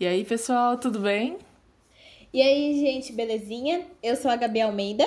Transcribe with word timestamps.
E 0.00 0.06
aí, 0.06 0.24
pessoal, 0.24 0.78
tudo 0.78 0.98
bem? 0.98 1.36
E 2.32 2.40
aí, 2.40 2.80
gente, 2.80 3.12
belezinha? 3.12 3.86
Eu 4.02 4.16
sou 4.16 4.30
a 4.30 4.36
Gabi 4.36 4.62
Almeida. 4.62 5.06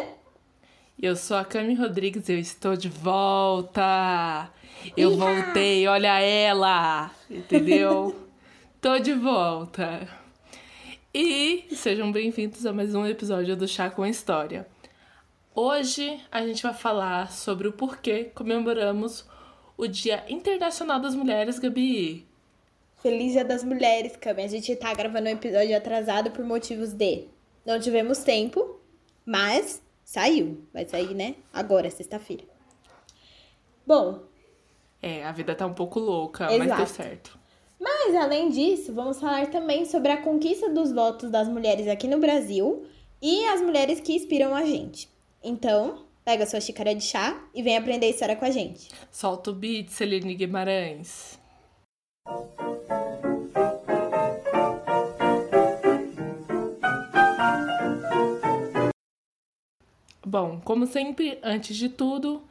Eu 1.02 1.16
sou 1.16 1.36
a 1.36 1.44
Cami 1.44 1.74
Rodrigues, 1.74 2.30
eu 2.30 2.38
estou 2.38 2.76
de 2.76 2.90
volta! 2.90 4.52
Eu 4.96 5.18
voltei, 5.18 5.88
olha 5.88 6.20
ela! 6.20 7.10
Entendeu? 7.28 8.16
Tô 8.80 9.00
de 9.00 9.14
volta! 9.14 10.08
E 11.12 11.66
sejam 11.72 12.12
bem-vindos 12.12 12.64
a 12.64 12.72
mais 12.72 12.94
um 12.94 13.04
episódio 13.04 13.58
do 13.58 13.68
Chá 13.68 13.90
com 13.90 14.06
História. 14.06 14.68
Hoje 15.56 16.22
a 16.32 16.46
gente 16.46 16.62
vai 16.62 16.74
falar 16.76 17.32
sobre 17.32 17.68
o 17.68 17.74
porquê 17.74 18.26
comemoramos 18.26 19.28
o 19.76 19.88
Dia 19.88 20.24
Internacional 20.30 21.00
das 21.00 21.16
Mulheres, 21.16 21.58
Gabi. 21.58 22.32
Feliz 23.04 23.34
Dia 23.34 23.44
das 23.44 23.66
Mulheres, 23.66 24.16
Cami. 24.16 24.44
A 24.44 24.48
gente 24.48 24.74
tá 24.78 24.94
gravando 24.94 25.28
um 25.28 25.34
episódio 25.34 25.76
atrasado 25.76 26.32
por 26.32 26.46
motivos 26.46 26.94
de 26.94 27.28
não 27.66 27.78
tivemos 27.78 28.20
tempo, 28.20 28.80
mas 29.26 29.84
saiu. 30.06 30.64
Vai 30.74 30.86
sair, 30.86 31.14
né? 31.14 31.36
Agora, 31.52 31.90
sexta-feira. 31.90 32.46
Bom. 33.86 34.22
É, 35.02 35.26
a 35.26 35.34
vida 35.34 35.54
tá 35.54 35.66
um 35.66 35.74
pouco 35.74 36.00
louca, 36.00 36.46
Exato. 36.46 36.60
mas 36.60 36.78
deu 36.78 36.88
certo. 36.88 37.38
Mas, 37.78 38.16
além 38.16 38.48
disso, 38.48 38.94
vamos 38.94 39.20
falar 39.20 39.48
também 39.48 39.84
sobre 39.84 40.14
a 40.14 40.22
conquista 40.22 40.70
dos 40.70 40.94
votos 40.94 41.30
das 41.30 41.50
mulheres 41.50 41.90
aqui 41.90 42.08
no 42.08 42.20
Brasil 42.20 42.86
e 43.22 43.46
as 43.48 43.62
mulheres 43.62 44.00
que 44.00 44.16
inspiram 44.16 44.56
a 44.56 44.64
gente. 44.64 45.10
Então, 45.44 46.06
pega 46.24 46.46
sua 46.46 46.62
xícara 46.62 46.96
de 46.96 47.04
chá 47.04 47.46
e 47.54 47.62
vem 47.62 47.76
aprender 47.76 48.06
a 48.06 48.12
história 48.12 48.38
com 48.38 48.46
a 48.46 48.50
gente. 48.50 48.88
Solta 49.12 49.52
o 49.52 49.54
beat, 49.54 49.90
Celine 49.90 50.36
Guimarães. 50.36 51.38
Bom, 60.26 60.62
como 60.64 60.88
sempre, 60.88 61.38
antes 61.44 61.76
de 61.76 61.90
tudo, 61.90 62.42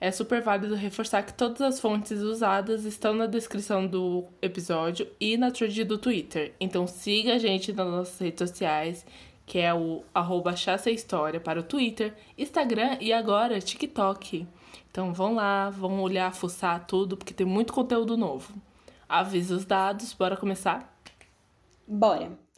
é 0.00 0.10
super 0.10 0.40
válido 0.40 0.74
reforçar 0.74 1.22
que 1.22 1.34
todas 1.34 1.60
as 1.60 1.78
fontes 1.78 2.20
usadas 2.20 2.84
estão 2.84 3.14
na 3.14 3.26
descrição 3.26 3.86
do 3.86 4.24
episódio 4.40 5.06
e 5.20 5.36
na 5.36 5.50
thread 5.50 5.84
do 5.84 5.98
Twitter. 5.98 6.54
Então 6.58 6.86
siga 6.86 7.34
a 7.34 7.38
gente 7.38 7.72
nas 7.72 7.86
nossas 7.86 8.18
redes 8.18 8.48
sociais, 8.48 9.06
que 9.46 9.58
é 9.58 9.72
o 9.74 10.02
arroba 10.14 10.54
História 10.86 11.38
para 11.38 11.60
o 11.60 11.62
Twitter, 11.62 12.14
Instagram 12.38 12.96
e 13.00 13.12
agora 13.12 13.60
TikTok. 13.60 14.46
Então 14.90 15.12
vão 15.12 15.34
lá, 15.34 15.70
vão 15.70 16.00
olhar, 16.00 16.34
fuçar 16.34 16.86
tudo, 16.86 17.16
porque 17.16 17.34
tem 17.34 17.46
muito 17.46 17.72
conteúdo 17.72 18.16
novo. 18.16 18.54
Avisa 19.08 19.54
os 19.54 19.64
dados, 19.64 20.12
bora 20.14 20.36
começar? 20.36 20.96
Bora! 21.86 22.49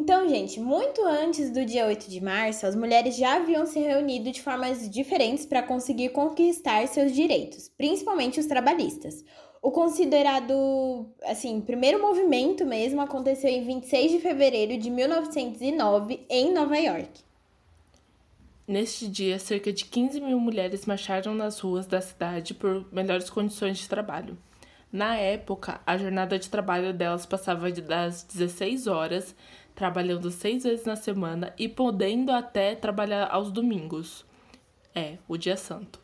Então, 0.00 0.26
gente, 0.26 0.58
muito 0.58 1.04
antes 1.04 1.50
do 1.50 1.62
dia 1.62 1.84
8 1.84 2.08
de 2.08 2.22
março, 2.22 2.64
as 2.66 2.74
mulheres 2.74 3.18
já 3.18 3.36
haviam 3.36 3.66
se 3.66 3.78
reunido 3.78 4.32
de 4.32 4.40
formas 4.40 4.88
diferentes 4.88 5.44
para 5.44 5.62
conseguir 5.62 6.08
conquistar 6.08 6.88
seus 6.88 7.12
direitos, 7.12 7.68
principalmente 7.68 8.40
os 8.40 8.46
trabalhistas. 8.46 9.22
O 9.60 9.70
considerado, 9.70 11.06
assim, 11.24 11.60
primeiro 11.60 12.00
movimento 12.00 12.64
mesmo 12.64 13.02
aconteceu 13.02 13.50
em 13.50 13.62
26 13.62 14.12
de 14.12 14.20
fevereiro 14.20 14.78
de 14.78 14.88
1909 14.88 16.24
em 16.30 16.50
Nova 16.50 16.78
York. 16.78 17.20
Neste 18.66 19.06
dia, 19.06 19.38
cerca 19.38 19.70
de 19.70 19.84
15 19.84 20.18
mil 20.18 20.40
mulheres 20.40 20.86
marcharam 20.86 21.34
nas 21.34 21.60
ruas 21.60 21.86
da 21.86 22.00
cidade 22.00 22.54
por 22.54 22.90
melhores 22.90 23.28
condições 23.28 23.76
de 23.76 23.86
trabalho. 23.86 24.38
Na 24.92 25.14
época, 25.14 25.80
a 25.86 25.96
jornada 25.96 26.36
de 26.36 26.50
trabalho 26.50 26.92
delas 26.92 27.24
passava 27.24 27.70
das 27.70 28.24
16 28.24 28.88
horas, 28.88 29.36
trabalhando 29.80 30.30
seis 30.30 30.64
vezes 30.64 30.84
na 30.84 30.94
semana 30.94 31.54
e 31.58 31.66
podendo 31.66 32.30
até 32.30 32.74
trabalhar 32.74 33.28
aos 33.30 33.50
domingos. 33.50 34.26
É, 34.94 35.16
o 35.26 35.38
dia 35.38 35.56
santo. 35.56 35.98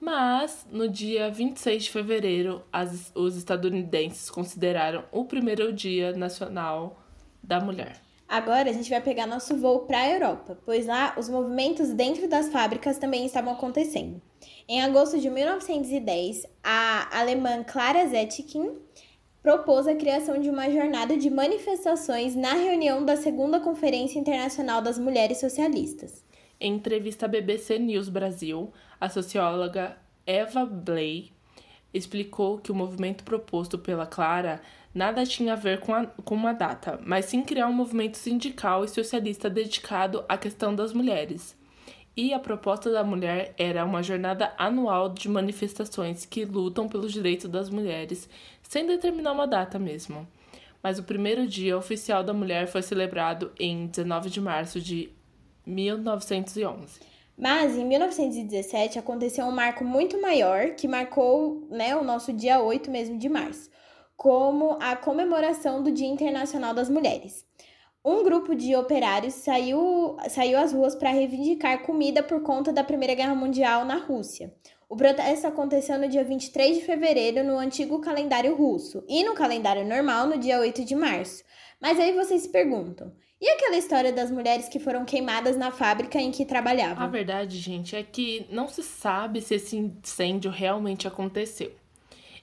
Mas, 0.00 0.64
no 0.70 0.88
dia 0.88 1.28
26 1.28 1.84
de 1.84 1.90
fevereiro, 1.90 2.62
as, 2.72 3.10
os 3.12 3.36
estadunidenses 3.36 4.30
consideraram 4.30 5.02
o 5.10 5.24
primeiro 5.24 5.72
Dia 5.72 6.12
Nacional 6.12 7.02
da 7.42 7.58
Mulher. 7.58 8.00
Agora 8.28 8.70
a 8.70 8.72
gente 8.72 8.88
vai 8.88 9.00
pegar 9.00 9.26
nosso 9.26 9.56
voo 9.56 9.80
para 9.80 10.02
a 10.02 10.08
Europa, 10.08 10.56
pois 10.64 10.86
lá 10.86 11.16
os 11.18 11.28
movimentos 11.28 11.92
dentro 11.92 12.28
das 12.28 12.50
fábricas 12.50 12.98
também 12.98 13.26
estavam 13.26 13.52
acontecendo. 13.52 14.22
Em 14.68 14.80
agosto 14.80 15.18
de 15.18 15.28
1910, 15.28 16.46
a 16.62 17.18
alemã 17.18 17.64
Clara 17.64 18.06
Zetkin 18.06 18.76
propôs 19.46 19.86
a 19.86 19.94
criação 19.94 20.40
de 20.40 20.50
uma 20.50 20.68
jornada 20.68 21.16
de 21.16 21.30
manifestações 21.30 22.34
na 22.34 22.54
reunião 22.54 23.04
da 23.04 23.14
Segunda 23.14 23.60
Conferência 23.60 24.18
Internacional 24.18 24.82
das 24.82 24.98
Mulheres 24.98 25.38
Socialistas. 25.38 26.24
Em 26.58 26.74
entrevista 26.74 27.26
à 27.26 27.28
BBC 27.28 27.78
News 27.78 28.08
Brasil, 28.08 28.72
a 29.00 29.08
socióloga 29.08 29.96
Eva 30.26 30.66
Blay 30.66 31.30
explicou 31.94 32.58
que 32.58 32.72
o 32.72 32.74
movimento 32.74 33.22
proposto 33.22 33.78
pela 33.78 34.04
Clara 34.04 34.60
nada 34.92 35.24
tinha 35.24 35.52
a 35.52 35.56
ver 35.56 35.78
com, 35.78 35.94
a, 35.94 36.06
com 36.06 36.34
uma 36.34 36.52
data, 36.52 36.98
mas 37.04 37.26
sim 37.26 37.44
criar 37.44 37.68
um 37.68 37.72
movimento 37.72 38.16
sindical 38.16 38.84
e 38.84 38.88
socialista 38.88 39.48
dedicado 39.48 40.24
à 40.28 40.36
questão 40.36 40.74
das 40.74 40.92
mulheres 40.92 41.56
e 42.16 42.32
a 42.32 42.38
proposta 42.38 42.90
da 42.90 43.04
mulher 43.04 43.54
era 43.58 43.84
uma 43.84 44.02
jornada 44.02 44.54
anual 44.56 45.10
de 45.10 45.28
manifestações 45.28 46.24
que 46.24 46.46
lutam 46.46 46.88
pelos 46.88 47.12
direitos 47.12 47.50
das 47.50 47.68
mulheres, 47.68 48.28
sem 48.62 48.86
determinar 48.86 49.32
uma 49.32 49.46
data 49.46 49.78
mesmo. 49.78 50.26
Mas 50.82 50.98
o 50.98 51.02
primeiro 51.02 51.46
dia 51.46 51.76
oficial 51.76 52.24
da 52.24 52.32
mulher 52.32 52.68
foi 52.68 52.80
celebrado 52.80 53.52
em 53.60 53.86
19 53.88 54.30
de 54.30 54.40
março 54.40 54.80
de 54.80 55.10
1911. 55.66 57.00
Mas 57.36 57.76
em 57.76 57.84
1917 57.84 58.98
aconteceu 58.98 59.44
um 59.44 59.52
marco 59.52 59.84
muito 59.84 60.18
maior 60.18 60.70
que 60.70 60.88
marcou 60.88 61.66
né, 61.68 61.94
o 61.94 62.02
nosso 62.02 62.32
dia 62.32 62.62
8 62.62 62.90
mesmo 62.90 63.18
de 63.18 63.28
março, 63.28 63.68
como 64.16 64.78
a 64.80 64.96
comemoração 64.96 65.82
do 65.82 65.90
Dia 65.90 66.08
Internacional 66.08 66.72
das 66.72 66.88
Mulheres 66.88 67.44
um 68.06 68.22
grupo 68.22 68.54
de 68.54 68.76
operários 68.76 69.34
saiu, 69.34 70.16
saiu 70.28 70.56
às 70.56 70.72
ruas 70.72 70.94
para 70.94 71.10
reivindicar 71.10 71.82
comida 71.82 72.22
por 72.22 72.40
conta 72.40 72.72
da 72.72 72.84
Primeira 72.84 73.16
Guerra 73.16 73.34
Mundial 73.34 73.84
na 73.84 73.96
Rússia. 73.96 74.54
O 74.88 74.96
protesto 74.96 75.48
aconteceu 75.48 75.98
no 75.98 76.08
dia 76.08 76.22
23 76.22 76.76
de 76.76 76.84
fevereiro 76.84 77.42
no 77.42 77.58
antigo 77.58 78.00
calendário 78.00 78.54
russo 78.54 79.02
e 79.08 79.24
no 79.24 79.34
calendário 79.34 79.84
normal 79.84 80.28
no 80.28 80.38
dia 80.38 80.60
8 80.60 80.84
de 80.84 80.94
março. 80.94 81.42
Mas 81.80 81.98
aí 81.98 82.12
vocês 82.12 82.42
se 82.42 82.48
perguntam: 82.48 83.12
e 83.40 83.48
aquela 83.48 83.76
história 83.76 84.12
das 84.12 84.30
mulheres 84.30 84.68
que 84.68 84.78
foram 84.78 85.04
queimadas 85.04 85.56
na 85.56 85.72
fábrica 85.72 86.20
em 86.20 86.30
que 86.30 86.44
trabalhavam? 86.44 87.02
A 87.02 87.08
verdade, 87.08 87.58
gente, 87.58 87.96
é 87.96 88.04
que 88.04 88.46
não 88.48 88.68
se 88.68 88.84
sabe 88.84 89.40
se 89.40 89.56
esse 89.56 89.76
incêndio 89.76 90.52
realmente 90.52 91.08
aconteceu. 91.08 91.72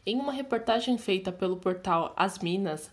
Em 0.05 0.19
uma 0.19 0.33
reportagem 0.33 0.97
feita 0.97 1.31
pelo 1.31 1.55
portal 1.55 2.13
As 2.17 2.39
Minas, 2.39 2.91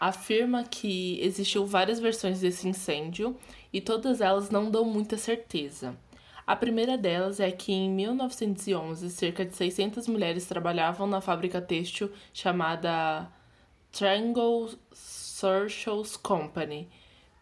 afirma 0.00 0.64
que 0.64 1.20
existiu 1.20 1.66
várias 1.66 1.98
versões 1.98 2.40
desse 2.40 2.68
incêndio 2.68 3.36
e 3.72 3.80
todas 3.80 4.20
elas 4.20 4.50
não 4.50 4.70
dão 4.70 4.84
muita 4.84 5.16
certeza. 5.16 5.96
A 6.46 6.54
primeira 6.54 6.96
delas 6.96 7.40
é 7.40 7.50
que 7.50 7.72
em 7.72 7.90
1911 7.90 9.10
cerca 9.10 9.44
de 9.44 9.56
600 9.56 10.06
mulheres 10.06 10.46
trabalhavam 10.46 11.06
na 11.06 11.20
fábrica 11.20 11.60
têxtil 11.60 12.10
chamada 12.32 13.28
Triangle 13.90 14.70
Socials 14.92 16.16
Company 16.16 16.88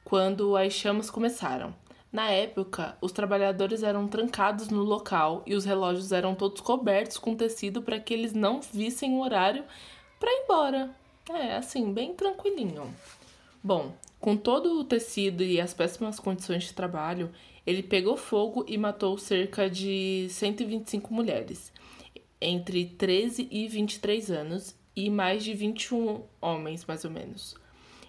quando 0.02 0.56
as 0.56 0.72
chamas 0.72 1.10
começaram. 1.10 1.74
Na 2.10 2.30
época, 2.30 2.96
os 3.00 3.10
trabalhadores 3.10 3.82
eram 3.82 4.06
trancados 4.06 4.68
no 4.68 4.84
local 4.84 5.42
e 5.44 5.54
os 5.54 5.64
relógios 5.64 6.12
eram 6.12 6.34
todos 6.34 6.60
cobertos 6.60 7.18
com 7.18 7.34
tecido 7.34 7.82
para 7.82 7.98
que 7.98 8.14
eles 8.14 8.32
não 8.32 8.60
vissem 8.60 9.14
o 9.14 9.20
horário 9.20 9.64
para 10.20 10.30
ir 10.30 10.44
embora. 10.44 11.03
É, 11.28 11.56
assim, 11.56 11.92
bem 11.92 12.14
tranquilinho. 12.14 12.94
Bom, 13.62 13.94
com 14.20 14.36
todo 14.36 14.78
o 14.78 14.84
tecido 14.84 15.42
e 15.42 15.58
as 15.58 15.72
péssimas 15.72 16.20
condições 16.20 16.64
de 16.64 16.74
trabalho, 16.74 17.30
ele 17.66 17.82
pegou 17.82 18.14
fogo 18.16 18.64
e 18.68 18.76
matou 18.76 19.16
cerca 19.16 19.70
de 19.70 20.26
125 20.28 21.14
mulheres, 21.14 21.72
entre 22.40 22.84
13 22.84 23.48
e 23.50 23.66
23 23.66 24.30
anos, 24.30 24.76
e 24.94 25.08
mais 25.08 25.42
de 25.42 25.54
21 25.54 26.22
homens, 26.40 26.84
mais 26.84 27.04
ou 27.04 27.10
menos, 27.10 27.56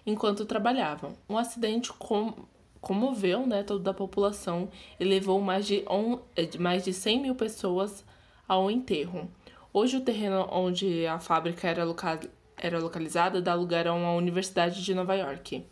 enquanto 0.04 0.44
trabalhavam. 0.44 1.14
Um 1.28 1.38
acidente 1.38 1.92
com 1.94 2.34
comoveu 2.82 3.46
né, 3.46 3.64
toda 3.64 3.90
a 3.90 3.94
população 3.94 4.68
e 5.00 5.04
levou 5.04 5.40
mais 5.40 5.66
de, 5.66 5.84
on, 5.90 6.20
mais 6.60 6.84
de 6.84 6.92
100 6.92 7.20
mil 7.20 7.34
pessoas 7.34 8.04
ao 8.46 8.70
enterro. 8.70 9.28
Hoje, 9.72 9.96
o 9.96 10.00
terreno 10.00 10.46
onde 10.52 11.04
a 11.06 11.18
fábrica 11.18 11.66
era 11.66 11.84
localizada 11.84 12.35
era 12.56 12.78
localizada 12.78 13.40
dá 13.40 13.54
lugar 13.54 13.86
a 13.86 13.92
uma 13.92 14.12
universidade 14.14 14.82
de 14.82 14.94
Nova 14.94 15.14
York. 15.14 15.66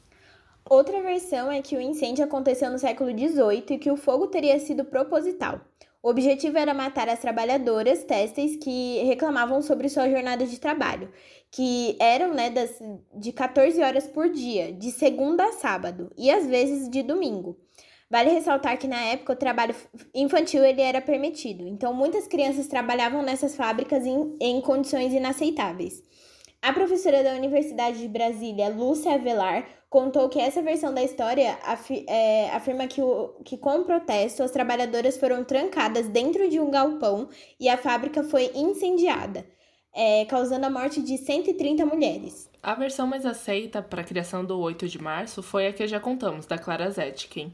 Outra 0.68 1.02
versão 1.02 1.52
é 1.52 1.60
que 1.60 1.76
o 1.76 1.80
incêndio 1.80 2.24
aconteceu 2.24 2.70
no 2.70 2.78
século 2.78 3.10
XVIII 3.10 3.74
e 3.74 3.78
que 3.78 3.90
o 3.90 3.96
fogo 3.96 4.28
teria 4.28 4.58
sido 4.58 4.84
proposital. 4.84 5.60
O 6.02 6.10
objetivo 6.10 6.58
era 6.58 6.74
matar 6.74 7.08
as 7.08 7.20
trabalhadoras 7.20 8.04
têxteis 8.04 8.56
que 8.56 9.02
reclamavam 9.04 9.62
sobre 9.62 9.88
sua 9.88 10.08
jornada 10.08 10.46
de 10.46 10.60
trabalho, 10.60 11.10
que 11.50 11.96
eram 11.98 12.34
né, 12.34 12.50
das, 12.50 12.78
de 13.14 13.32
14 13.32 13.82
horas 13.82 14.06
por 14.06 14.28
dia, 14.28 14.70
de 14.72 14.90
segunda 14.90 15.46
a 15.46 15.52
sábado, 15.52 16.10
e 16.16 16.30
às 16.30 16.46
vezes 16.46 16.90
de 16.90 17.02
domingo. 17.02 17.58
Vale 18.10 18.30
ressaltar 18.30 18.78
que 18.78 18.86
na 18.86 19.00
época 19.00 19.32
o 19.32 19.36
trabalho 19.36 19.74
infantil 20.14 20.62
ele 20.62 20.82
era 20.82 21.00
permitido, 21.00 21.66
então 21.66 21.94
muitas 21.94 22.26
crianças 22.26 22.68
trabalhavam 22.68 23.22
nessas 23.22 23.56
fábricas 23.56 24.04
em, 24.04 24.36
em 24.40 24.60
condições 24.60 25.12
inaceitáveis. 25.12 26.02
A 26.64 26.72
professora 26.72 27.22
da 27.22 27.34
Universidade 27.34 27.98
de 27.98 28.08
Brasília, 28.08 28.70
Lúcia 28.70 29.12
Avelar, 29.12 29.66
contou 29.90 30.30
que 30.30 30.40
essa 30.40 30.62
versão 30.62 30.94
da 30.94 31.02
história 31.02 31.58
afi 31.62 32.06
é, 32.08 32.48
afirma 32.52 32.86
que, 32.86 33.02
o, 33.02 33.34
que, 33.44 33.58
com 33.58 33.80
o 33.80 33.84
protesto, 33.84 34.42
as 34.42 34.50
trabalhadoras 34.50 35.18
foram 35.18 35.44
trancadas 35.44 36.08
dentro 36.08 36.48
de 36.48 36.58
um 36.58 36.70
galpão 36.70 37.28
e 37.60 37.68
a 37.68 37.76
fábrica 37.76 38.24
foi 38.24 38.50
incendiada, 38.54 39.44
é, 39.94 40.24
causando 40.24 40.64
a 40.64 40.70
morte 40.70 41.02
de 41.02 41.18
130 41.18 41.84
mulheres. 41.84 42.48
A 42.62 42.74
versão 42.74 43.06
mais 43.06 43.26
aceita 43.26 43.82
para 43.82 44.00
a 44.00 44.04
criação 44.04 44.42
do 44.42 44.58
8 44.58 44.88
de 44.88 44.98
março 44.98 45.42
foi 45.42 45.66
a 45.66 45.72
que 45.74 45.86
já 45.86 46.00
contamos, 46.00 46.46
da 46.46 46.56
Clara 46.56 46.90
Zetkin. 46.90 47.52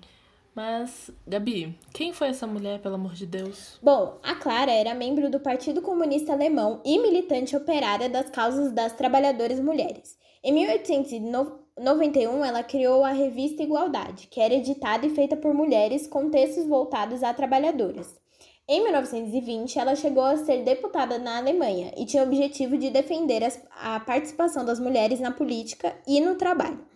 Mas, 0.54 1.10
Gabi, 1.26 1.78
quem 1.92 2.12
foi 2.12 2.28
essa 2.28 2.46
mulher, 2.46 2.80
pelo 2.80 2.96
amor 2.96 3.14
de 3.14 3.26
Deus? 3.26 3.78
Bom, 3.82 4.18
a 4.22 4.34
Clara 4.34 4.72
era 4.72 4.94
membro 4.94 5.30
do 5.30 5.38
Partido 5.38 5.80
Comunista 5.80 6.32
Alemão 6.32 6.80
e 6.84 6.98
militante 6.98 7.56
operária 7.56 8.08
das 8.08 8.30
causas 8.30 8.72
das 8.72 8.92
trabalhadoras 8.92 9.60
mulheres. 9.60 10.18
Em 10.42 10.52
1891, 10.52 12.44
ela 12.44 12.62
criou 12.62 13.04
a 13.04 13.12
revista 13.12 13.62
Igualdade, 13.62 14.26
que 14.28 14.40
era 14.40 14.54
editada 14.54 15.06
e 15.06 15.14
feita 15.14 15.36
por 15.36 15.54
mulheres 15.54 16.06
com 16.06 16.30
textos 16.30 16.66
voltados 16.66 17.22
a 17.22 17.32
trabalhadoras. 17.32 18.18
Em 18.66 18.82
1920, 18.82 19.78
ela 19.78 19.96
chegou 19.96 20.22
a 20.22 20.36
ser 20.36 20.62
deputada 20.62 21.18
na 21.18 21.38
Alemanha 21.38 21.92
e 21.96 22.06
tinha 22.06 22.22
o 22.22 22.26
objetivo 22.26 22.78
de 22.78 22.88
defender 22.88 23.42
a 23.72 23.98
participação 24.00 24.64
das 24.64 24.78
mulheres 24.78 25.18
na 25.20 25.32
política 25.32 25.94
e 26.06 26.20
no 26.20 26.36
trabalho. 26.36 26.89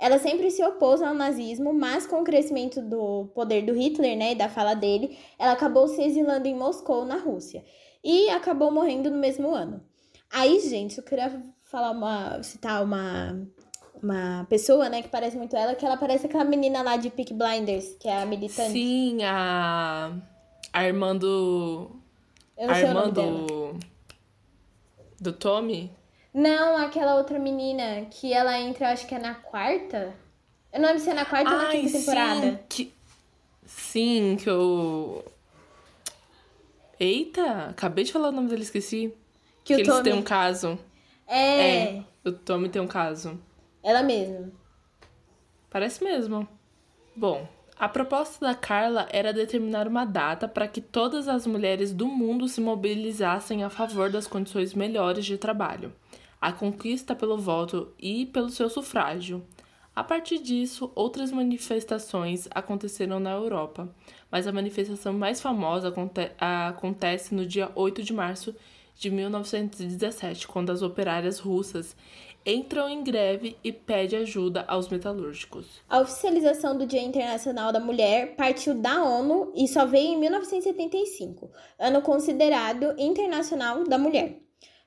Ela 0.00 0.18
sempre 0.18 0.50
se 0.50 0.64
opôs 0.64 1.02
ao 1.02 1.14
nazismo, 1.14 1.74
mas 1.74 2.06
com 2.06 2.22
o 2.22 2.24
crescimento 2.24 2.80
do 2.80 3.26
poder 3.34 3.66
do 3.66 3.74
Hitler, 3.74 4.16
né, 4.16 4.32
e 4.32 4.34
da 4.34 4.48
fala 4.48 4.72
dele, 4.72 5.18
ela 5.38 5.52
acabou 5.52 5.86
se 5.86 6.02
exilando 6.02 6.48
em 6.48 6.56
Moscou, 6.56 7.04
na 7.04 7.16
Rússia, 7.16 7.62
e 8.02 8.30
acabou 8.30 8.70
morrendo 8.70 9.10
no 9.10 9.18
mesmo 9.18 9.54
ano. 9.54 9.82
Aí, 10.32 10.58
gente, 10.60 10.96
eu 10.96 11.04
queria 11.04 11.42
falar 11.64 11.90
uma 11.90 12.42
citar 12.42 12.82
uma 12.82 13.46
uma 14.02 14.46
pessoa, 14.48 14.88
né, 14.88 15.02
que 15.02 15.08
parece 15.10 15.36
muito 15.36 15.54
ela, 15.54 15.74
que 15.74 15.84
ela 15.84 15.98
parece 15.98 16.24
aquela 16.24 16.44
menina 16.44 16.80
lá 16.80 16.96
de 16.96 17.10
Peak 17.10 17.34
Blinders, 17.34 17.96
que 18.00 18.08
é 18.08 18.22
a 18.22 18.24
militante. 18.24 18.72
Sim, 18.72 19.22
a 19.22 20.12
a 20.72 20.84
irmã 20.84 21.14
do 21.14 21.90
Eu 22.56 22.68
não 22.68 22.74
a 22.74 22.80
irmã 22.80 23.10
do 23.10 23.74
do 25.20 25.32
Tommy? 25.34 25.90
Não, 26.32 26.76
aquela 26.76 27.16
outra 27.16 27.38
menina 27.38 28.06
que 28.10 28.32
ela 28.32 28.58
entra, 28.58 28.92
acho 28.92 29.06
que 29.06 29.14
é 29.14 29.18
na 29.18 29.34
quarta. 29.34 30.14
Eu 30.72 30.80
não 30.80 30.88
lembro 30.88 31.02
se 31.02 31.10
é 31.10 31.14
na 31.14 31.24
quarta 31.24 31.50
ou 31.50 31.56
na 31.56 31.68
Ai, 31.68 31.80
quinta 31.80 31.98
temporada. 31.98 32.40
sim, 32.42 32.58
que 32.68 32.94
Sim, 33.66 34.36
que 34.40 34.48
eu 34.50 35.24
Eita, 36.98 37.66
acabei 37.70 38.04
de 38.04 38.12
falar 38.12 38.28
o 38.28 38.32
nome 38.32 38.48
dele, 38.48 38.62
esqueci. 38.62 39.12
Que 39.64 39.74
o 39.74 39.78
eles 39.78 39.88
Tommy- 39.88 40.02
têm 40.02 40.12
um 40.12 40.22
caso. 40.22 40.78
É, 41.26 42.02
O 42.24 42.32
Tommy 42.32 42.68
tem 42.68 42.82
um 42.82 42.86
caso. 42.86 43.40
ela 43.82 44.02
mesma. 44.02 44.50
Parece 45.70 46.02
mesmo. 46.02 46.46
Bom, 47.16 47.46
a 47.78 47.88
proposta 47.88 48.44
da 48.44 48.54
Carla 48.54 49.08
era 49.10 49.32
determinar 49.32 49.86
uma 49.88 50.04
data 50.04 50.46
para 50.48 50.66
que 50.68 50.80
todas 50.80 51.28
as 51.28 51.46
mulheres 51.46 51.92
do 51.92 52.06
mundo 52.06 52.48
se 52.48 52.60
mobilizassem 52.60 53.62
a 53.64 53.70
favor 53.70 54.10
das 54.10 54.26
condições 54.26 54.74
melhores 54.74 55.24
de 55.24 55.38
trabalho, 55.38 55.92
a 56.40 56.52
conquista 56.52 57.14
pelo 57.14 57.36
voto 57.36 57.92
e 57.98 58.26
pelo 58.26 58.48
seu 58.48 58.70
sufrágio. 58.70 59.44
A 59.94 60.04
partir 60.04 60.38
disso, 60.38 60.90
outras 60.94 61.30
manifestações 61.30 62.48
aconteceram 62.52 63.20
na 63.20 63.32
Europa, 63.32 63.92
mas 64.30 64.46
a 64.46 64.52
manifestação 64.52 65.12
mais 65.12 65.40
famosa 65.40 65.88
aconte- 65.88 66.30
acontece 66.38 67.34
no 67.34 67.44
dia 67.44 67.70
8 67.74 68.02
de 68.02 68.12
março 68.12 68.54
de 68.94 69.10
1917, 69.10 70.46
quando 70.46 70.70
as 70.70 70.82
operárias 70.82 71.38
russas 71.38 71.96
entram 72.46 72.88
em 72.88 73.02
greve 73.02 73.56
e 73.62 73.72
pedem 73.72 74.20
ajuda 74.20 74.64
aos 74.66 74.88
metalúrgicos. 74.88 75.66
A 75.88 76.00
oficialização 76.00 76.78
do 76.78 76.86
Dia 76.86 77.02
Internacional 77.02 77.72
da 77.72 77.80
Mulher 77.80 78.34
partiu 78.36 78.74
da 78.74 79.02
ONU 79.02 79.52
e 79.54 79.68
só 79.68 79.84
veio 79.84 80.14
em 80.14 80.18
1975, 80.18 81.50
ano 81.78 82.00
considerado 82.00 82.94
Internacional 82.98 83.84
da 83.84 83.98
Mulher. 83.98 84.40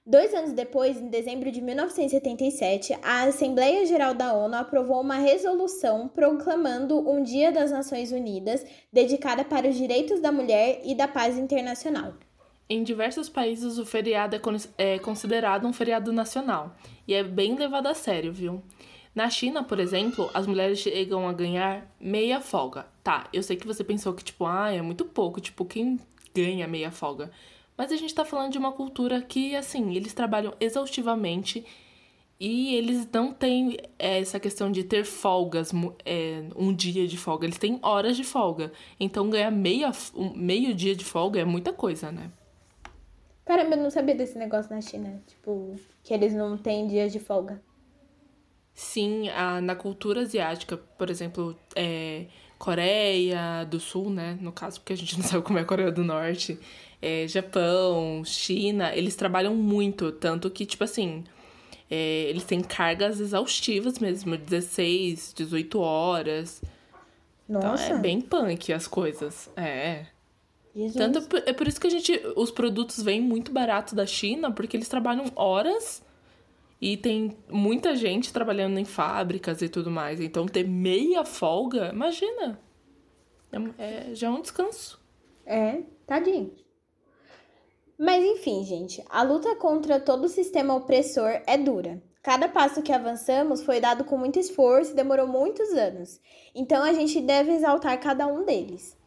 Dois 0.06 0.34
anos 0.34 0.52
depois, 0.52 1.00
em 1.00 1.08
dezembro 1.08 1.50
de 1.50 1.62
1977, 1.62 2.94
a 3.02 3.24
Assembleia 3.24 3.86
Geral 3.86 4.14
da 4.14 4.34
ONU 4.34 4.54
aprovou 4.54 5.00
uma 5.00 5.16
resolução 5.16 6.10
proclamando 6.10 7.10
um 7.10 7.24
Dia 7.24 7.54
das 7.54 7.72
Nações 7.72 8.12
Unidas 8.12 8.66
dedicada 8.92 9.46
para 9.46 9.70
os 9.70 9.78
direitos 9.78 10.20
da 10.20 10.30
mulher 10.30 10.82
e 10.84 10.94
da 10.94 11.08
paz 11.08 11.38
internacional. 11.38 12.16
Em 12.70 12.84
diversos 12.84 13.30
países, 13.30 13.78
o 13.78 13.86
feriado 13.86 14.36
é 14.36 14.42
é 14.78 15.00
considerado 15.00 15.66
um 15.66 15.72
feriado 15.72 16.12
nacional 16.12 16.76
e 17.08 17.14
é 17.14 17.24
bem 17.24 17.56
levado 17.56 17.88
a 17.88 17.94
sério, 17.94 18.34
viu? 18.34 18.62
Na 19.16 19.30
China, 19.30 19.64
por 19.64 19.80
exemplo, 19.80 20.30
as 20.34 20.46
mulheres 20.46 20.80
chegam 20.80 21.30
a 21.30 21.32
ganhar 21.32 21.90
meia 21.98 22.42
folga. 22.42 22.88
Tá, 23.02 23.30
eu 23.32 23.42
sei 23.42 23.56
que 23.56 23.66
você 23.66 23.86
pensou 23.86 24.14
que, 24.14 24.24
tipo, 24.24 24.46
ah, 24.46 24.70
é 24.70 24.82
muito 24.82 25.06
pouco, 25.06 25.40
tipo, 25.40 25.64
quem 25.64 25.98
ganha 26.36 26.68
meia 26.68 26.92
folga? 26.92 27.32
Mas 27.78 27.92
a 27.92 27.96
gente 27.96 28.14
tá 28.14 28.24
falando 28.24 28.52
de 28.52 28.58
uma 28.58 28.72
cultura 28.72 29.22
que, 29.22 29.56
assim, 29.56 29.96
eles 29.96 30.14
trabalham 30.14 30.54
exaustivamente 30.60 31.66
e 32.40 32.76
eles 32.76 33.08
não 33.12 33.34
têm 33.34 33.78
é, 33.98 34.20
essa 34.20 34.40
questão 34.40 34.72
de 34.72 34.84
ter 34.84 35.06
folgas, 35.06 35.72
é, 36.06 36.44
um 36.56 36.74
dia 36.74 37.08
de 37.08 37.18
folga. 37.18 37.46
Eles 37.46 37.58
têm 37.58 37.80
horas 37.82 38.16
de 38.18 38.24
folga. 38.24 38.72
Então, 39.00 39.30
ganhar 39.30 39.50
meia, 39.52 39.92
um- 40.16 40.34
meio 40.36 40.74
dia 40.74 40.96
de 40.96 41.06
folga 41.06 41.40
é 41.40 41.46
muita 41.46 41.72
coisa, 41.74 42.12
né? 42.12 42.32
Caramba, 43.46 43.76
eu 43.76 43.84
não 43.84 43.90
sabia 43.90 44.16
desse 44.16 44.38
negócio 44.38 44.74
na 44.74 44.82
China. 44.82 45.22
Tipo, 45.28 45.76
que 46.04 46.14
eles 46.14 46.34
não 46.34 46.58
têm 46.58 46.88
dias 46.88 47.12
de 47.12 47.20
folga. 47.20 47.62
Sim, 48.74 49.30
a, 49.30 49.62
na 49.62 49.76
cultura 49.76 50.22
asiática, 50.22 50.78
por 50.78 51.10
exemplo, 51.10 51.56
é, 51.76 52.26
Coreia 52.58 53.66
do 53.66 53.80
Sul, 53.80 54.10
né? 54.10 54.38
No 54.42 54.52
caso, 54.52 54.80
porque 54.80 54.94
a 54.94 54.98
gente 54.98 55.18
não 55.18 55.24
sabe 55.26 55.44
como 55.44 55.60
é 55.60 55.62
a 55.62 55.66
Coreia 55.66 55.92
do 55.92 56.04
Norte, 56.04 56.58
é, 57.04 57.28
Japão, 57.28 58.24
China, 58.26 58.96
eles 58.96 59.16
trabalham 59.16 59.54
muito, 59.56 60.12
tanto 60.12 60.50
que, 60.50 60.66
tipo 60.66 60.84
assim, 60.84 61.24
é, 61.90 62.26
eles 62.30 62.44
têm 62.44 62.62
cargas 62.62 63.20
exaustivas 63.20 64.00
mesmo, 64.00 64.38
16, 64.38 65.34
18 65.36 65.80
horas. 65.80 66.62
Nossa, 67.48 67.86
Então 67.86 67.98
é 67.98 68.00
bem 68.00 68.22
punk 68.22 68.72
as 68.72 68.88
coisas. 68.88 69.50
É. 69.56 70.06
Jesus. 70.76 70.96
Tanto 70.96 71.22
por- 71.28 71.44
é 71.46 71.54
por 71.54 71.68
isso 71.68 71.80
que 71.80 71.86
a 71.88 71.90
gente. 71.90 72.20
Os 72.36 72.50
produtos 72.50 73.02
vêm 73.04 73.22
muito 73.22 73.52
barato 73.52 73.94
da 73.94 74.06
China, 74.08 74.52
porque 74.52 74.76
eles 74.76 74.88
trabalham 74.88 75.26
horas 75.36 76.02
e 76.82 76.98
tem 76.98 77.38
muita 77.50 77.96
gente 77.96 78.34
trabalhando 78.34 78.80
em 78.80 78.86
fábricas 78.86 79.62
e 79.62 79.70
tudo 79.70 79.92
mais. 79.92 80.20
Então 80.20 80.48
ter 80.48 80.68
meia 80.68 81.24
folga, 81.24 81.92
imagina. 81.94 82.60
É, 83.78 84.10
é- 84.12 84.16
já 84.16 84.28
é 84.28 84.30
um 84.32 84.42
descanso. 84.42 85.00
É, 85.46 85.82
tadinho. 86.08 86.52
Mas 87.98 88.24
enfim, 88.24 88.64
gente, 88.64 89.04
a 89.10 89.22
luta 89.22 89.56
contra 89.56 90.00
todo 90.00 90.26
o 90.26 90.30
sistema 90.30 90.76
opressor 90.76 91.42
é 91.46 91.58
dura. 91.58 92.02
Cada 92.24 92.48
passo 92.48 92.82
que 92.82 92.92
avançamos 92.92 93.62
foi 93.62 93.80
dado 93.80 94.04
com 94.06 94.18
muito 94.18 94.40
esforço 94.40 94.92
e 94.92 94.96
demorou 94.96 95.28
muitos 95.28 95.70
anos. 95.74 96.22
Então 96.56 96.82
a 96.82 96.94
gente 96.94 97.20
deve 97.20 97.52
exaltar 97.52 98.00
cada 98.00 98.26
um 98.26 98.46
deles. 98.46 98.98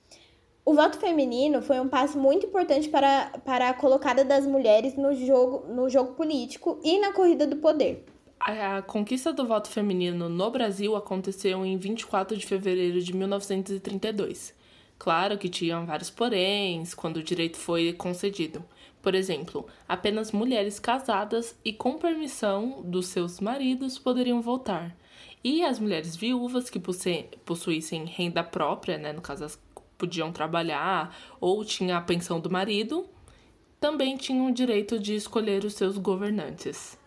O 0.65 0.75
voto 0.75 0.99
feminino 0.99 1.63
foi 1.63 1.79
um 1.81 1.89
passo 1.89 2.19
muito 2.19 2.47
importante 2.47 2.89
para, 2.89 3.31
para 3.45 3.71
a 3.71 3.75
colocada 3.75 4.25
das 4.25 4.47
mulheres 4.47 4.97
no 4.97 5.15
jogo, 5.15 5.73
no 5.73 5.89
jogo 5.89 6.15
político 6.15 6.81
e 6.85 6.99
na 6.99 7.13
corrida 7.13 7.47
do 7.47 7.57
poder. 7.57 8.05
A, 8.41 8.83
conquista 8.83 9.33
do 9.33 9.47
voto 9.47 9.71
feminino 9.71 10.29
no 10.29 10.51
Brasil 10.51 10.95
aconteceu 10.95 11.65
em 11.65 11.77
24 11.77 12.37
de 12.37 12.45
fevereiro 12.45 13.01
de 13.01 13.15
1932. 13.15 14.55
Claro 14.99 15.39
que 15.39 15.49
tinham 15.49 15.87
vários 15.87 16.11
poréns 16.11 16.95
quando 16.95 17.19
o 17.19 17.23
direito 17.23 17.57
foi 17.57 17.93
concedido. 17.93 18.65
Por 19.07 19.15
exemplo, 19.15 19.69
apenas 19.89 20.33
mulheres 20.33 20.81
casadas 20.81 21.55
e 21.65 21.73
com 21.73 21.97
permissão 21.97 22.83
dos 22.83 23.07
seus 23.07 23.39
maridos 23.39 24.01
poderiam 24.01 24.43
votar. 24.43 24.97
E 25.45 25.63
as 25.63 25.79
mulheres 25.79 26.17
viúvas 26.17 26.69
que 26.69 26.83
possuíssem 27.45 28.05
renda 28.05 28.43
própria, 28.43 28.99
né, 28.99 29.13
no 29.13 29.23
caso 29.23 29.45
elas 29.45 29.61
podiam 29.97 30.33
trabalhar 30.33 31.17
ou 31.41 31.65
tinha 31.65 31.99
a 31.99 32.01
pensão 32.01 32.41
do 32.41 32.51
marido, 32.51 33.09
também 33.79 34.17
tinham 34.17 34.49
o 34.49 34.53
direito 34.53 34.99
de 34.99 35.15
escolher 35.15 35.65
os 35.65 35.75
seus 35.75 35.97
governantes. 35.99 36.99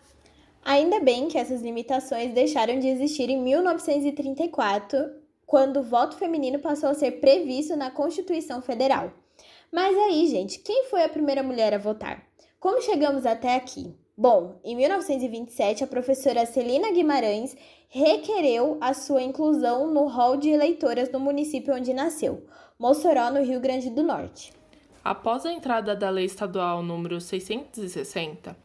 Ainda 0.64 1.00
bem 1.00 1.28
que 1.28 1.36
essas 1.36 1.60
limitações 1.60 2.32
deixaram 2.32 2.78
de 2.78 2.88
existir 2.88 3.28
em 3.28 3.42
1934, 3.42 5.10
quando 5.44 5.80
o 5.80 5.84
voto 5.84 6.16
feminino 6.16 6.60
passou 6.60 6.88
a 6.88 6.94
ser 6.94 7.20
previsto 7.20 7.76
na 7.76 7.90
Constituição 7.90 8.62
Federal. 8.62 9.12
Mas 9.72 9.96
aí, 9.96 10.26
gente, 10.26 10.58
quem 10.58 10.86
foi 10.86 11.04
a 11.04 11.08
primeira 11.08 11.44
mulher 11.44 11.72
a 11.72 11.78
votar? 11.78 12.26
Como 12.58 12.82
chegamos 12.82 13.24
até 13.24 13.54
aqui? 13.54 13.94
Bom, 14.16 14.60
em 14.64 14.74
1927, 14.74 15.84
a 15.84 15.86
professora 15.86 16.44
Celina 16.44 16.90
Guimarães 16.90 17.56
requereu 17.88 18.76
a 18.80 18.92
sua 18.92 19.22
inclusão 19.22 19.92
no 19.92 20.08
rol 20.08 20.36
de 20.36 20.50
eleitoras 20.50 21.08
do 21.08 21.20
município 21.20 21.74
onde 21.74 21.94
nasceu, 21.94 22.44
Mossoró, 22.78 23.30
no 23.30 23.42
Rio 23.42 23.60
Grande 23.60 23.88
do 23.90 24.02
Norte. 24.02 24.52
Após 25.04 25.46
a 25.46 25.52
entrada 25.52 25.94
da 25.94 26.10
Lei 26.10 26.24
Estadual 26.24 26.82
número 26.82 27.20
660, 27.20 28.56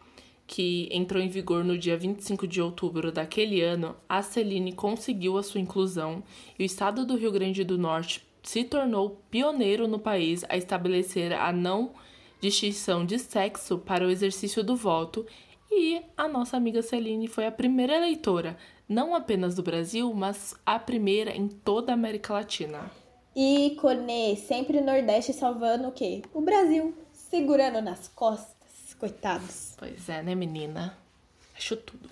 que 0.48 0.90
entrou 0.92 1.22
em 1.22 1.30
vigor 1.30 1.64
no 1.64 1.78
dia 1.78 1.96
25 1.96 2.48
de 2.48 2.62
outubro 2.62 3.12
daquele 3.12 3.62
ano, 3.62 3.96
a 4.10 4.24
Celine 4.24 4.74
conseguiu 4.74 5.38
a 5.38 5.44
sua 5.44 5.62
inclusão 5.62 6.24
e 6.58 6.64
o 6.64 6.66
estado 6.66 7.06
do 7.06 7.16
Rio 7.16 7.32
Grande 7.32 7.64
do 7.64 7.78
Norte 7.78 8.26
se 8.46 8.64
tornou 8.64 9.22
pioneiro 9.30 9.88
no 9.88 10.00
país 10.00 10.46
a 10.48 10.56
estabelecer 10.56 11.34
a 11.34 11.52
não 11.52 11.92
distinção 12.40 13.06
de 13.06 13.18
sexo 13.18 13.80
para 13.80 14.06
o 14.06 14.10
exercício 14.10 14.64
do 14.64 14.76
voto 14.76 15.26
e 15.72 16.02
a 16.16 16.28
nossa 16.28 16.56
amiga 16.56 16.82
Celine 16.84 17.28
foi 17.28 17.48
a 17.48 17.52
primeira 17.52 17.96
eleitora, 17.96 18.56
não 18.88 19.16
apenas 19.16 19.56
do 19.56 19.64
Brasil, 19.64 20.14
mas 20.14 20.56
a 20.64 20.78
primeira 20.78 21.36
em 21.36 21.48
toda 21.48 21.92
a 21.92 21.96
América 21.96 22.34
Latina. 22.34 22.92
E 23.36 23.76
Cornê, 23.82 24.36
sempre 24.36 24.80
Nordeste 24.80 25.34
salvando 25.34 25.88
o 25.88 25.92
quê? 25.92 26.22
O 26.34 26.40
Brasil, 26.40 26.96
segurando 27.12 27.82
nas 27.82 28.08
costas, 28.08 28.94
coitados. 29.00 29.74
Pois 29.76 30.08
é, 30.08 30.22
né, 30.22 30.36
menina? 30.36 30.98
Acho 31.58 31.76
tudo. 31.76 32.10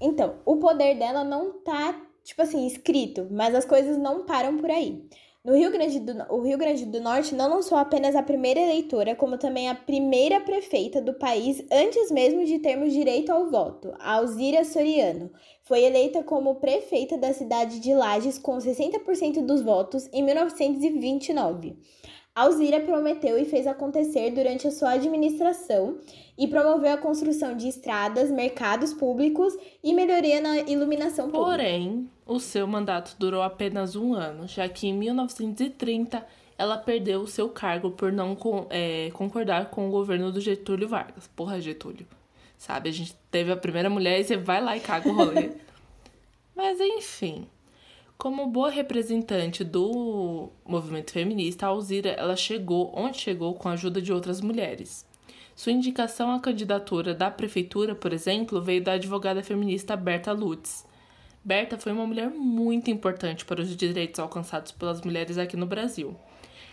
Então, 0.00 0.34
o 0.44 0.56
poder 0.56 0.98
dela 0.98 1.22
não 1.22 1.52
tá 1.52 1.94
tipo 2.30 2.42
assim, 2.42 2.66
escrito, 2.66 3.26
mas 3.30 3.54
as 3.54 3.64
coisas 3.64 3.98
não 3.98 4.24
param 4.24 4.56
por 4.56 4.70
aí. 4.70 5.02
No 5.42 5.56
Rio 5.56 5.70
Grande 5.70 5.98
do, 5.98 6.12
o 6.32 6.42
Rio 6.42 6.58
Grande 6.58 6.84
do 6.84 7.00
Norte 7.00 7.34
não 7.34 7.48
lançou 7.48 7.76
apenas 7.76 8.14
a 8.14 8.22
primeira 8.22 8.60
eleitora, 8.60 9.16
como 9.16 9.38
também 9.38 9.68
a 9.68 9.74
primeira 9.74 10.38
prefeita 10.40 11.00
do 11.00 11.14
país 11.14 11.64
antes 11.72 12.10
mesmo 12.10 12.44
de 12.44 12.58
termos 12.58 12.92
direito 12.92 13.30
ao 13.30 13.50
voto, 13.50 13.92
a 13.98 14.16
Alzira 14.16 14.64
Soriano. 14.64 15.30
Foi 15.64 15.82
eleita 15.82 16.22
como 16.22 16.56
prefeita 16.56 17.16
da 17.16 17.32
cidade 17.32 17.80
de 17.80 17.94
Lages 17.94 18.38
com 18.38 18.58
60% 18.58 19.44
dos 19.44 19.62
votos 19.62 20.08
em 20.12 20.22
1929. 20.22 21.76
Alzira 22.34 22.80
prometeu 22.80 23.36
e 23.36 23.44
fez 23.44 23.66
acontecer 23.66 24.30
durante 24.30 24.68
a 24.68 24.70
sua 24.70 24.92
administração 24.92 25.98
e 26.38 26.46
promoveu 26.46 26.92
a 26.92 26.96
construção 26.96 27.56
de 27.56 27.68
estradas, 27.68 28.30
mercados 28.30 28.94
públicos 28.94 29.54
e 29.82 29.92
melhoria 29.92 30.40
na 30.40 30.58
iluminação 30.60 31.28
pública. 31.28 31.50
Porém, 31.50 32.08
o 32.30 32.38
seu 32.38 32.64
mandato 32.64 33.16
durou 33.18 33.42
apenas 33.42 33.96
um 33.96 34.14
ano, 34.14 34.46
já 34.46 34.68
que 34.68 34.86
em 34.86 34.94
1930 34.94 36.24
ela 36.56 36.78
perdeu 36.78 37.22
o 37.22 37.26
seu 37.26 37.48
cargo 37.48 37.90
por 37.90 38.12
não 38.12 38.36
é, 38.70 39.10
concordar 39.12 39.70
com 39.70 39.88
o 39.88 39.90
governo 39.90 40.30
do 40.30 40.40
Getúlio 40.40 40.88
Vargas. 40.88 41.26
Porra, 41.34 41.60
Getúlio. 41.60 42.06
Sabe, 42.56 42.88
a 42.88 42.92
gente 42.92 43.16
teve 43.32 43.50
a 43.50 43.56
primeira 43.56 43.90
mulher 43.90 44.20
e 44.20 44.24
você 44.24 44.36
vai 44.36 44.62
lá 44.62 44.76
e 44.76 44.80
caga 44.80 45.08
o 45.08 45.12
rolê. 45.12 45.50
Mas 46.54 46.78
enfim. 46.78 47.48
Como 48.16 48.46
boa 48.46 48.70
representante 48.70 49.64
do 49.64 50.50
movimento 50.64 51.10
feminista, 51.10 51.66
a 51.66 51.70
Alzira 51.70 52.10
ela 52.10 52.36
chegou 52.36 52.92
onde 52.94 53.18
chegou 53.18 53.54
com 53.54 53.68
a 53.68 53.72
ajuda 53.72 54.00
de 54.00 54.12
outras 54.12 54.40
mulheres. 54.40 55.04
Sua 55.56 55.72
indicação 55.72 56.30
à 56.30 56.38
candidatura 56.38 57.12
da 57.12 57.30
prefeitura, 57.30 57.94
por 57.94 58.12
exemplo, 58.12 58.62
veio 58.62 58.84
da 58.84 58.92
advogada 58.92 59.42
feminista 59.42 59.96
Berta 59.96 60.32
Lutz. 60.32 60.88
Berta 61.42 61.78
foi 61.78 61.92
uma 61.92 62.06
mulher 62.06 62.28
muito 62.28 62.90
importante 62.90 63.44
para 63.44 63.62
os 63.62 63.74
direitos 63.74 64.20
alcançados 64.20 64.72
pelas 64.72 65.00
mulheres 65.00 65.38
aqui 65.38 65.56
no 65.56 65.66
Brasil. 65.66 66.14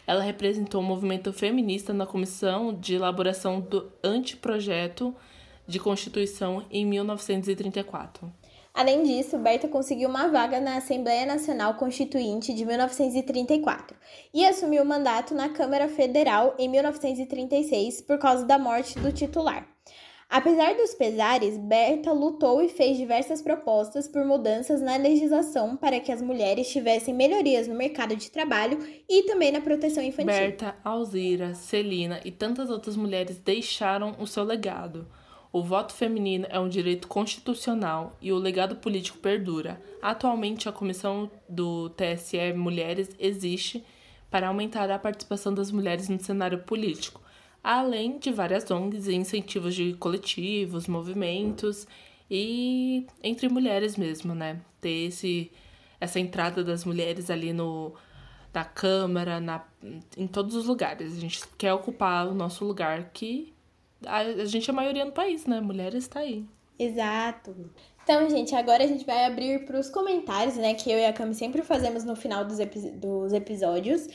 Ela 0.05 0.21
representou 0.21 0.81
o 0.81 0.83
movimento 0.83 1.31
feminista 1.31 1.93
na 1.93 2.05
comissão 2.05 2.73
de 2.73 2.95
elaboração 2.95 3.61
do 3.61 3.91
anteprojeto 4.03 5.15
de 5.65 5.79
Constituição 5.79 6.65
em 6.69 6.85
1934. 6.85 8.31
Além 8.73 9.03
disso, 9.03 9.39
Berta 9.39 9.67
conseguiu 9.67 10.07
uma 10.07 10.27
vaga 10.27 10.59
na 10.59 10.77
Assembleia 10.77 11.25
Nacional 11.25 11.73
Constituinte 11.73 12.53
de 12.53 12.63
1934 12.63 13.97
e 14.33 14.45
assumiu 14.45 14.83
o 14.83 14.85
mandato 14.85 15.33
na 15.33 15.49
Câmara 15.49 15.87
Federal 15.87 16.53
em 16.59 16.69
1936 16.69 18.01
por 18.01 18.19
causa 18.19 18.45
da 18.45 18.59
morte 18.59 18.99
do 18.99 19.11
titular. 19.11 19.67
Apesar 20.29 20.75
dos 20.75 20.93
pesares, 20.93 21.57
Berta 21.57 22.11
lutou 22.11 22.61
e 22.61 22.67
fez 22.67 22.97
diversas 22.97 23.41
propostas 23.41 24.09
por 24.09 24.25
mudanças 24.25 24.81
na 24.81 24.97
legislação 24.97 25.77
para 25.77 26.01
que 26.01 26.11
as 26.11 26.21
mulheres 26.21 26.69
tivessem 26.69 27.13
melhorias 27.13 27.65
no 27.65 27.73
mercado 27.73 28.13
de 28.13 28.29
trabalho 28.29 28.77
e 29.07 29.23
também 29.23 29.53
na 29.53 29.61
proteção 29.61 30.03
infantil. 30.03 30.33
Berta, 30.33 30.75
Alzira, 30.83 31.53
Celina 31.53 32.19
e 32.25 32.31
tantas 32.31 32.69
outras 32.69 32.97
mulheres 32.97 33.39
deixaram 33.39 34.15
o 34.19 34.27
seu 34.27 34.43
legado. 34.43 35.07
O 35.51 35.63
voto 35.63 35.93
feminino 35.93 36.45
é 36.49 36.59
um 36.59 36.67
direito 36.67 37.07
constitucional 37.07 38.17
e 38.21 38.33
o 38.33 38.37
legado 38.37 38.75
político 38.75 39.17
perdura. 39.19 39.81
Atualmente, 40.01 40.67
a 40.67 40.73
comissão 40.73 41.31
do 41.47 41.89
TSE 41.91 42.51
Mulheres 42.53 43.09
existe 43.17 43.83
para 44.29 44.49
aumentar 44.49 44.91
a 44.91 44.99
participação 44.99 45.53
das 45.53 45.71
mulheres 45.71 46.09
no 46.09 46.19
cenário 46.19 46.59
político, 46.59 47.21
além 47.67 48.17
de 48.17 48.31
várias 48.31 48.71
ONGs 48.71 49.09
e 49.09 49.15
incentivos 49.15 49.75
de 49.75 49.93
coletivos, 49.95 50.87
movimentos 50.87 51.85
e 52.31 53.05
entre 53.21 53.49
mulheres 53.49 53.97
mesmo, 53.97 54.33
né? 54.33 54.61
Ter 54.79 55.07
esse, 55.07 55.51
essa 55.99 56.17
entrada 56.17 56.63
das 56.63 56.85
mulheres 56.85 57.29
ali 57.29 57.51
no, 57.51 57.93
na 58.53 58.63
Câmara, 58.63 59.41
na, 59.41 59.65
em 60.15 60.27
todos 60.27 60.55
os 60.55 60.65
lugares. 60.65 61.17
A 61.17 61.19
gente 61.19 61.41
quer 61.57 61.73
ocupar 61.73 62.29
o 62.29 62.33
nosso 62.33 62.63
lugar 62.63 63.09
que 63.11 63.53
a, 64.05 64.19
a 64.19 64.45
gente 64.45 64.69
é 64.69 64.71
a 64.71 64.75
maioria 64.75 65.03
no 65.03 65.11
país, 65.11 65.45
né? 65.45 65.59
Mulheres 65.59 66.05
está 66.05 66.21
aí. 66.21 66.45
Exato. 66.79 67.53
Então, 68.01 68.29
gente, 68.29 68.55
agora 68.55 68.85
a 68.85 68.87
gente 68.87 69.05
vai 69.05 69.25
abrir 69.25 69.65
para 69.65 69.77
os 69.77 69.89
comentários, 69.89 70.55
né? 70.55 70.73
Que 70.73 70.89
eu 70.89 70.97
e 70.97 71.05
a 71.05 71.11
Cami 71.11 71.35
sempre 71.35 71.61
fazemos 71.63 72.05
no 72.05 72.15
final 72.15 72.45
dos, 72.45 72.59
epi 72.59 72.79
dos 72.91 73.33
episódios. 73.33 74.07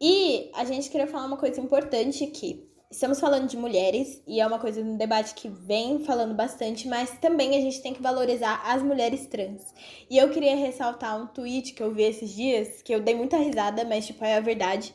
E 0.00 0.48
a 0.54 0.64
gente 0.64 0.88
queria 0.88 1.08
falar 1.08 1.26
uma 1.26 1.36
coisa 1.36 1.60
importante 1.60 2.24
que 2.28 2.69
estamos 2.90 3.20
falando 3.20 3.48
de 3.48 3.56
mulheres 3.56 4.20
e 4.26 4.40
é 4.40 4.46
uma 4.46 4.58
coisa 4.58 4.82
no 4.82 4.98
debate 4.98 5.34
que 5.34 5.48
vem 5.48 6.00
falando 6.00 6.34
bastante, 6.34 6.88
mas 6.88 7.16
também 7.18 7.56
a 7.56 7.60
gente 7.60 7.80
tem 7.80 7.94
que 7.94 8.02
valorizar 8.02 8.60
as 8.64 8.82
mulheres 8.82 9.26
trans. 9.26 9.72
E 10.10 10.18
eu 10.18 10.28
queria 10.30 10.56
ressaltar 10.56 11.20
um 11.22 11.28
tweet 11.28 11.72
que 11.72 11.82
eu 11.82 11.94
vi 11.94 12.02
esses 12.02 12.34
dias, 12.34 12.82
que 12.82 12.92
eu 12.92 13.00
dei 13.00 13.14
muita 13.14 13.36
risada, 13.36 13.84
mas 13.84 14.06
tipo 14.06 14.24
é 14.24 14.36
a 14.36 14.40
verdade, 14.40 14.92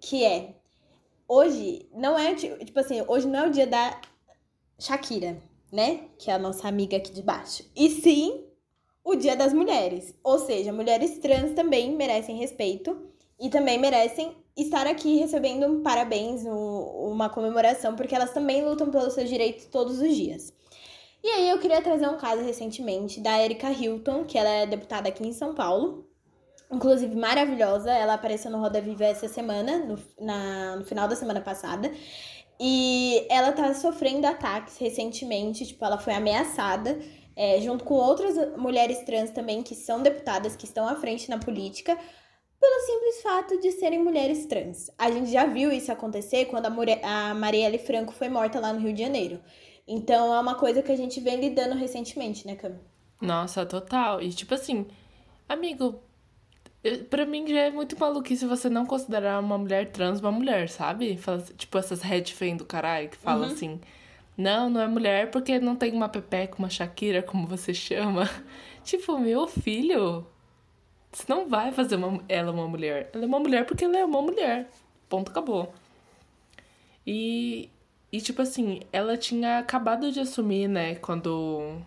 que 0.00 0.24
é 0.24 0.54
hoje 1.28 1.86
não 1.92 2.18
é, 2.18 2.34
tipo 2.34 2.80
assim, 2.80 3.04
hoje 3.06 3.26
não 3.26 3.40
é 3.40 3.48
o 3.48 3.50
dia 3.50 3.66
da 3.66 4.00
Shakira, 4.78 5.36
né? 5.70 6.08
Que 6.18 6.30
é 6.30 6.34
a 6.34 6.38
nossa 6.38 6.66
amiga 6.66 6.96
aqui 6.96 7.12
de 7.12 7.22
baixo. 7.22 7.62
E 7.76 7.90
sim 7.90 8.46
o 9.04 9.14
dia 9.14 9.36
das 9.36 9.52
mulheres. 9.52 10.14
Ou 10.24 10.38
seja, 10.38 10.72
mulheres 10.72 11.18
trans 11.18 11.52
também 11.52 11.94
merecem 11.94 12.38
respeito 12.38 13.10
e 13.38 13.50
também 13.50 13.78
merecem 13.78 14.34
estar 14.56 14.86
aqui 14.86 15.16
recebendo 15.16 15.66
um 15.66 15.82
parabéns, 15.82 16.44
um, 16.44 17.10
uma 17.10 17.28
comemoração, 17.28 17.96
porque 17.96 18.14
elas 18.14 18.32
também 18.32 18.64
lutam 18.64 18.90
pelos 18.90 19.14
seus 19.14 19.28
direitos 19.28 19.66
todos 19.66 20.00
os 20.00 20.14
dias. 20.14 20.52
E 21.22 21.28
aí 21.28 21.48
eu 21.48 21.58
queria 21.58 21.80
trazer 21.80 22.08
um 22.08 22.18
caso 22.18 22.42
recentemente 22.42 23.20
da 23.20 23.42
Erika 23.42 23.70
Hilton, 23.70 24.24
que 24.24 24.36
ela 24.36 24.50
é 24.50 24.66
deputada 24.66 25.08
aqui 25.08 25.26
em 25.26 25.32
São 25.32 25.54
Paulo 25.54 26.04
inclusive 26.74 27.14
maravilhosa. 27.14 27.90
Ela 27.90 28.14
apareceu 28.14 28.50
no 28.50 28.58
Roda 28.58 28.80
Viva 28.80 29.04
essa 29.04 29.28
semana, 29.28 29.78
no, 29.78 29.98
na, 30.20 30.76
no 30.76 30.84
final 30.84 31.08
da 31.08 31.16
semana 31.16 31.40
passada. 31.40 31.90
E 32.58 33.26
ela 33.30 33.52
tá 33.52 33.74
sofrendo 33.74 34.26
ataques 34.26 34.78
recentemente, 34.78 35.66
tipo, 35.66 35.84
ela 35.84 35.98
foi 35.98 36.14
ameaçada, 36.14 36.98
é, 37.36 37.60
junto 37.60 37.84
com 37.84 37.94
outras 37.94 38.36
mulheres 38.56 39.04
trans 39.04 39.30
também 39.30 39.62
que 39.62 39.74
são 39.74 40.02
deputadas, 40.02 40.54
que 40.54 40.64
estão 40.64 40.86
à 40.86 40.94
frente 40.94 41.28
na 41.28 41.38
política, 41.38 41.98
pelo 42.64 42.86
simples 42.86 43.22
fato 43.22 43.60
de 43.60 43.72
serem 43.72 44.02
mulheres 44.02 44.46
trans. 44.46 44.90
A 44.98 45.10
gente 45.10 45.30
já 45.30 45.44
viu 45.44 45.70
isso 45.70 45.92
acontecer 45.92 46.46
quando 46.46 46.64
a, 46.64 47.30
a 47.30 47.34
Marielle 47.34 47.78
Franco 47.78 48.14
foi 48.14 48.30
morta 48.30 48.58
lá 48.58 48.72
no 48.72 48.80
Rio 48.80 48.94
de 48.94 49.02
Janeiro. 49.02 49.38
Então 49.86 50.34
é 50.34 50.40
uma 50.40 50.54
coisa 50.54 50.82
que 50.82 50.90
a 50.90 50.96
gente 50.96 51.20
vem 51.20 51.38
lidando 51.38 51.74
recentemente, 51.74 52.46
né, 52.46 52.56
Cam? 52.56 52.80
Nossa, 53.20 53.66
total. 53.66 54.22
E 54.22 54.30
tipo 54.30 54.54
assim, 54.54 54.86
amigo, 55.46 56.00
Pra 57.08 57.24
mim 57.24 57.46
já 57.46 57.60
é 57.60 57.70
muito 57.70 57.98
maluquice 57.98 58.44
você 58.44 58.68
não 58.68 58.84
considerar 58.84 59.40
uma 59.40 59.56
mulher 59.56 59.90
trans 59.90 60.20
uma 60.20 60.30
mulher, 60.30 60.68
sabe? 60.68 61.16
Fala, 61.16 61.42
tipo 61.56 61.78
essas 61.78 62.02
red 62.02 62.24
fan 62.24 62.56
do 62.56 62.64
caralho 62.66 63.08
que 63.08 63.16
falam 63.16 63.46
uhum. 63.46 63.54
assim. 63.54 63.80
Não, 64.36 64.68
não 64.68 64.80
é 64.80 64.86
mulher 64.86 65.30
porque 65.30 65.58
não 65.58 65.76
tem 65.76 65.92
uma 65.92 66.10
pepeca, 66.10 66.58
uma 66.58 66.68
Shakira, 66.68 67.22
como 67.22 67.46
você 67.46 67.72
chama. 67.72 68.28
tipo, 68.84 69.18
meu 69.18 69.46
filho. 69.46 70.26
Você 71.14 71.24
não 71.28 71.48
vai 71.48 71.70
fazer 71.70 71.94
uma, 71.94 72.20
ela 72.28 72.50
uma 72.50 72.66
mulher. 72.66 73.08
Ela 73.14 73.24
é 73.24 73.26
uma 73.26 73.38
mulher 73.38 73.64
porque 73.64 73.84
ela 73.84 73.96
é 73.96 74.04
uma 74.04 74.20
mulher. 74.20 74.68
Ponto, 75.08 75.30
acabou. 75.30 75.72
E, 77.06 77.70
e 78.10 78.20
tipo 78.20 78.42
assim, 78.42 78.80
ela 78.92 79.16
tinha 79.16 79.58
acabado 79.58 80.10
de 80.10 80.18
assumir, 80.18 80.68
né? 80.68 80.96
Quando 80.96 81.80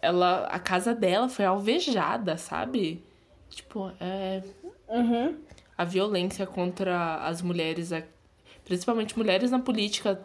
ela 0.00 0.46
a 0.46 0.58
casa 0.58 0.94
dela 0.94 1.28
foi 1.28 1.44
alvejada, 1.44 2.38
sabe? 2.38 3.02
Tipo, 3.50 3.92
é. 4.00 4.42
Uhum. 4.88 5.36
a 5.76 5.84
violência 5.84 6.46
contra 6.46 7.16
as 7.26 7.40
mulheres, 7.40 7.90
principalmente 8.64 9.16
mulheres 9.16 9.50
na 9.50 9.58
política, 9.58 10.20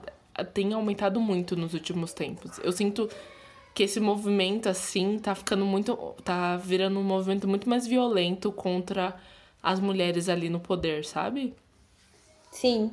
tem 0.54 0.74
aumentado 0.74 1.20
muito 1.20 1.56
nos 1.56 1.74
últimos 1.74 2.14
tempos. 2.14 2.60
Eu 2.60 2.72
sinto 2.72 3.10
que 3.80 3.84
esse 3.84 4.02
movimento, 4.02 4.68
assim, 4.68 5.18
tá 5.20 5.34
ficando 5.34 5.66
muito. 5.66 5.96
tá 6.22 6.58
virando 6.58 7.00
um 7.00 7.04
movimento 7.04 7.48
muito 7.48 7.70
mais 7.70 7.88
violento 7.88 8.52
contra 8.52 9.16
as 9.64 9.80
mulheres 9.80 10.28
ali 10.28 10.50
no 10.50 10.60
poder, 10.60 11.06
sabe? 11.06 11.56
Sim. 12.52 12.92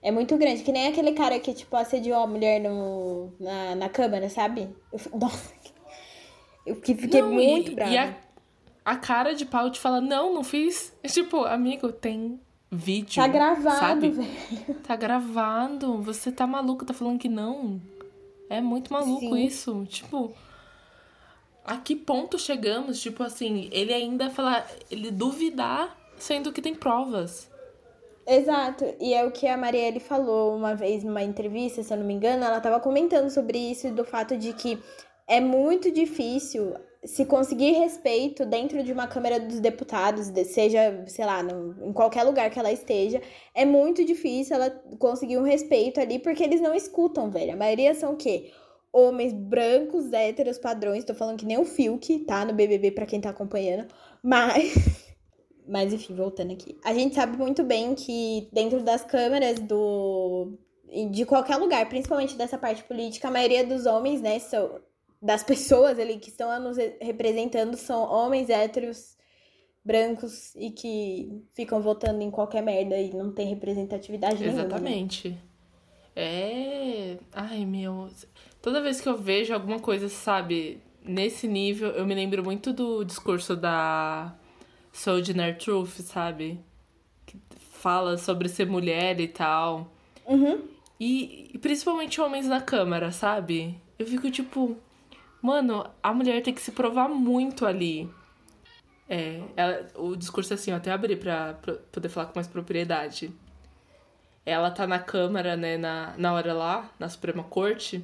É 0.00 0.12
muito 0.12 0.38
grande. 0.38 0.62
Que 0.62 0.70
nem 0.70 0.86
aquele 0.86 1.10
cara 1.10 1.40
que, 1.40 1.52
tipo, 1.52 1.74
assediou 1.74 2.22
a 2.22 2.26
mulher 2.28 2.60
no, 2.60 3.32
na, 3.40 3.74
na 3.74 3.88
câmara, 3.88 4.30
sabe? 4.30 4.68
Eu, 4.92 5.00
nossa. 5.18 5.52
Eu 6.64 6.76
fiquei 6.76 7.20
não, 7.20 7.32
muito 7.32 7.72
e, 7.72 7.74
brava. 7.74 7.90
E 7.90 7.98
a, 7.98 8.16
a 8.84 8.94
cara 8.94 9.34
de 9.34 9.44
pau 9.44 9.68
te 9.72 9.80
fala, 9.80 10.00
não, 10.00 10.32
não 10.32 10.44
fiz. 10.44 10.96
É 11.02 11.08
tipo, 11.10 11.38
amigo, 11.38 11.90
tem 11.90 12.38
vídeo. 12.70 13.20
Tá 13.20 13.26
gravado, 13.26 13.80
sabe? 13.80 14.10
velho. 14.10 14.74
Tá 14.84 14.94
gravado. 14.94 16.00
Você 16.02 16.30
tá 16.30 16.46
maluco, 16.46 16.84
tá 16.84 16.94
falando 16.94 17.18
que 17.18 17.28
não. 17.28 17.82
É 18.48 18.60
muito 18.60 18.92
maluco 18.92 19.20
Sim. 19.20 19.44
isso. 19.44 19.86
Tipo, 19.88 20.32
a 21.64 21.76
que 21.78 21.96
ponto 21.96 22.38
chegamos? 22.38 23.00
Tipo 23.00 23.22
assim, 23.22 23.68
ele 23.72 23.92
ainda 23.92 24.30
falar, 24.30 24.66
ele 24.90 25.10
duvidar, 25.10 25.96
sendo 26.16 26.52
que 26.52 26.62
tem 26.62 26.74
provas. 26.74 27.50
Exato, 28.26 28.86
e 29.00 29.12
é 29.12 29.24
o 29.24 29.30
que 29.30 29.46
a 29.46 29.56
Marielle 29.56 30.00
falou 30.00 30.56
uma 30.56 30.74
vez 30.74 31.04
numa 31.04 31.22
entrevista, 31.22 31.82
se 31.82 31.92
eu 31.92 31.98
não 31.98 32.06
me 32.06 32.14
engano, 32.14 32.42
ela 32.42 32.56
estava 32.56 32.80
comentando 32.80 33.28
sobre 33.28 33.58
isso, 33.58 33.90
do 33.92 34.02
fato 34.02 34.36
de 34.38 34.54
que 34.54 34.78
é 35.28 35.40
muito 35.40 35.90
difícil 35.90 36.74
se 37.04 37.26
conseguir 37.26 37.72
respeito 37.72 38.46
dentro 38.46 38.82
de 38.82 38.92
uma 38.92 39.06
Câmara 39.06 39.38
dos 39.38 39.60
Deputados, 39.60 40.26
seja, 40.46 41.04
sei 41.06 41.24
lá, 41.24 41.42
no, 41.42 41.88
em 41.88 41.92
qualquer 41.92 42.22
lugar 42.22 42.50
que 42.50 42.58
ela 42.58 42.72
esteja, 42.72 43.20
é 43.54 43.64
muito 43.64 44.04
difícil 44.04 44.56
ela 44.56 44.70
conseguir 44.98 45.36
um 45.36 45.42
respeito 45.42 46.00
ali, 46.00 46.18
porque 46.18 46.42
eles 46.42 46.60
não 46.60 46.74
escutam, 46.74 47.30
velho. 47.30 47.52
A 47.52 47.56
maioria 47.56 47.94
são 47.94 48.14
o 48.14 48.16
quê? 48.16 48.52
Homens 48.92 49.32
brancos, 49.32 50.12
héteros, 50.12 50.56
padrões, 50.56 51.04
tô 51.04 51.14
falando 51.14 51.38
que 51.38 51.44
nem 51.44 51.58
o 51.58 51.64
Fiuk, 51.64 52.20
tá? 52.20 52.44
No 52.44 52.54
BBB, 52.54 52.92
para 52.92 53.06
quem 53.06 53.20
tá 53.20 53.30
acompanhando, 53.30 53.86
mas... 54.22 54.74
Mas 55.66 55.94
enfim, 55.94 56.14
voltando 56.14 56.52
aqui. 56.52 56.78
A 56.84 56.92
gente 56.92 57.14
sabe 57.14 57.38
muito 57.38 57.64
bem 57.64 57.94
que 57.94 58.50
dentro 58.52 58.82
das 58.82 59.02
câmaras 59.02 59.58
do 59.60 60.58
de 61.10 61.24
qualquer 61.24 61.56
lugar, 61.56 61.88
principalmente 61.88 62.36
dessa 62.36 62.58
parte 62.58 62.84
política, 62.84 63.28
a 63.28 63.30
maioria 63.30 63.64
dos 63.64 63.86
homens, 63.86 64.20
né, 64.20 64.38
são 64.38 64.78
das 65.24 65.42
pessoas 65.42 65.98
ali 65.98 66.18
que 66.18 66.28
estão 66.28 66.60
nos 66.60 66.76
representando 67.00 67.78
são 67.78 68.02
homens 68.02 68.50
héteros 68.50 69.16
brancos 69.82 70.54
e 70.54 70.70
que 70.70 71.42
ficam 71.54 71.80
votando 71.80 72.22
em 72.22 72.30
qualquer 72.30 72.62
merda 72.62 72.98
e 72.98 73.10
não 73.14 73.32
tem 73.32 73.48
representatividade 73.48 74.38
nenhuma. 74.38 74.58
Né? 74.58 74.66
Exatamente. 74.66 75.28
Né? 75.30 75.38
É. 76.14 77.18
Ai, 77.32 77.64
meu. 77.64 78.10
Toda 78.60 78.82
vez 78.82 79.00
que 79.00 79.08
eu 79.08 79.16
vejo 79.16 79.54
alguma 79.54 79.80
coisa, 79.80 80.10
sabe, 80.10 80.82
nesse 81.02 81.48
nível, 81.48 81.88
eu 81.92 82.06
me 82.06 82.14
lembro 82.14 82.44
muito 82.44 82.70
do 82.70 83.02
discurso 83.02 83.56
da 83.56 84.34
Sojourner 84.92 85.56
Truth, 85.56 86.00
sabe? 86.02 86.60
Que 87.24 87.38
fala 87.58 88.18
sobre 88.18 88.50
ser 88.50 88.66
mulher 88.66 89.18
e 89.20 89.28
tal. 89.28 89.90
Uhum. 90.26 90.68
E, 91.00 91.50
e 91.54 91.58
principalmente 91.58 92.20
homens 92.20 92.46
na 92.46 92.60
câmara, 92.60 93.10
sabe? 93.10 93.80
Eu 93.98 94.06
fico 94.06 94.30
tipo, 94.30 94.76
mano, 95.44 95.86
a 96.02 96.14
mulher 96.14 96.42
tem 96.42 96.54
que 96.54 96.60
se 96.62 96.72
provar 96.72 97.06
muito 97.06 97.66
ali. 97.66 98.10
É, 99.06 99.42
ela, 99.54 99.86
o 99.94 100.16
discurso 100.16 100.54
é 100.54 100.56
assim, 100.56 100.70
eu 100.70 100.78
até 100.78 100.90
abri 100.90 101.16
pra, 101.16 101.52
pra 101.52 101.74
poder 101.92 102.08
falar 102.08 102.28
com 102.28 102.32
mais 102.36 102.48
propriedade. 102.48 103.30
Ela 104.46 104.70
tá 104.70 104.86
na 104.86 104.98
Câmara, 104.98 105.54
né, 105.54 105.76
na, 105.76 106.14
na 106.16 106.32
hora 106.32 106.54
lá, 106.54 106.90
na 106.98 107.10
Suprema 107.10 107.44
Corte, 107.44 108.02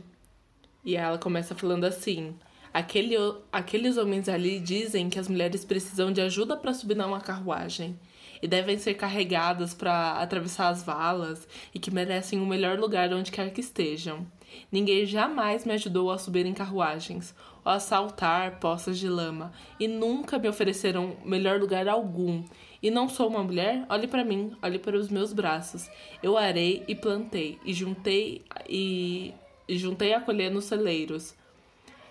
e 0.84 0.96
ela 0.96 1.16
começa 1.16 1.54
falando 1.54 1.84
assim: 1.84 2.36
Aquele, 2.74 3.16
aqueles 3.50 3.96
homens 3.96 4.28
ali 4.28 4.60
dizem 4.60 5.08
que 5.08 5.18
as 5.18 5.26
mulheres 5.26 5.64
precisam 5.64 6.12
de 6.12 6.20
ajuda 6.20 6.58
para 6.58 6.74
subir 6.74 6.94
numa 6.94 7.20
carruagem 7.20 7.98
e 8.42 8.46
devem 8.46 8.78
ser 8.78 8.94
carregadas 8.94 9.72
para 9.72 10.12
atravessar 10.20 10.68
as 10.68 10.82
valas 10.82 11.48
e 11.74 11.78
que 11.78 11.90
merecem 11.90 12.38
o 12.38 12.46
melhor 12.46 12.78
lugar 12.78 13.12
onde 13.14 13.32
quer 13.32 13.50
que 13.50 13.60
estejam. 13.62 14.26
Ninguém 14.70 15.04
jamais 15.06 15.64
me 15.64 15.72
ajudou 15.72 16.10
a 16.10 16.18
subir 16.18 16.46
em 16.46 16.54
carruagens 16.54 17.34
ou 17.64 17.72
a 17.72 17.80
saltar 17.80 18.58
poças 18.60 18.98
de 18.98 19.08
lama 19.08 19.52
e 19.78 19.86
nunca 19.86 20.38
me 20.38 20.48
ofereceram 20.48 21.16
melhor 21.24 21.60
lugar 21.60 21.88
algum. 21.88 22.42
E 22.82 22.90
não 22.90 23.08
sou 23.08 23.28
uma 23.28 23.42
mulher? 23.42 23.84
Olhe 23.88 24.06
para 24.06 24.24
mim, 24.24 24.56
olhe 24.62 24.78
para 24.78 24.96
os 24.96 25.08
meus 25.08 25.32
braços. 25.32 25.88
Eu 26.22 26.36
arei 26.38 26.84
e 26.88 26.94
plantei 26.94 27.58
e 27.64 27.72
juntei 27.72 28.44
e, 28.68 29.34
e 29.68 29.76
juntei 29.76 30.14
a 30.14 30.20
colher 30.20 30.50
nos 30.50 30.64
celeiros 30.64 31.34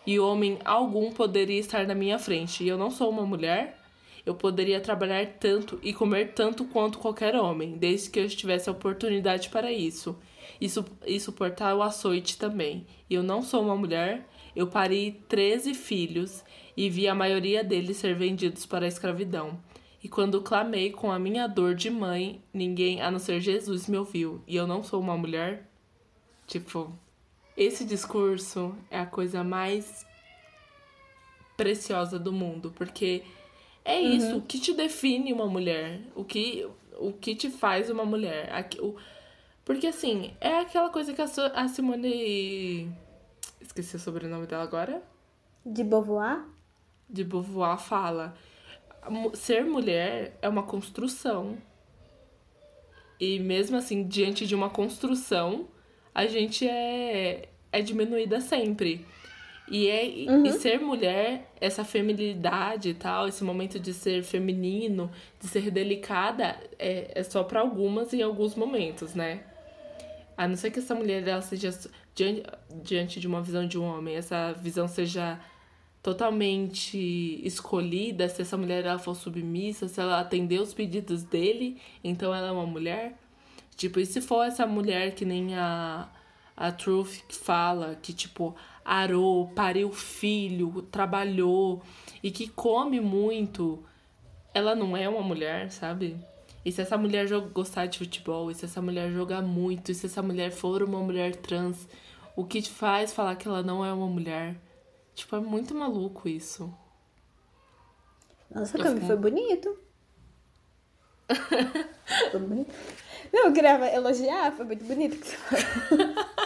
e 0.10 0.20
homem 0.20 0.58
algum 0.66 1.12
poderia 1.12 1.60
estar 1.60 1.86
na 1.86 1.94
minha 1.94 2.18
frente. 2.18 2.64
E 2.64 2.68
eu 2.68 2.80
não 2.80 2.90
sou 2.90 3.12
uma 3.12 3.26
mulher, 3.26 3.78
eu 4.26 4.34
poderia 4.34 4.80
trabalhar 4.80 5.26
tanto 5.40 5.80
e 5.84 5.94
comer 5.94 6.34
tanto 6.34 6.66
quanto 6.66 6.98
qualquer 6.98 7.36
homem, 7.36 7.78
desde 7.78 8.10
que 8.10 8.20
eu 8.20 8.28
tivesse 8.28 8.70
a 8.70 8.72
oportunidade 8.72 9.50
para 9.50 9.72
isso. 9.72 10.18
E, 10.60 10.70
su 10.70 10.86
e 11.06 11.20
suportar 11.20 11.76
o 11.76 11.82
açoite 11.82 12.38
também. 12.38 12.86
E 13.10 13.14
eu 13.14 13.24
não 13.24 13.42
sou 13.42 13.64
uma 13.64 13.76
mulher, 13.76 14.28
eu 14.56 14.68
pari 14.68 15.24
13 15.30 15.74
filhos 15.74 16.44
e 16.76 16.90
vi 16.90 17.08
a 17.08 17.16
maioria 17.16 17.64
deles 17.64 17.98
ser 17.98 18.16
vendidos 18.16 18.66
para 18.66 18.86
a 18.86 18.88
escravidão. 18.88 19.60
E 20.04 20.08
quando 20.08 20.42
clamei 20.42 20.92
com 20.92 21.12
a 21.12 21.20
minha 21.20 21.48
dor 21.48 21.76
de 21.76 21.90
mãe, 21.90 22.42
ninguém 22.54 23.02
a 23.02 23.12
não 23.12 23.20
ser 23.20 23.42
Jesus 23.42 23.88
me 23.88 23.98
ouviu. 23.98 24.42
E 24.48 24.56
eu 24.56 24.66
não 24.66 24.82
sou 24.82 25.02
uma 25.02 25.18
mulher? 25.18 25.70
Tipo, 26.48 26.94
esse 27.56 27.84
discurso 27.84 28.76
é 28.90 29.00
a 29.00 29.06
coisa 29.06 29.44
mais 29.44 30.06
preciosa 31.58 32.18
do 32.18 32.32
mundo, 32.32 32.72
porque 32.74 33.24
é 33.84 34.00
uhum. 34.00 34.12
isso, 34.14 34.38
o 34.38 34.42
que 34.42 34.60
te 34.60 34.74
define 34.74 35.34
uma 35.34 35.48
mulher, 35.48 36.02
o 36.16 36.24
que, 36.24 36.66
o 36.98 37.12
que 37.12 37.36
te 37.36 37.50
faz 37.50 37.90
uma 37.90 38.06
mulher. 38.06 38.50
O, 38.80 38.96
porque 39.70 39.86
assim, 39.86 40.32
é 40.42 40.62
aquela 40.62 40.90
coisa 40.90 41.14
que 41.14 41.22
a, 41.22 41.26
a 41.54 41.68
Simone. 41.68 42.92
Esqueci 43.62 43.98
o 43.98 44.00
sobrenome 44.00 44.48
dela 44.48 44.64
agora. 44.64 45.00
De 45.64 45.84
Beauvoir? 45.84 46.44
De 47.08 47.24
Beauvoir 47.24 47.78
fala. 47.78 48.34
Ser 49.36 49.64
mulher 49.64 50.36
é 50.42 50.50
uma 50.50 50.64
construção. 50.64 51.56
E 53.20 53.38
mesmo 53.38 53.78
assim, 53.78 54.08
diante 54.08 54.48
de 54.48 54.56
uma 54.56 54.72
construção, 54.72 55.68
a 56.16 56.26
gente 56.26 56.68
é, 56.68 57.48
é 57.72 57.82
diminuída 57.84 58.42
sempre. 58.42 59.06
E, 59.70 59.88
é, 59.88 60.32
uhum. 60.32 60.48
e 60.48 60.54
ser 60.54 60.80
mulher, 60.80 61.54
essa 61.62 61.84
feminilidade 61.84 62.90
e 62.90 62.94
tal, 62.96 63.28
esse 63.28 63.44
momento 63.44 63.80
de 63.80 63.94
ser 63.94 64.24
feminino, 64.24 65.12
de 65.40 65.48
ser 65.48 65.70
delicada, 65.70 66.60
é, 66.80 67.12
é 67.14 67.22
só 67.22 67.44
para 67.44 67.60
algumas 67.60 68.12
em 68.16 68.24
alguns 68.24 68.56
momentos, 68.56 69.14
né? 69.14 69.44
A 70.40 70.48
não 70.48 70.56
ser 70.56 70.72
que 70.72 70.80
essa 70.80 70.96
mulher 70.96 71.28
ela 71.28 71.42
seja 71.42 71.70
diante, 72.16 72.44
diante 72.82 73.20
de 73.20 73.28
uma 73.28 73.42
visão 73.42 73.68
de 73.68 73.78
um 73.78 73.84
homem, 73.84 74.16
essa 74.16 74.54
visão 74.54 74.88
seja 74.88 75.38
totalmente 76.02 77.42
escolhida, 77.46 78.30
se 78.30 78.42
essa 78.42 78.56
mulher 78.56 78.86
ela 78.86 78.98
for 78.98 79.16
submissa, 79.16 79.90
se 79.90 80.00
ela 80.00 80.22
atender 80.22 80.62
os 80.62 80.74
pedidos 80.74 81.24
dele, 81.24 81.82
então 82.02 82.34
ela 82.34 82.48
é 82.48 82.52
uma 82.54 82.66
mulher. 82.66 83.20
Tipo, 83.76 84.00
e 84.00 84.06
se 84.06 84.22
for 84.22 84.46
essa 84.46 84.66
mulher 84.66 85.14
que 85.14 85.26
nem 85.26 85.58
a, 85.58 86.08
a 86.56 86.72
Truth 86.72 87.34
fala, 87.34 88.00
que 88.02 88.14
tipo, 88.14 88.56
arou, 88.86 89.50
pariu 89.50 89.92
filho, 89.92 90.84
trabalhou 90.84 91.84
e 92.24 92.32
que 92.32 92.48
come 92.48 93.02
muito, 93.02 93.84
ela 94.54 94.74
não 94.74 94.96
é 94.96 95.10
uma 95.10 95.22
mulher, 95.22 95.70
sabe? 95.70 96.16
E 96.66 96.72
se 96.72 96.82
essa 96.82 96.98
mulher 96.98 97.28
gostar 97.54 97.86
de 97.86 97.98
futebol, 97.98 98.52
e 98.52 98.56
se 98.56 98.66
essa 98.66 98.82
mulher 98.82 99.12
jogar 99.12 99.42
muito, 99.42 99.92
e 99.92 99.96
se 99.96 100.06
essa 100.06 100.22
mulher 100.22 100.52
for 100.52 100.84
uma 100.84 101.00
mulher 101.00 101.36
trans, 101.36 101.88
o 102.36 102.44
que 102.44 102.62
te 102.62 102.70
faz 102.70 103.14
falar 103.14 103.36
que 103.36 103.48
ela 103.48 103.64
não 103.64 103.84
é 103.84 103.94
uma 103.94 104.08
mulher? 104.08 104.56
Tipo, 105.16 105.38
é 105.38 105.40
muito 105.40 105.74
maluco 105.74 106.28
isso. 106.28 106.74
Nossa, 108.54 108.78
Cami, 108.78 109.02
foi 109.02 109.16
bonito. 109.16 109.78
foi 112.32 112.40
bonito. 112.40 112.74
Não, 113.32 113.46
eu 113.48 113.54
queria 113.54 113.94
elogiar, 113.94 114.52
foi 114.54 114.66
muito 114.66 114.84
bonito 114.86 115.18
que 115.18 115.28
você 115.28 115.38
falou. 115.38 116.16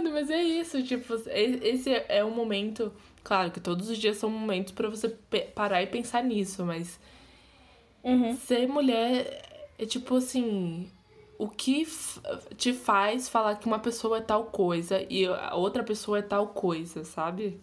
Mano, 0.00 0.14
mas 0.14 0.30
é 0.30 0.42
isso, 0.42 0.82
tipo, 0.82 1.14
esse 1.28 1.90
é 2.08 2.24
um 2.24 2.30
momento. 2.30 2.90
Claro 3.22 3.50
que 3.50 3.60
todos 3.60 3.90
os 3.90 3.98
dias 3.98 4.16
são 4.16 4.30
momentos 4.30 4.72
para 4.72 4.88
você 4.88 5.10
parar 5.54 5.82
e 5.82 5.86
pensar 5.86 6.24
nisso, 6.24 6.64
mas. 6.64 6.98
Uhum. 8.02 8.34
Ser 8.34 8.66
mulher 8.66 9.70
é 9.78 9.84
tipo 9.84 10.16
assim. 10.16 10.90
O 11.38 11.48
que 11.48 11.86
te 12.56 12.72
faz 12.72 13.28
falar 13.28 13.56
que 13.56 13.66
uma 13.66 13.78
pessoa 13.78 14.18
é 14.18 14.20
tal 14.22 14.46
coisa 14.46 15.06
e 15.10 15.26
a 15.26 15.54
outra 15.54 15.82
pessoa 15.82 16.18
é 16.18 16.22
tal 16.22 16.48
coisa, 16.48 17.04
sabe? 17.04 17.60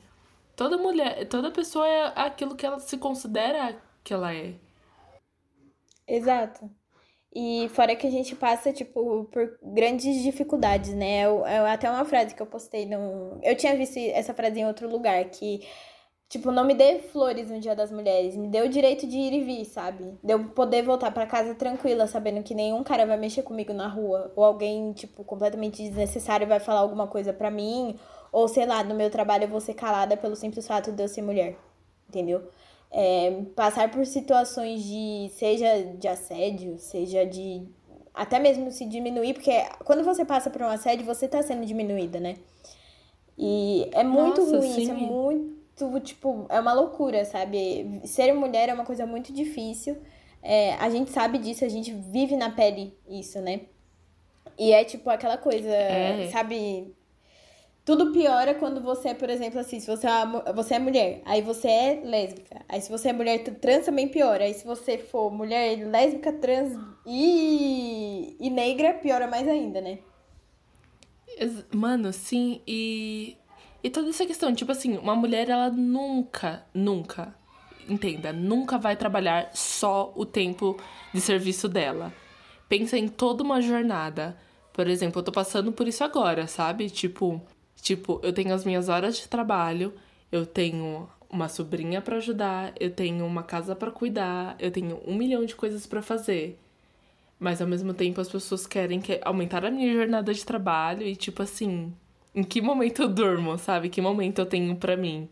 Toda 0.56 0.78
mulher, 0.78 1.28
toda 1.28 1.52
pessoa 1.52 1.88
é 1.88 2.13
aquilo 2.15 2.56
que 2.56 2.65
ela 2.65 2.80
se 2.80 2.97
considera 2.97 3.80
que 4.04 4.13
ela 4.13 4.34
é. 4.34 4.56
Exato. 6.08 6.69
E 7.39 7.69
fora 7.69 7.95
que 7.95 8.08
a 8.08 8.10
gente 8.10 8.36
passa, 8.36 8.73
tipo, 8.73 9.26
por 9.26 9.60
grandes 9.62 10.23
dificuldades, 10.23 10.95
né? 10.95 11.21
Eu, 11.23 11.45
eu, 11.45 11.67
até 11.67 11.88
uma 11.88 12.04
frase 12.04 12.34
que 12.34 12.41
eu 12.41 12.47
postei 12.47 12.88
no. 12.88 13.39
Eu 13.43 13.56
tinha 13.56 13.78
visto 13.78 13.95
essa 14.00 14.34
frase 14.34 14.60
em 14.60 14.65
outro 14.65 14.89
lugar, 14.89 15.23
que, 15.26 15.62
tipo, 16.28 16.52
não 16.52 16.65
me 16.65 16.73
dê 16.73 16.97
flores 16.97 17.52
no 17.52 17.60
Dia 17.60 17.76
das 17.76 17.91
Mulheres, 17.91 18.36
me 18.36 18.47
dê 18.47 18.62
o 18.63 18.69
direito 18.69 19.06
de 19.06 19.15
ir 19.15 19.34
e 19.34 19.43
vir, 19.43 19.65
sabe? 19.65 20.17
De 20.23 20.34
eu 20.34 20.45
poder 20.50 20.82
voltar 20.82 21.12
para 21.12 21.28
casa 21.28 21.54
tranquila, 21.54 22.08
sabendo 22.08 22.41
que 22.41 22.56
nenhum 22.56 22.84
cara 22.84 23.06
vai 23.06 23.17
mexer 23.17 23.43
comigo 23.43 23.71
na 23.71 23.88
rua, 23.88 24.34
ou 24.36 24.43
alguém, 24.43 24.91
tipo, 24.93 25.23
completamente 25.23 25.84
desnecessário 25.84 26.47
vai 26.47 26.60
falar 26.60 26.80
alguma 26.80 27.06
coisa 27.08 27.32
pra 27.34 27.52
mim, 27.52 28.00
ou 28.32 28.47
sei 28.47 28.65
lá, 28.65 28.84
no 28.84 28.95
meu 28.95 29.12
trabalho 29.12 29.43
eu 29.43 29.50
vou 29.50 29.62
ser 29.62 29.76
calada 29.76 30.17
pelo 30.17 30.36
simples 30.36 30.65
fato 30.67 30.91
de 30.91 31.04
eu 31.04 31.08
ser 31.08 31.21
mulher, 31.21 31.56
entendeu? 32.10 32.50
É, 32.91 33.41
passar 33.56 33.91
por 33.91 34.06
situações 34.06 34.84
de 34.84 35.30
seja 35.34 35.84
de 35.97 36.08
assédio, 36.08 36.78
seja 36.78 37.26
de 37.26 37.67
até 38.13 38.39
mesmo 38.39 38.71
se 38.71 38.86
diminuir, 38.86 39.34
porque 39.34 39.52
quando 39.86 40.04
você 40.04 40.26
passa 40.26 40.50
por 40.50 40.62
um 40.63 40.67
assédio, 40.67 41.06
você 41.06 41.28
tá 41.28 41.41
sendo 41.43 41.65
diminuída, 41.65 42.19
né? 42.19 42.36
E 43.38 43.88
é 43.93 44.04
muito 44.04 44.41
Nossa, 44.41 44.58
ruim, 44.58 44.73
sim. 44.73 44.82
isso 44.82 44.91
é 44.91 44.95
muito, 44.95 46.00
tipo, 46.00 46.47
é 46.50 46.60
uma 46.60 46.73
loucura, 46.73 47.23
sabe? 47.26 48.02
Ser 48.06 48.34
mulher 48.34 48.69
é 48.69 48.73
uma 48.73 48.86
coisa 48.86 49.06
muito 49.06 49.32
difícil. 49.32 49.97
É, 50.41 50.73
a 50.76 50.89
gente 50.89 51.12
sabe 51.12 51.38
disso, 51.38 51.63
a 51.63 51.69
gente 51.69 51.93
vive 51.93 52.36
na 52.36 52.50
pele 52.50 52.97
isso, 53.08 53.39
né? 53.39 53.62
E 54.58 54.71
é 54.71 54.84
tipo 54.84 55.08
aquela 55.10 55.38
coisa, 55.38 55.69
é. 55.69 56.28
sabe? 56.30 56.95
Tudo 57.88 58.12
piora 58.12 58.54
quando 58.54 58.82
você, 58.82 59.15
por 59.15 59.30
exemplo, 59.30 59.62
assim, 59.62 59.80
se 59.80 59.88
você 59.88 60.06
é, 60.06 60.52
você 60.54 60.73
é 60.73 60.80
mulher, 60.80 61.21
aí 61.23 61.41
você 61.41 61.69
é 61.69 62.02
lésbica. 62.04 62.60
Aí 62.67 62.82
se 62.82 62.91
você 62.91 63.08
é 63.08 63.13
mulher 63.13 63.41
trans 63.62 63.86
também 63.86 64.10
piora. 64.10 64.43
Aí 64.43 64.54
se 64.54 64.65
você 64.65 64.97
for 64.97 65.32
mulher 65.32 65.88
lésbica, 65.88 66.34
trans 66.34 66.78
e, 67.06 68.36
e 68.41 68.50
negra, 68.50 68.93
piora 68.95 69.26
mais 69.26 69.47
ainda, 69.47 69.80
né? 69.80 70.00
Mano, 71.73 72.12
sim, 72.12 72.62
e. 72.67 73.38
E 73.82 73.89
toda 73.89 74.10
essa 74.10 74.26
questão, 74.26 74.54
tipo 74.54 74.73
assim, 74.73 74.97
uma 74.97 75.15
mulher, 75.15 75.47
ela 75.47 75.69
nunca, 75.69 76.65
nunca, 76.73 77.34
entenda, 77.88 78.34
nunca 78.34 78.78
vai 78.78 78.97
trabalhar 78.97 79.52
só 79.54 80.12
o 80.13 80.26
tempo 80.26 80.76
de 81.13 81.21
serviço 81.21 81.69
dela. 81.69 82.13
Pensa 82.67 82.97
em 82.97 83.08
toda 83.08 83.43
uma 83.43 83.62
jornada. 83.62 84.38
Por 84.73 84.89
exemplo, 84.89 85.21
eu 85.21 85.23
tô 85.23 85.32
passando 85.32 85.71
por 85.71 85.88
isso 85.88 86.04
agora, 86.04 86.47
sabe? 86.47 86.89
Tipo, 86.89 87.41
Tipo, 87.82 88.20
eu 88.24 88.34
tenho 88.34 88.54
as 88.54 88.66
minhas 88.66 88.90
horas 88.90 89.18
de 89.18 89.28
trabalho, 89.28 89.94
eu 90.32 90.46
tenho 90.46 91.08
uma 91.30 91.48
sobrinha 91.48 92.02
para 92.02 92.18
ajudar, 92.18 92.74
eu 92.80 92.90
tenho 92.92 93.26
uma 93.26 93.44
casa 93.44 93.76
para 93.76 93.92
cuidar, 93.92 94.56
eu 94.60 94.72
tenho 94.72 95.02
um 95.06 95.16
milhão 95.16 95.46
de 95.46 95.56
coisas 95.56 95.86
para 95.86 96.02
fazer. 96.02 96.60
Mas 97.40 97.62
ao 97.62 97.68
mesmo 97.68 97.94
tempo 97.94 98.20
as 98.20 98.30
pessoas 98.30 98.66
querem 98.66 99.00
que 99.00 99.20
aumentar 99.24 99.63
a 99.66 99.72
minha 99.72 99.94
jornada 99.94 100.34
de 100.34 100.44
trabalho 100.46 101.04
e 101.04 101.16
tipo 101.16 101.44
assim, 101.44 101.94
em 102.34 102.44
que 102.44 102.62
momento 102.62 103.04
eu 103.04 103.10
durmo, 103.10 103.58
sabe? 103.58 103.90
Que 103.90 104.02
momento 104.02 104.40
eu 104.40 104.46
tenho 104.46 104.76
para 104.76 104.98
mim? 104.98 105.30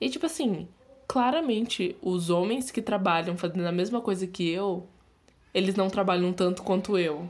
E 0.00 0.08
tipo 0.08 0.26
assim, 0.26 0.66
claramente 1.06 1.96
os 2.00 2.30
homens 2.30 2.70
que 2.70 2.80
trabalham 2.80 3.36
fazendo 3.36 3.66
a 3.66 3.72
mesma 3.72 4.00
coisa 4.00 4.26
que 4.26 4.48
eu, 4.48 4.86
eles 5.52 5.74
não 5.74 5.90
trabalham 5.90 6.32
tanto 6.32 6.62
quanto 6.62 6.96
eu. 6.96 7.28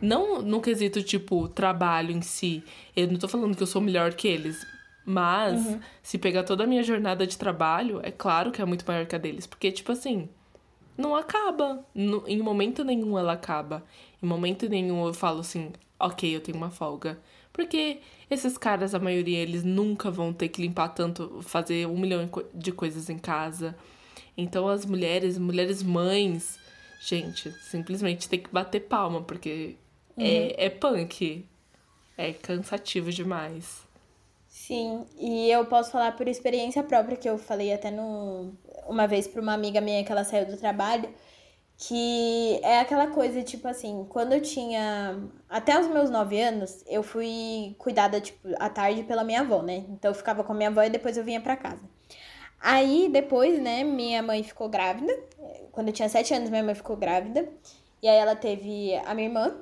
Não 0.00 0.40
no 0.42 0.60
quesito, 0.60 1.02
tipo, 1.02 1.48
trabalho 1.48 2.12
em 2.12 2.22
si. 2.22 2.62
Eu 2.94 3.08
não 3.08 3.16
tô 3.18 3.28
falando 3.28 3.56
que 3.56 3.62
eu 3.62 3.66
sou 3.66 3.82
melhor 3.82 4.14
que 4.14 4.28
eles. 4.28 4.64
Mas, 5.04 5.64
uhum. 5.64 5.80
se 6.02 6.18
pegar 6.18 6.42
toda 6.44 6.64
a 6.64 6.66
minha 6.66 6.82
jornada 6.82 7.26
de 7.26 7.38
trabalho, 7.38 8.00
é 8.02 8.10
claro 8.10 8.52
que 8.52 8.60
é 8.60 8.64
muito 8.64 8.84
maior 8.86 9.06
que 9.06 9.16
a 9.16 9.18
deles. 9.18 9.46
Porque, 9.46 9.72
tipo 9.72 9.90
assim, 9.90 10.28
não 10.98 11.16
acaba. 11.16 11.84
No, 11.94 12.24
em 12.26 12.42
momento 12.42 12.84
nenhum 12.84 13.18
ela 13.18 13.32
acaba. 13.32 13.84
Em 14.22 14.26
momento 14.26 14.68
nenhum 14.68 15.06
eu 15.06 15.14
falo 15.14 15.40
assim, 15.40 15.72
ok, 15.98 16.36
eu 16.36 16.40
tenho 16.40 16.58
uma 16.58 16.70
folga. 16.70 17.18
Porque 17.52 18.00
esses 18.30 18.58
caras, 18.58 18.94
a 18.94 18.98
maioria, 18.98 19.38
eles 19.38 19.64
nunca 19.64 20.10
vão 20.10 20.32
ter 20.32 20.48
que 20.48 20.60
limpar 20.60 20.88
tanto, 20.88 21.40
fazer 21.42 21.86
um 21.86 21.98
milhão 21.98 22.28
de 22.52 22.72
coisas 22.72 23.08
em 23.08 23.18
casa. 23.18 23.74
Então 24.36 24.68
as 24.68 24.84
mulheres, 24.84 25.38
mulheres 25.38 25.82
mães, 25.82 26.58
gente, 27.00 27.50
simplesmente 27.62 28.28
tem 28.28 28.40
que 28.40 28.50
bater 28.52 28.80
palma, 28.80 29.22
porque 29.22 29.76
uhum. 30.18 30.26
é, 30.26 30.66
é 30.66 30.70
punk. 30.70 31.46
É 32.16 32.32
cansativo 32.32 33.12
demais. 33.12 33.86
Sim, 34.48 35.06
e 35.16 35.50
eu 35.50 35.64
posso 35.66 35.92
falar 35.92 36.16
por 36.16 36.26
experiência 36.26 36.82
própria, 36.82 37.16
que 37.16 37.28
eu 37.28 37.38
falei 37.38 37.72
até 37.72 37.90
no, 37.90 38.52
uma 38.88 39.06
vez 39.06 39.28
para 39.28 39.40
uma 39.40 39.54
amiga 39.54 39.80
minha 39.80 40.04
que 40.04 40.10
ela 40.10 40.24
saiu 40.24 40.46
do 40.46 40.56
trabalho, 40.56 41.08
que 41.76 42.58
é 42.62 42.80
aquela 42.80 43.06
coisa, 43.06 43.42
tipo 43.42 43.68
assim, 43.68 44.04
quando 44.08 44.32
eu 44.32 44.42
tinha 44.42 45.16
até 45.48 45.78
os 45.78 45.86
meus 45.86 46.10
nove 46.10 46.40
anos, 46.40 46.82
eu 46.88 47.04
fui 47.04 47.76
cuidada, 47.78 48.20
tipo, 48.20 48.48
à 48.58 48.68
tarde 48.68 49.04
pela 49.04 49.22
minha 49.22 49.40
avó, 49.42 49.62
né? 49.62 49.84
Então 49.90 50.10
eu 50.10 50.14
ficava 50.14 50.42
com 50.42 50.52
a 50.52 50.56
minha 50.56 50.70
avó 50.70 50.82
e 50.82 50.90
depois 50.90 51.16
eu 51.16 51.22
vinha 51.22 51.40
para 51.40 51.56
casa. 51.56 51.88
Aí, 52.60 53.08
depois, 53.08 53.60
né, 53.60 53.84
minha 53.84 54.22
mãe 54.22 54.42
ficou 54.42 54.68
grávida. 54.68 55.16
Quando 55.70 55.88
eu 55.88 55.94
tinha 55.94 56.08
sete 56.08 56.34
anos, 56.34 56.50
minha 56.50 56.64
mãe 56.64 56.74
ficou 56.74 56.96
grávida. 56.96 57.48
E 58.02 58.08
aí 58.08 58.16
ela 58.16 58.34
teve 58.34 58.96
a 59.06 59.14
minha 59.14 59.28
irmã, 59.28 59.56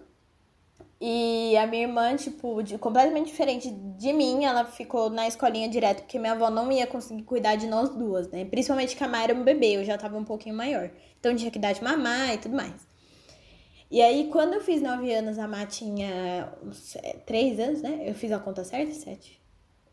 e 1.00 1.54
a 1.58 1.66
minha 1.66 1.82
irmã, 1.82 2.16
tipo, 2.16 2.62
de, 2.62 2.78
completamente 2.78 3.26
diferente 3.26 3.70
de 3.70 4.12
mim, 4.14 4.44
ela 4.44 4.64
ficou 4.64 5.10
na 5.10 5.28
escolinha 5.28 5.68
direto, 5.68 6.00
porque 6.02 6.18
minha 6.18 6.32
avó 6.32 6.48
não 6.48 6.72
ia 6.72 6.86
conseguir 6.86 7.22
cuidar 7.22 7.56
de 7.56 7.66
nós 7.66 7.90
duas, 7.90 8.30
né? 8.30 8.46
Principalmente 8.46 8.96
que 8.96 9.04
a 9.04 9.08
Maia 9.08 9.24
era 9.24 9.34
um 9.34 9.44
bebê, 9.44 9.76
eu 9.76 9.84
já 9.84 9.98
tava 9.98 10.16
um 10.16 10.24
pouquinho 10.24 10.54
maior. 10.54 10.90
Então 11.20 11.36
tinha 11.36 11.50
que 11.50 11.58
dar 11.58 11.74
de 11.74 11.84
mamar 11.84 12.34
e 12.34 12.38
tudo 12.38 12.56
mais. 12.56 12.86
E 13.90 14.00
aí, 14.00 14.30
quando 14.32 14.54
eu 14.54 14.60
fiz 14.60 14.80
nove 14.80 15.12
anos, 15.12 15.38
a 15.38 15.46
Má 15.46 15.66
tinha 15.66 16.52
uns 16.62 16.96
é, 16.96 17.18
três 17.26 17.60
anos, 17.60 17.82
né? 17.82 18.04
Eu 18.06 18.14
fiz 18.14 18.32
a 18.32 18.38
conta 18.38 18.64
certa? 18.64 18.92
Sete? 18.94 19.40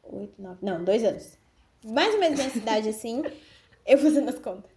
Oito, 0.03 0.41
nove... 0.41 0.59
Não, 0.61 0.83
dois 0.83 1.03
anos. 1.03 1.37
Mais 1.83 2.13
ou 2.13 2.19
menos 2.19 2.39
nessa 2.39 2.57
idade, 2.57 2.87
assim, 2.87 3.21
eu 3.85 3.97
fazendo 3.97 4.29
as 4.29 4.39
contas. 4.39 4.71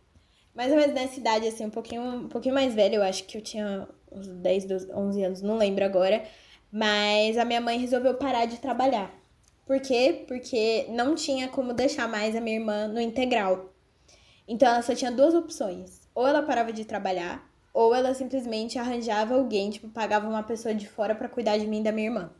Mais 0.55 0.73
ou 0.73 0.77
menos 0.77 0.95
nessa 0.95 1.21
idade, 1.21 1.47
assim, 1.47 1.67
um 1.67 1.71
pouquinho, 1.71 2.03
um 2.03 2.29
pouquinho 2.29 2.55
mais 2.55 2.75
velha, 2.75 2.97
eu 2.97 3.03
acho 3.03 3.25
que 3.25 3.39
eu 3.39 3.43
tinha 3.43 3.89
uns 4.17 4.29
10, 4.29 4.65
12, 4.65 4.93
11 4.93 5.25
anos, 5.25 5.43
não 5.43 5.57
lembro 5.57 5.85
agora. 5.85 6.25
Mas 6.73 7.39
a 7.39 7.45
minha 7.45 7.61
mãe 7.61 7.79
resolveu 7.79 8.15
parar 8.15 8.47
de 8.47 8.59
trabalhar. 8.59 9.13
Por 9.67 9.81
quê? 9.81 10.25
Porque 10.29 10.87
não 10.91 11.15
tinha 11.15 11.49
como 11.49 11.73
deixar 11.73 12.09
mais 12.09 12.37
a 12.37 12.41
minha 12.41 12.59
irmã 12.59 12.87
no 12.87 13.01
integral. 13.01 13.73
Então 14.47 14.69
ela 14.69 14.83
só 14.83 14.95
tinha 14.95 15.11
duas 15.11 15.35
opções. 15.35 16.09
Ou 16.15 16.27
ela 16.27 16.43
parava 16.43 16.73
de 16.73 16.85
trabalhar, 16.85 17.49
ou 17.75 17.95
ela 17.95 18.15
simplesmente 18.15 18.79
arranjava 18.79 19.35
alguém, 19.35 19.71
tipo, 19.71 19.89
pagava 19.89 20.29
uma 20.29 20.43
pessoa 20.43 20.75
de 20.75 20.89
fora 20.89 21.15
para 21.15 21.29
cuidar 21.29 21.59
de 21.59 21.67
mim 21.67 21.81
e 21.81 21.85
da 21.85 21.93
minha 21.93 22.09
irmã. 22.09 22.31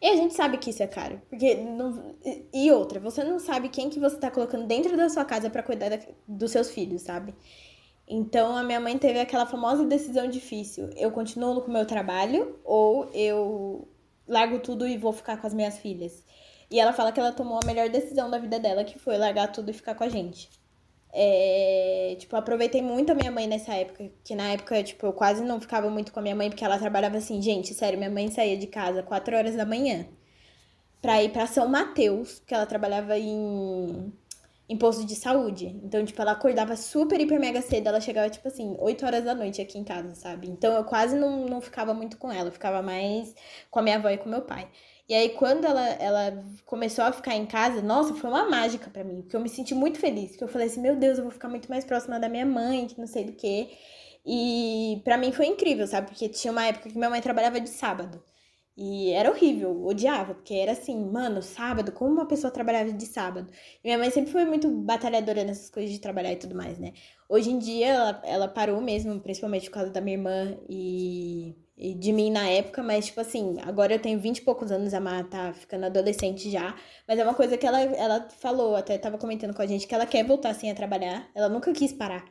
E 0.00 0.08
a 0.08 0.16
gente 0.16 0.34
sabe 0.34 0.58
que 0.58 0.70
isso 0.70 0.82
é 0.82 0.86
caro. 0.88 1.22
Porque 1.30 1.54
não... 1.54 2.16
E 2.52 2.72
outra, 2.72 2.98
você 2.98 3.22
não 3.22 3.38
sabe 3.38 3.68
quem 3.68 3.88
que 3.88 4.00
você 4.00 4.16
tá 4.16 4.30
colocando 4.32 4.66
dentro 4.66 4.96
da 4.96 5.08
sua 5.08 5.24
casa 5.24 5.48
para 5.48 5.62
cuidar 5.62 5.90
da... 5.90 5.98
dos 6.26 6.50
seus 6.50 6.72
filhos, 6.72 7.02
sabe? 7.02 7.32
Então 8.08 8.56
a 8.56 8.62
minha 8.62 8.80
mãe 8.80 8.98
teve 8.98 9.18
aquela 9.20 9.46
famosa 9.46 9.84
decisão 9.84 10.28
difícil: 10.28 10.90
eu 10.96 11.10
continuo 11.10 11.60
com 11.62 11.68
o 11.68 11.72
meu 11.72 11.86
trabalho 11.86 12.58
ou 12.64 13.10
eu 13.12 13.88
largo 14.26 14.58
tudo 14.60 14.86
e 14.86 14.96
vou 14.96 15.12
ficar 15.12 15.36
com 15.40 15.46
as 15.46 15.54
minhas 15.54 15.78
filhas. 15.78 16.24
E 16.70 16.80
ela 16.80 16.92
fala 16.92 17.12
que 17.12 17.20
ela 17.20 17.32
tomou 17.32 17.60
a 17.62 17.66
melhor 17.66 17.88
decisão 17.90 18.30
da 18.30 18.38
vida 18.38 18.58
dela, 18.58 18.84
que 18.84 18.98
foi 18.98 19.18
largar 19.18 19.52
tudo 19.52 19.70
e 19.70 19.74
ficar 19.74 19.94
com 19.94 20.04
a 20.04 20.08
gente. 20.08 20.48
É, 21.12 22.16
tipo, 22.18 22.34
aproveitei 22.36 22.80
muito 22.80 23.12
a 23.12 23.14
minha 23.14 23.30
mãe 23.30 23.46
nessa 23.46 23.74
época, 23.74 24.10
que 24.24 24.34
na 24.34 24.52
época, 24.52 24.82
tipo, 24.82 25.04
eu 25.06 25.12
quase 25.12 25.44
não 25.44 25.60
ficava 25.60 25.90
muito 25.90 26.10
com 26.12 26.20
a 26.20 26.22
minha 26.22 26.34
mãe, 26.34 26.48
porque 26.48 26.64
ela 26.64 26.78
trabalhava 26.78 27.18
assim, 27.18 27.42
gente, 27.42 27.74
sério, 27.74 27.98
minha 27.98 28.10
mãe 28.10 28.30
saía 28.30 28.56
de 28.56 28.66
casa 28.66 29.02
4 29.02 29.36
horas 29.36 29.54
da 29.54 29.66
manhã 29.66 30.06
pra 31.02 31.22
ir 31.22 31.30
pra 31.32 31.46
São 31.46 31.68
Mateus, 31.68 32.40
que 32.46 32.54
ela 32.54 32.64
trabalhava 32.64 33.18
em 33.18 34.12
em 34.72 34.76
posto 34.78 35.04
de 35.04 35.14
saúde. 35.14 35.66
Então, 35.84 36.04
tipo, 36.04 36.20
ela 36.22 36.32
acordava 36.32 36.74
super, 36.76 37.20
hiper, 37.20 37.38
mega 37.38 37.60
cedo. 37.60 37.88
Ela 37.88 38.00
chegava, 38.00 38.30
tipo 38.30 38.48
assim, 38.48 38.74
8 38.78 39.04
horas 39.04 39.24
da 39.24 39.34
noite 39.34 39.60
aqui 39.60 39.78
em 39.78 39.84
casa, 39.84 40.14
sabe? 40.14 40.48
Então, 40.48 40.74
eu 40.74 40.84
quase 40.84 41.14
não, 41.16 41.44
não 41.46 41.60
ficava 41.60 41.92
muito 41.92 42.16
com 42.16 42.32
ela. 42.32 42.48
Eu 42.48 42.52
ficava 42.52 42.80
mais 42.82 43.34
com 43.70 43.78
a 43.80 43.82
minha 43.82 43.96
avó 43.96 44.08
e 44.08 44.18
com 44.18 44.28
meu 44.30 44.42
pai. 44.42 44.68
E 45.08 45.14
aí, 45.14 45.30
quando 45.30 45.66
ela, 45.66 45.86
ela 46.00 46.44
começou 46.64 47.04
a 47.04 47.12
ficar 47.12 47.34
em 47.36 47.44
casa, 47.44 47.82
nossa, 47.82 48.14
foi 48.14 48.30
uma 48.30 48.48
mágica 48.48 48.88
para 48.90 49.04
mim. 49.04 49.20
Porque 49.22 49.36
eu 49.36 49.40
me 49.40 49.48
senti 49.48 49.74
muito 49.74 49.98
feliz. 49.98 50.30
Porque 50.30 50.44
eu 50.44 50.48
falei 50.48 50.68
assim, 50.68 50.80
meu 50.80 50.96
Deus, 50.96 51.18
eu 51.18 51.24
vou 51.24 51.32
ficar 51.32 51.48
muito 51.48 51.68
mais 51.68 51.84
próxima 51.84 52.18
da 52.18 52.28
minha 52.28 52.46
mãe, 52.46 52.86
que 52.86 52.98
não 52.98 53.06
sei 53.06 53.24
do 53.24 53.32
que. 53.32 53.70
E 54.24 55.02
para 55.04 55.18
mim 55.18 55.32
foi 55.32 55.46
incrível, 55.46 55.86
sabe? 55.86 56.06
Porque 56.08 56.28
tinha 56.28 56.52
uma 56.52 56.64
época 56.66 56.88
que 56.88 56.96
minha 56.96 57.10
mãe 57.10 57.20
trabalhava 57.20 57.60
de 57.60 57.68
sábado. 57.68 58.22
E 58.76 59.10
era 59.12 59.30
horrível, 59.30 59.84
odiava, 59.84 60.34
porque 60.34 60.54
era 60.54 60.72
assim, 60.72 61.04
mano, 61.04 61.42
sábado, 61.42 61.92
como 61.92 62.12
uma 62.12 62.26
pessoa 62.26 62.50
trabalhava 62.50 62.90
de 62.90 63.04
sábado? 63.04 63.50
E 63.84 63.86
minha 63.86 63.98
mãe 63.98 64.10
sempre 64.10 64.32
foi 64.32 64.46
muito 64.46 64.70
batalhadora 64.70 65.44
nessas 65.44 65.68
coisas 65.68 65.92
de 65.92 65.98
trabalhar 66.00 66.32
e 66.32 66.36
tudo 66.36 66.54
mais, 66.54 66.78
né? 66.78 66.92
Hoje 67.28 67.50
em 67.50 67.58
dia 67.58 67.88
ela, 67.88 68.22
ela 68.24 68.48
parou 68.48 68.80
mesmo, 68.80 69.20
principalmente 69.20 69.66
por 69.68 69.74
causa 69.74 69.90
da 69.90 70.00
minha 70.00 70.16
irmã 70.16 70.56
e, 70.70 71.54
de 71.98 72.12
mim 72.12 72.30
na 72.30 72.48
época, 72.48 72.82
mas, 72.82 73.06
tipo 73.06 73.20
assim, 73.20 73.56
agora 73.62 73.94
eu 73.94 73.98
tenho 74.00 74.18
20 74.20 74.38
e 74.38 74.42
poucos 74.42 74.70
anos, 74.72 74.94
a 74.94 75.00
Má 75.00 75.22
tá 75.24 75.52
ficando 75.52 75.86
adolescente 75.86 76.50
já. 76.50 76.74
Mas 77.06 77.18
é 77.18 77.24
uma 77.24 77.34
coisa 77.34 77.58
que 77.58 77.66
ela, 77.66 77.80
ela 77.80 78.28
falou, 78.30 78.76
até 78.76 78.96
tava 78.96 79.18
comentando 79.18 79.54
com 79.54 79.62
a 79.62 79.66
gente, 79.66 79.86
que 79.86 79.94
ela 79.94 80.06
quer 80.06 80.24
voltar, 80.24 80.50
assim, 80.50 80.70
a 80.70 80.74
trabalhar. 80.74 81.28
Ela 81.34 81.48
nunca 81.48 81.72
quis 81.72 81.92
parar. 81.92 82.24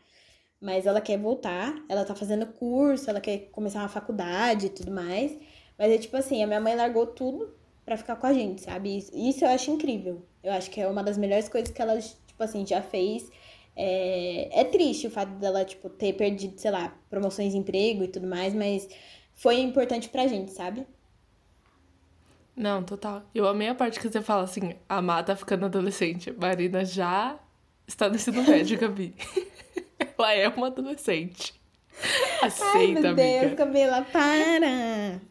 Mas 0.61 0.85
ela 0.85 1.01
quer 1.01 1.17
voltar, 1.17 1.73
ela 1.89 2.05
tá 2.05 2.15
fazendo 2.15 2.45
curso, 2.47 3.09
ela 3.09 3.19
quer 3.19 3.49
começar 3.51 3.79
uma 3.79 3.89
faculdade 3.89 4.67
e 4.67 4.69
tudo 4.69 4.91
mais. 4.91 5.37
Mas 5.81 5.91
é 5.93 5.97
tipo 5.97 6.15
assim, 6.15 6.43
a 6.43 6.45
minha 6.45 6.61
mãe 6.61 6.75
largou 6.75 7.07
tudo 7.07 7.51
para 7.83 7.97
ficar 7.97 8.15
com 8.15 8.27
a 8.27 8.33
gente, 8.33 8.61
sabe? 8.61 8.99
Isso 8.99 9.43
eu 9.43 9.49
acho 9.49 9.71
incrível. 9.71 10.23
Eu 10.43 10.53
acho 10.53 10.69
que 10.69 10.79
é 10.79 10.87
uma 10.87 11.03
das 11.03 11.17
melhores 11.17 11.49
coisas 11.49 11.71
que 11.71 11.81
ela, 11.81 11.99
tipo 11.99 12.43
assim, 12.43 12.63
já 12.63 12.83
fez. 12.83 13.31
É, 13.75 14.61
é 14.61 14.63
triste 14.63 15.07
o 15.07 15.09
fato 15.09 15.31
dela, 15.39 15.65
tipo, 15.65 15.89
ter 15.89 16.13
perdido, 16.13 16.59
sei 16.59 16.69
lá, 16.69 16.95
promoções 17.09 17.53
de 17.53 17.57
emprego 17.57 18.03
e 18.03 18.07
tudo 18.07 18.27
mais, 18.27 18.53
mas 18.53 18.87
foi 19.33 19.59
importante 19.59 20.07
pra 20.07 20.27
gente, 20.27 20.51
sabe? 20.51 20.85
Não, 22.55 22.83
total. 22.83 23.23
Eu 23.33 23.47
amei 23.47 23.69
a 23.69 23.73
parte 23.73 23.99
que 23.99 24.07
você 24.07 24.21
fala 24.21 24.43
assim, 24.43 24.75
a 24.87 25.01
Má 25.01 25.23
tá 25.23 25.35
ficando 25.35 25.65
adolescente. 25.65 26.31
Marina 26.31 26.85
já 26.85 27.39
está 27.87 28.07
no 28.07 28.17
ensino 28.17 28.43
médio, 28.43 28.77
Gabi. 28.77 29.15
Ela 30.15 30.33
é 30.35 30.47
uma 30.47 30.67
adolescente. 30.67 31.59
Aceita, 32.39 32.77
Ai, 32.77 32.87
meu 32.89 32.97
amiga. 32.97 33.15
Deus, 33.15 33.53
Camila, 33.55 34.05
para! 34.11 35.30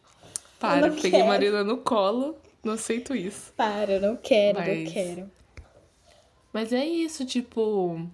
Para, 0.61 0.91
peguei 0.91 1.09
quero. 1.09 1.27
Marina 1.27 1.63
no 1.63 1.77
colo, 1.77 2.37
não 2.63 2.73
aceito 2.73 3.15
isso. 3.15 3.51
Para, 3.57 3.99
não 3.99 4.15
quero, 4.15 4.59
Mas... 4.59 4.67
não 4.67 4.93
quero. 4.93 5.31
Mas 6.53 6.71
é 6.71 6.85
isso, 6.85 7.25
tipo. 7.25 8.07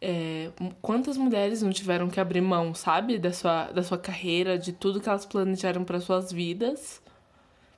É, 0.00 0.50
quantas 0.80 1.18
mulheres 1.18 1.60
não 1.60 1.70
tiveram 1.70 2.08
que 2.08 2.18
abrir 2.18 2.40
mão, 2.40 2.74
sabe? 2.74 3.18
Da 3.18 3.30
sua, 3.30 3.64
da 3.66 3.82
sua 3.82 3.98
carreira, 3.98 4.56
de 4.58 4.72
tudo 4.72 5.00
que 5.00 5.08
elas 5.08 5.26
planejaram 5.26 5.84
para 5.84 6.00
suas 6.00 6.32
vidas, 6.32 7.02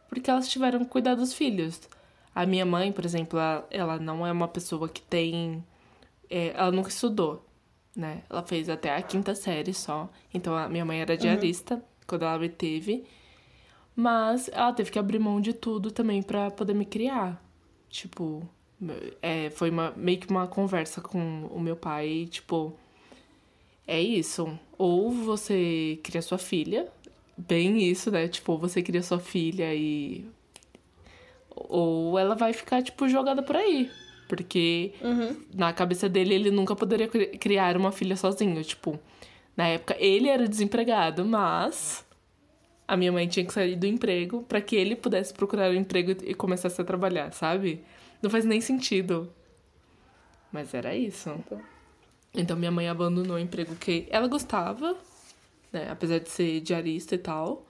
porque 0.08 0.30
elas 0.30 0.46
tiveram 0.48 0.80
que 0.80 0.90
cuidar 0.90 1.16
dos 1.16 1.32
filhos. 1.32 1.80
A 2.32 2.46
minha 2.46 2.64
mãe, 2.64 2.92
por 2.92 3.04
exemplo, 3.04 3.36
ela, 3.36 3.66
ela 3.68 3.98
não 3.98 4.24
é 4.24 4.30
uma 4.30 4.46
pessoa 4.46 4.88
que 4.88 5.02
tem. 5.02 5.64
É, 6.28 6.52
ela 6.54 6.70
nunca 6.70 6.90
estudou, 6.90 7.44
né? 7.96 8.22
Ela 8.30 8.44
fez 8.44 8.68
até 8.68 8.94
a 8.94 9.02
quinta 9.02 9.34
série 9.34 9.74
só. 9.74 10.08
Então 10.32 10.54
a 10.56 10.68
minha 10.68 10.84
mãe 10.84 11.00
era 11.00 11.14
uhum. 11.14 11.18
diarista 11.18 11.74
uhum. 11.74 11.82
quando 12.06 12.22
ela 12.22 12.38
me 12.38 12.48
teve. 12.48 13.04
Mas 13.94 14.48
ela 14.53 14.72
teve 14.72 14.90
que 14.90 14.98
abrir 14.98 15.18
mão 15.18 15.40
de 15.40 15.53
tudo 15.53 15.90
também 15.90 16.22
para 16.22 16.50
poder 16.50 16.74
me 16.74 16.85
criar. 16.85 17.42
Tipo, 17.88 18.48
é, 19.20 19.50
foi 19.50 19.70
uma, 19.70 19.92
meio 19.96 20.18
que 20.18 20.31
uma 20.31 20.46
conversa 20.46 21.00
com 21.00 21.46
o 21.46 21.61
meu 21.61 21.76
pai, 21.76 22.29
tipo, 22.31 22.74
é 23.87 24.00
isso. 24.00 24.59
Ou 24.79 25.11
você 25.11 25.98
cria 26.03 26.22
sua 26.22 26.38
filha, 26.38 26.88
bem 27.37 27.83
isso, 27.83 28.11
né? 28.11 28.29
Tipo, 28.29 28.57
você 28.57 28.83
cria 28.83 29.03
sua 29.03 29.18
filha 29.18 29.74
e. 29.74 30.24
Ou 31.50 32.18
ela 32.18 32.35
vai 32.35 32.53
ficar, 32.53 32.83
tipo, 32.83 33.09
jogada 33.09 33.42
por 33.42 33.57
aí. 33.57 33.90
Porque 34.29 34.92
uhum. 35.03 35.37
na 35.53 35.72
cabeça 35.72 36.09
dele 36.09 36.35
ele 36.35 36.50
nunca 36.50 36.76
poderia 36.76 37.09
criar 37.09 37.76
uma 37.76 37.90
filha 37.90 38.16
sozinho. 38.16 38.62
Tipo, 38.62 38.98
na 39.57 39.66
época 39.66 39.96
ele 39.98 40.29
era 40.29 40.48
desempregado, 40.48 41.24
mas 41.24 42.05
a 42.90 42.96
minha 42.96 43.12
mãe 43.12 43.29
tinha 43.29 43.46
que 43.46 43.53
sair 43.53 43.76
do 43.76 43.87
emprego 43.87 44.42
para 44.42 44.61
que 44.61 44.74
ele 44.74 44.96
pudesse 44.96 45.33
procurar 45.33 45.70
um 45.70 45.74
emprego 45.74 46.11
e 46.24 46.35
começasse 46.35 46.81
a 46.81 46.85
trabalhar, 46.85 47.33
sabe? 47.33 47.85
Não 48.20 48.29
faz 48.29 48.44
nem 48.44 48.61
sentido. 48.61 49.33
Mas 50.50 50.74
era 50.74 50.92
isso. 50.92 51.33
Então 52.35 52.57
minha 52.57 52.72
mãe 52.72 52.88
abandonou 52.88 53.37
o 53.37 53.38
emprego 53.38 53.76
que 53.76 54.09
ela 54.11 54.26
gostava, 54.26 54.96
né? 55.72 55.88
Apesar 55.88 56.18
de 56.18 56.31
ser 56.31 56.61
diarista 56.62 57.14
e 57.14 57.18
tal. 57.18 57.64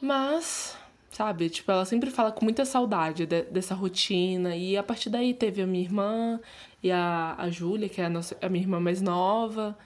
Mas, 0.00 0.76
sabe, 1.08 1.48
tipo, 1.48 1.70
ela 1.70 1.84
sempre 1.84 2.10
fala 2.10 2.32
com 2.32 2.44
muita 2.44 2.64
saudade 2.64 3.24
de, 3.24 3.42
dessa 3.42 3.76
rotina. 3.76 4.56
E 4.56 4.76
a 4.76 4.82
partir 4.82 5.10
daí 5.10 5.32
teve 5.32 5.62
a 5.62 5.66
minha 5.66 5.84
irmã 5.84 6.40
e 6.82 6.90
a, 6.90 7.36
a 7.38 7.48
Júlia, 7.48 7.88
que 7.88 8.00
é 8.00 8.06
a, 8.06 8.10
nossa, 8.10 8.36
a 8.42 8.48
minha 8.48 8.64
irmã 8.64 8.80
mais 8.80 9.00
nova 9.00 9.78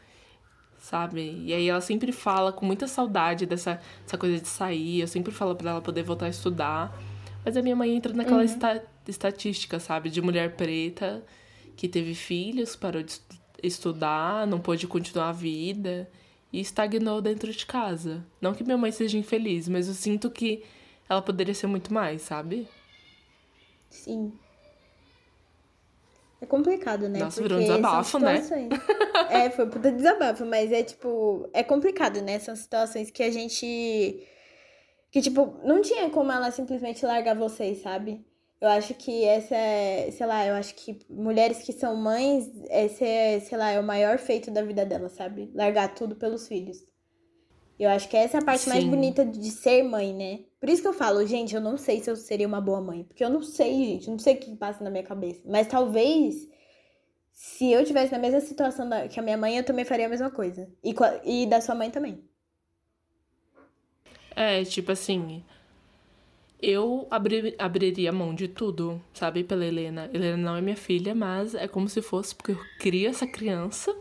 sabe? 0.85 1.43
E 1.47 1.55
aí 1.55 1.67
ela 1.67 1.81
sempre 1.81 2.13
fala 2.13 2.53
com 2.53 2.67
muita 2.67 2.87
saudade 2.87 3.47
dessa, 3.47 3.81
dessa 4.03 4.19
coisa 4.19 4.39
de 4.39 4.47
sair. 4.47 5.01
Eu 5.01 5.09
sempre 5.09 5.33
falo 5.33 5.57
para 5.57 5.71
ela 5.71 5.81
poder 5.81 6.03
voltar 6.03 6.27
a 6.27 6.29
estudar. 6.29 6.95
Mas 7.43 7.57
a 7.57 7.63
minha 7.63 7.75
mãe 7.75 7.97
entra 7.97 8.13
naquela 8.13 8.37
uhum. 8.37 8.45
esta, 8.45 8.85
estatística, 9.09 9.81
sabe? 9.81 10.11
De 10.11 10.21
mulher 10.21 10.57
preta 10.57 11.25
que 11.75 11.89
teve 11.89 12.15
filhos, 12.15 12.77
parou 12.77 13.03
de 13.03 13.19
estudar, 13.63 14.47
não 14.47 14.61
pôde 14.61 14.87
continuar 14.87 15.31
a 15.31 15.33
vida 15.33 16.07
e 16.53 16.61
estagnou 16.61 17.23
dentro 17.23 17.51
de 17.51 17.65
casa. 17.65 18.23
Não 18.39 18.53
que 18.53 18.63
minha 18.63 18.77
mãe 18.77 18.93
seja 18.93 19.17
infeliz, 19.17 19.67
mas 19.71 19.89
eu 19.89 19.95
sinto 19.95 20.31
que 20.31 20.65
ela 21.09 21.23
poderia 21.23 21.55
ser 21.55 21.67
muito 21.67 21.95
mais, 21.95 22.21
sabe? 22.21 22.69
Sim. 23.89 24.35
É 26.41 26.47
complicado, 26.47 27.09
né? 27.09 27.21
Nossa, 27.21 27.41
Porque 27.41 27.43
virou 27.43 27.59
um 27.59 27.63
desabafo, 27.63 28.19
né? 28.19 28.43
é, 29.31 29.51
foi 29.51 29.67
puta 29.67 29.91
desabafo, 29.91 30.45
mas 30.45 30.71
é 30.73 30.83
tipo. 30.83 31.49
É 31.53 31.63
complicado, 31.63 32.21
né? 32.21 32.39
São 32.39 32.55
situações 32.55 33.11
que 33.11 33.23
a 33.23 33.31
gente. 33.31 34.27
Que, 35.11 35.23
tipo, 35.23 35.57
não 35.65 35.81
tinha 35.81 36.11
como 36.11 36.33
ela 36.33 36.51
simplesmente 36.51 37.07
largar 37.07 37.37
vocês, 37.37 37.83
sabe? 37.83 38.25
Eu 38.61 38.69
acho 38.69 38.95
que 38.95 39.25
essa 39.25 39.55
é, 39.55 40.11
sei 40.11 40.27
lá, 40.27 40.47
eu 40.47 40.55
acho 40.55 40.75
que 40.75 40.99
mulheres 41.09 41.63
que 41.63 41.73
são 41.73 41.95
mães, 41.97 42.51
esse 42.71 43.05
é, 43.05 43.39
sei 43.41 43.59
lá, 43.59 43.71
é 43.71 43.79
o 43.79 43.85
maior 43.85 44.19
feito 44.19 44.51
da 44.51 44.63
vida 44.63 44.85
delas, 44.87 45.13
sabe? 45.13 45.51
Largar 45.55 45.95
tudo 45.95 46.17
pelos 46.17 46.49
filhos. 46.49 46.79
Eu 47.79 47.91
acho 47.91 48.09
que 48.09 48.17
essa 48.17 48.39
é 48.39 48.41
a 48.41 48.45
parte 48.45 48.63
Sim. 48.63 48.71
mais 48.71 48.85
bonita 48.85 49.25
de 49.25 49.51
ser 49.51 49.83
mãe, 49.83 50.15
né? 50.15 50.41
Por 50.65 50.71
isso 50.71 50.81
que 50.81 50.89
eu 50.89 50.95
falo, 50.95 51.27
gente, 51.27 51.55
eu 51.55 51.61
não 51.61 51.77
sei 51.77 52.01
se 52.01 52.11
eu 52.11 52.17
seria 52.17 52.49
uma 52.49 52.59
boa 52.59 52.81
mãe. 52.81 53.05
Porque 53.05 53.23
eu 53.23 53.29
não 53.29 53.43
sei, 53.43 53.85
gente, 53.85 54.09
não 54.09 54.19
sei 54.19 54.37
o 54.37 54.39
que 54.39 54.57
passa 54.57 54.83
na 54.83 54.89
minha 54.89 55.03
cabeça. 55.03 55.43
Mas 55.45 55.67
talvez, 55.67 56.49
se 57.31 57.71
eu 57.71 57.85
tivesse 57.85 58.11
na 58.11 58.19
mesma 58.19 58.41
situação 58.41 58.89
da, 58.89 59.07
que 59.07 59.21
a 59.21 59.23
minha 59.23 59.37
mãe, 59.37 59.59
eu 59.59 59.63
também 59.63 59.85
faria 59.85 60.07
a 60.07 60.09
mesma 60.09 60.31
coisa. 60.31 60.67
E, 60.83 60.95
e 61.23 61.47
da 61.47 61.61
sua 61.61 61.75
mãe 61.75 61.91
também. 61.91 62.19
É, 64.35 64.65
tipo 64.65 64.91
assim. 64.91 65.45
Eu 66.63 67.07
abri, 67.11 67.55
abriria 67.59 68.11
mão 68.11 68.35
de 68.35 68.49
tudo, 68.49 68.99
sabe, 69.13 69.45
pela 69.45 69.67
Helena. 69.67 70.09
Helena 70.15 70.39
não 70.39 70.57
é 70.57 70.63
minha 70.63 70.79
filha, 70.79 71.15
mas 71.15 71.55
é 71.55 71.69
como 71.69 71.91
se 71.91 72.01
fosse, 72.01 72.35
porque 72.35 72.53
eu 72.53 72.61
crio 72.79 73.11
essa 73.11 73.27
criança. 73.27 73.95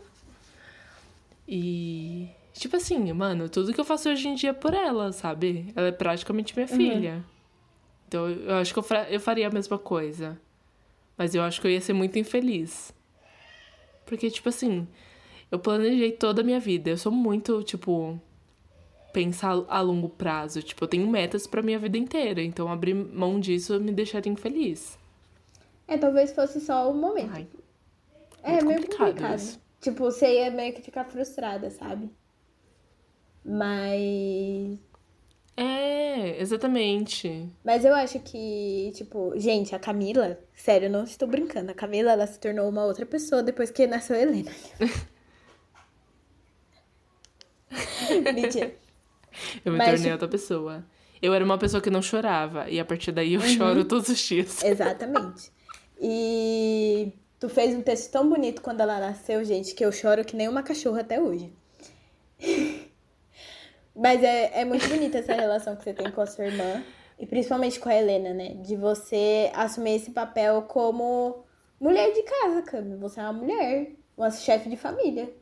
E 1.46 2.30
Tipo 2.54 2.76
assim, 2.76 3.12
mano, 3.12 3.48
tudo 3.48 3.74
que 3.74 3.80
eu 3.80 3.84
faço 3.84 4.08
hoje 4.08 4.28
em 4.28 4.34
dia 4.34 4.50
é 4.50 4.52
por 4.52 4.72
ela, 4.72 5.12
sabe? 5.12 5.72
Ela 5.74 5.88
é 5.88 5.92
praticamente 5.92 6.54
minha 6.56 6.68
uhum. 6.70 6.76
filha. 6.76 7.24
Então 8.06 8.28
eu 8.28 8.54
acho 8.54 8.72
que 8.72 8.78
eu, 8.78 8.84
eu 9.10 9.20
faria 9.20 9.48
a 9.48 9.50
mesma 9.50 9.76
coisa. 9.76 10.40
Mas 11.18 11.34
eu 11.34 11.42
acho 11.42 11.60
que 11.60 11.66
eu 11.66 11.70
ia 11.70 11.80
ser 11.80 11.92
muito 11.92 12.18
infeliz. 12.18 12.94
Porque, 14.06 14.30
tipo 14.30 14.48
assim, 14.48 14.86
eu 15.50 15.58
planejei 15.58 16.12
toda 16.12 16.42
a 16.42 16.44
minha 16.44 16.60
vida. 16.60 16.90
Eu 16.90 16.96
sou 16.96 17.10
muito, 17.10 17.62
tipo, 17.64 18.20
pensar 19.12 19.64
a 19.68 19.80
longo 19.80 20.08
prazo. 20.08 20.62
Tipo, 20.62 20.84
eu 20.84 20.88
tenho 20.88 21.08
metas 21.08 21.48
pra 21.48 21.62
minha 21.62 21.78
vida 21.78 21.98
inteira. 21.98 22.40
Então 22.40 22.70
abrir 22.70 22.94
mão 22.94 23.40
disso 23.40 23.80
me 23.80 23.92
deixaria 23.92 24.32
infeliz. 24.32 24.96
É, 25.88 25.98
talvez 25.98 26.32
fosse 26.32 26.60
só 26.60 26.88
o 26.88 26.94
momento. 26.94 27.32
Ai, 27.32 27.48
é 28.44 28.62
meio 28.62 28.80
complicado. 28.80 29.08
complicado. 29.08 29.60
Tipo, 29.80 30.04
você 30.04 30.40
ia 30.40 30.50
meio 30.50 30.72
que 30.72 30.82
ficar 30.82 31.04
frustrada, 31.04 31.68
sabe? 31.68 32.08
Mas. 33.44 34.78
É, 35.56 36.40
exatamente. 36.40 37.48
Mas 37.64 37.84
eu 37.84 37.94
acho 37.94 38.18
que, 38.20 38.90
tipo, 38.94 39.32
gente, 39.36 39.74
a 39.74 39.78
Camila, 39.78 40.38
sério, 40.54 40.86
eu 40.86 40.90
não 40.90 41.04
estou 41.04 41.28
brincando. 41.28 41.70
A 41.70 41.74
Camila, 41.74 42.12
ela 42.12 42.26
se 42.26 42.40
tornou 42.40 42.68
uma 42.68 42.84
outra 42.84 43.06
pessoa 43.06 43.42
depois 43.42 43.70
que 43.70 43.86
nasceu 43.86 44.16
a 44.16 44.20
Helena. 44.20 44.50
Mentira. 48.34 48.74
Eu 49.64 49.72
me 49.72 49.78
Mas, 49.78 49.88
tornei 49.88 50.02
tipo... 50.02 50.12
outra 50.12 50.28
pessoa. 50.28 50.84
Eu 51.20 51.32
era 51.32 51.44
uma 51.44 51.58
pessoa 51.58 51.80
que 51.80 51.90
não 51.90 52.02
chorava. 52.02 52.68
E 52.68 52.80
a 52.80 52.84
partir 52.84 53.12
daí 53.12 53.34
eu 53.34 53.40
uhum. 53.40 53.48
choro 53.48 53.84
todos 53.84 54.08
os 54.08 54.18
dias. 54.18 54.62
Exatamente. 54.62 55.52
E 56.00 57.12
tu 57.38 57.48
fez 57.48 57.74
um 57.74 57.82
texto 57.82 58.10
tão 58.10 58.28
bonito 58.28 58.60
quando 58.60 58.80
ela 58.80 58.98
nasceu, 58.98 59.44
gente, 59.44 59.74
que 59.74 59.84
eu 59.84 59.92
choro 59.92 60.24
que 60.24 60.36
nem 60.36 60.48
uma 60.48 60.62
cachorra 60.62 61.00
até 61.00 61.20
hoje. 61.20 61.52
Mas 63.94 64.22
é, 64.22 64.60
é 64.60 64.64
muito 64.64 64.88
bonita 64.88 65.18
essa 65.18 65.34
relação 65.34 65.76
que 65.76 65.84
você 65.84 65.92
tem 65.92 66.10
com 66.10 66.20
a 66.20 66.26
sua 66.26 66.46
irmã. 66.46 66.82
E 67.18 67.26
principalmente 67.26 67.78
com 67.78 67.88
a 67.88 67.94
Helena, 67.94 68.34
né? 68.34 68.54
De 68.54 68.74
você 68.74 69.50
assumir 69.54 69.96
esse 69.96 70.10
papel 70.10 70.62
como 70.62 71.44
mulher 71.80 72.12
de 72.12 72.22
casa, 72.22 72.62
Cami. 72.62 72.96
Você 72.96 73.20
é 73.20 73.22
uma 73.22 73.32
mulher, 73.32 73.92
uma 74.16 74.30
chefe 74.30 74.68
de 74.68 74.76
família. 74.76 75.32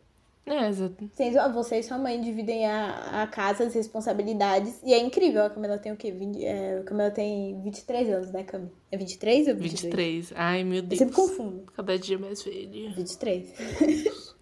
É, 0.45 0.69
exato. 0.69 1.09
Você 1.55 1.79
e 1.79 1.83
sua 1.83 1.99
mãe 1.99 2.21
dividem 2.21 2.67
a, 2.67 3.23
a 3.23 3.27
casa, 3.29 3.65
as 3.65 3.75
responsabilidades. 3.75 4.81
E 4.83 4.93
é 4.93 4.99
incrível. 4.99 5.45
A 5.45 5.51
Camila 5.51 5.79
tem 5.79 5.93
o 5.93 5.97
quê? 5.97 6.11
20, 6.11 6.45
é, 6.45 6.79
a 6.79 6.83
Camila 6.83 7.11
tem 7.11 7.61
23 7.63 8.11
anos, 8.11 8.33
né, 8.33 8.43
Cami? 8.43 8.71
É 8.91 8.97
23 8.97 9.49
ou 9.49 9.55
22? 9.55 9.83
23. 9.83 10.33
Ai, 10.35 10.65
meu 10.65 10.83
Deus. 10.83 11.01
Eu 11.01 11.07
sempre 11.07 11.15
confundo. 11.15 11.65
Cada 11.75 11.97
dia 11.97 12.19
mais 12.19 12.43
velho. 12.43 12.93
23. 12.95 14.35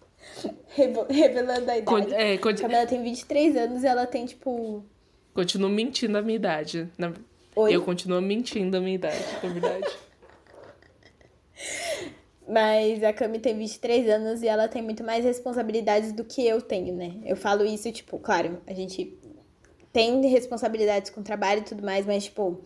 Revelando 1.09 1.71
a 1.71 1.77
idade. 1.77 1.85
Con 1.85 2.13
é, 2.13 2.37
con 2.37 2.55
Camila 2.55 2.85
tem 2.85 3.03
23 3.03 3.55
anos 3.55 3.83
e 3.83 3.87
ela 3.87 4.05
tem, 4.05 4.25
tipo. 4.25 4.83
Continuo 5.33 5.69
mentindo 5.69 6.17
a 6.17 6.21
minha 6.21 6.35
idade. 6.35 6.89
Na... 6.97 7.13
Oi? 7.55 7.75
Eu 7.75 7.83
continuo 7.83 8.21
mentindo 8.21 8.77
a 8.77 8.79
minha 8.79 8.95
idade, 8.95 9.23
na 9.43 9.49
verdade. 9.49 9.87
Mas 12.47 13.03
a 13.03 13.13
Cami 13.13 13.39
tem 13.39 13.57
23 13.57 14.09
anos 14.09 14.41
e 14.41 14.47
ela 14.47 14.67
tem 14.67 14.81
muito 14.81 15.03
mais 15.03 15.23
responsabilidades 15.23 16.11
do 16.11 16.25
que 16.25 16.45
eu 16.45 16.61
tenho, 16.61 16.93
né? 16.93 17.13
Eu 17.23 17.37
falo 17.37 17.63
isso, 17.63 17.89
tipo, 17.91 18.19
claro, 18.19 18.59
a 18.67 18.73
gente 18.73 19.17
tem 19.93 20.19
responsabilidades 20.27 21.09
com 21.11 21.23
trabalho 21.23 21.61
e 21.61 21.63
tudo 21.63 21.81
mais, 21.81 22.05
mas, 22.05 22.25
tipo, 22.25 22.61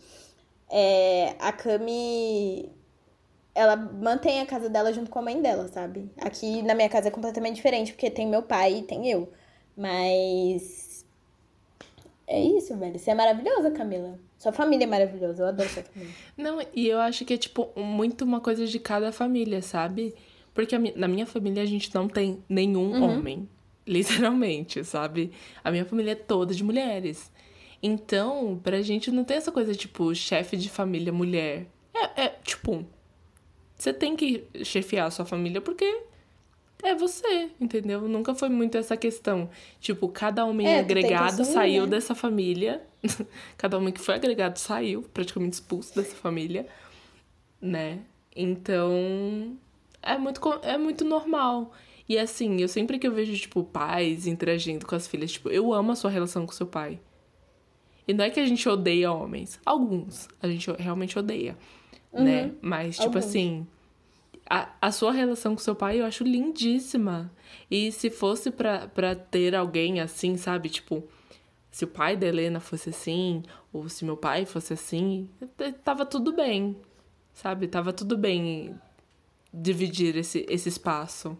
é, 0.71 1.35
a 1.37 1.51
Cami 1.51 2.71
ela 3.55 3.77
mantém 3.77 4.41
a 4.41 4.45
casa 4.45 4.69
dela 4.69 4.91
junto 4.91 5.09
com 5.09 5.17
a 5.19 5.21
mãe 5.21 5.41
dela, 5.41 5.69
sabe? 5.69 6.11
Aqui 6.17 6.61
na 6.61 6.75
minha 6.75 6.89
casa 6.89 7.07
é 7.07 7.11
completamente 7.11 7.55
diferente, 7.55 7.93
porque 7.93 8.11
tem 8.11 8.27
meu 8.27 8.43
pai 8.43 8.79
e 8.79 8.83
tem 8.83 9.09
eu. 9.09 9.31
Mas. 9.77 11.05
É 12.27 12.39
isso, 12.39 12.75
velho. 12.75 12.99
Você 12.99 13.11
é 13.11 13.15
maravilhosa, 13.15 13.71
Camila. 13.71 14.19
Sua 14.37 14.51
família 14.51 14.83
é 14.83 14.87
maravilhosa. 14.87 15.43
Eu 15.43 15.47
adoro 15.47 15.69
sua 15.69 15.83
família. 15.83 16.13
Não, 16.35 16.59
e 16.73 16.87
eu 16.87 16.99
acho 16.99 17.23
que 17.23 17.33
é, 17.33 17.37
tipo, 17.37 17.69
muito 17.77 18.25
uma 18.25 18.41
coisa 18.41 18.67
de 18.67 18.77
cada 18.77 19.11
família, 19.11 19.61
sabe? 19.61 20.13
Porque 20.53 20.77
na 20.77 21.07
minha 21.07 21.25
família 21.25 21.63
a 21.63 21.65
gente 21.65 21.93
não 21.95 22.09
tem 22.09 22.43
nenhum 22.49 22.91
uhum. 22.91 23.03
homem. 23.03 23.49
Literalmente, 23.87 24.83
sabe? 24.83 25.31
A 25.63 25.71
minha 25.71 25.85
família 25.85 26.11
é 26.11 26.15
toda 26.15 26.53
de 26.53 26.63
mulheres. 26.63 27.31
Então, 27.81 28.59
pra 28.63 28.81
gente 28.81 29.11
não 29.11 29.23
tem 29.23 29.37
essa 29.37 29.51
coisa, 29.51 29.75
tipo, 29.75 30.13
chefe 30.15 30.57
de 30.57 30.69
família 30.69 31.13
mulher. 31.13 31.67
É, 31.93 32.25
é 32.25 32.29
tipo, 32.43 32.83
você 33.77 33.93
tem 33.93 34.15
que 34.15 34.45
chefiar 34.63 35.05
a 35.05 35.11
sua 35.11 35.25
família 35.25 35.61
porque 35.61 36.03
é 36.83 36.93
você, 36.93 37.49
entendeu? 37.59 38.01
Nunca 38.01 38.35
foi 38.35 38.49
muito 38.49 38.77
essa 38.77 38.95
questão. 38.95 39.49
Tipo, 39.79 40.07
cada 40.07 40.45
homem 40.45 40.67
é, 40.67 40.79
agregado 40.79 41.41
assumir, 41.41 41.53
saiu 41.53 41.83
né? 41.83 41.89
dessa 41.89 42.13
família. 42.13 42.81
cada 43.57 43.77
homem 43.77 43.93
que 43.93 43.99
foi 43.99 44.15
agregado 44.15 44.57
saiu, 44.57 45.01
praticamente 45.01 45.53
expulso 45.53 45.95
dessa 45.95 46.15
família, 46.15 46.67
né? 47.61 47.99
Então, 48.35 49.57
é 50.01 50.17
muito, 50.17 50.41
é 50.61 50.77
muito 50.77 51.03
normal. 51.03 51.71
E 52.07 52.19
assim, 52.19 52.61
eu 52.61 52.67
sempre 52.67 52.99
que 52.99 53.07
eu 53.07 53.11
vejo, 53.11 53.35
tipo, 53.35 53.63
pais 53.63 54.27
interagindo 54.27 54.85
com 54.85 54.95
as 54.95 55.07
filhas, 55.07 55.31
tipo, 55.31 55.49
eu 55.49 55.73
amo 55.73 55.91
a 55.91 55.95
sua 55.95 56.11
relação 56.11 56.45
com 56.45 56.53
seu 56.53 56.67
pai. 56.67 56.99
E 58.07 58.13
não 58.13 58.23
é 58.23 58.29
que 58.29 58.39
a 58.39 58.45
gente 58.45 58.67
odeia 58.69 59.11
homens. 59.11 59.59
Alguns 59.65 60.27
a 60.39 60.47
gente 60.47 60.71
realmente 60.73 61.17
odeia? 61.17 61.57
Uhum. 62.15 62.23
né? 62.23 62.51
Mas, 62.61 62.95
tipo 62.95 63.17
Alguns. 63.17 63.25
assim, 63.25 63.67
a, 64.49 64.69
a 64.81 64.91
sua 64.91 65.11
relação 65.11 65.55
com 65.55 65.61
seu 65.61 65.75
pai 65.75 65.99
eu 65.99 66.05
acho 66.05 66.23
lindíssima. 66.23 67.31
E 67.69 67.91
se 67.91 68.09
fosse 68.09 68.51
pra, 68.51 68.87
pra 68.87 69.15
ter 69.15 69.55
alguém 69.55 69.99
assim, 69.99 70.37
sabe? 70.37 70.69
Tipo, 70.69 71.03
se 71.71 71.83
o 71.83 71.87
pai 71.87 72.15
da 72.15 72.27
Helena 72.27 72.59
fosse 72.59 72.89
assim, 72.89 73.43
ou 73.73 73.89
se 73.89 74.05
meu 74.05 74.15
pai 74.15 74.45
fosse 74.45 74.73
assim, 74.73 75.29
tava 75.83 76.05
tudo 76.05 76.33
bem, 76.33 76.77
sabe? 77.33 77.67
Tava 77.67 77.91
tudo 77.91 78.17
bem 78.17 78.79
dividir 79.53 80.15
esse, 80.15 80.45
esse 80.49 80.69
espaço. 80.69 81.37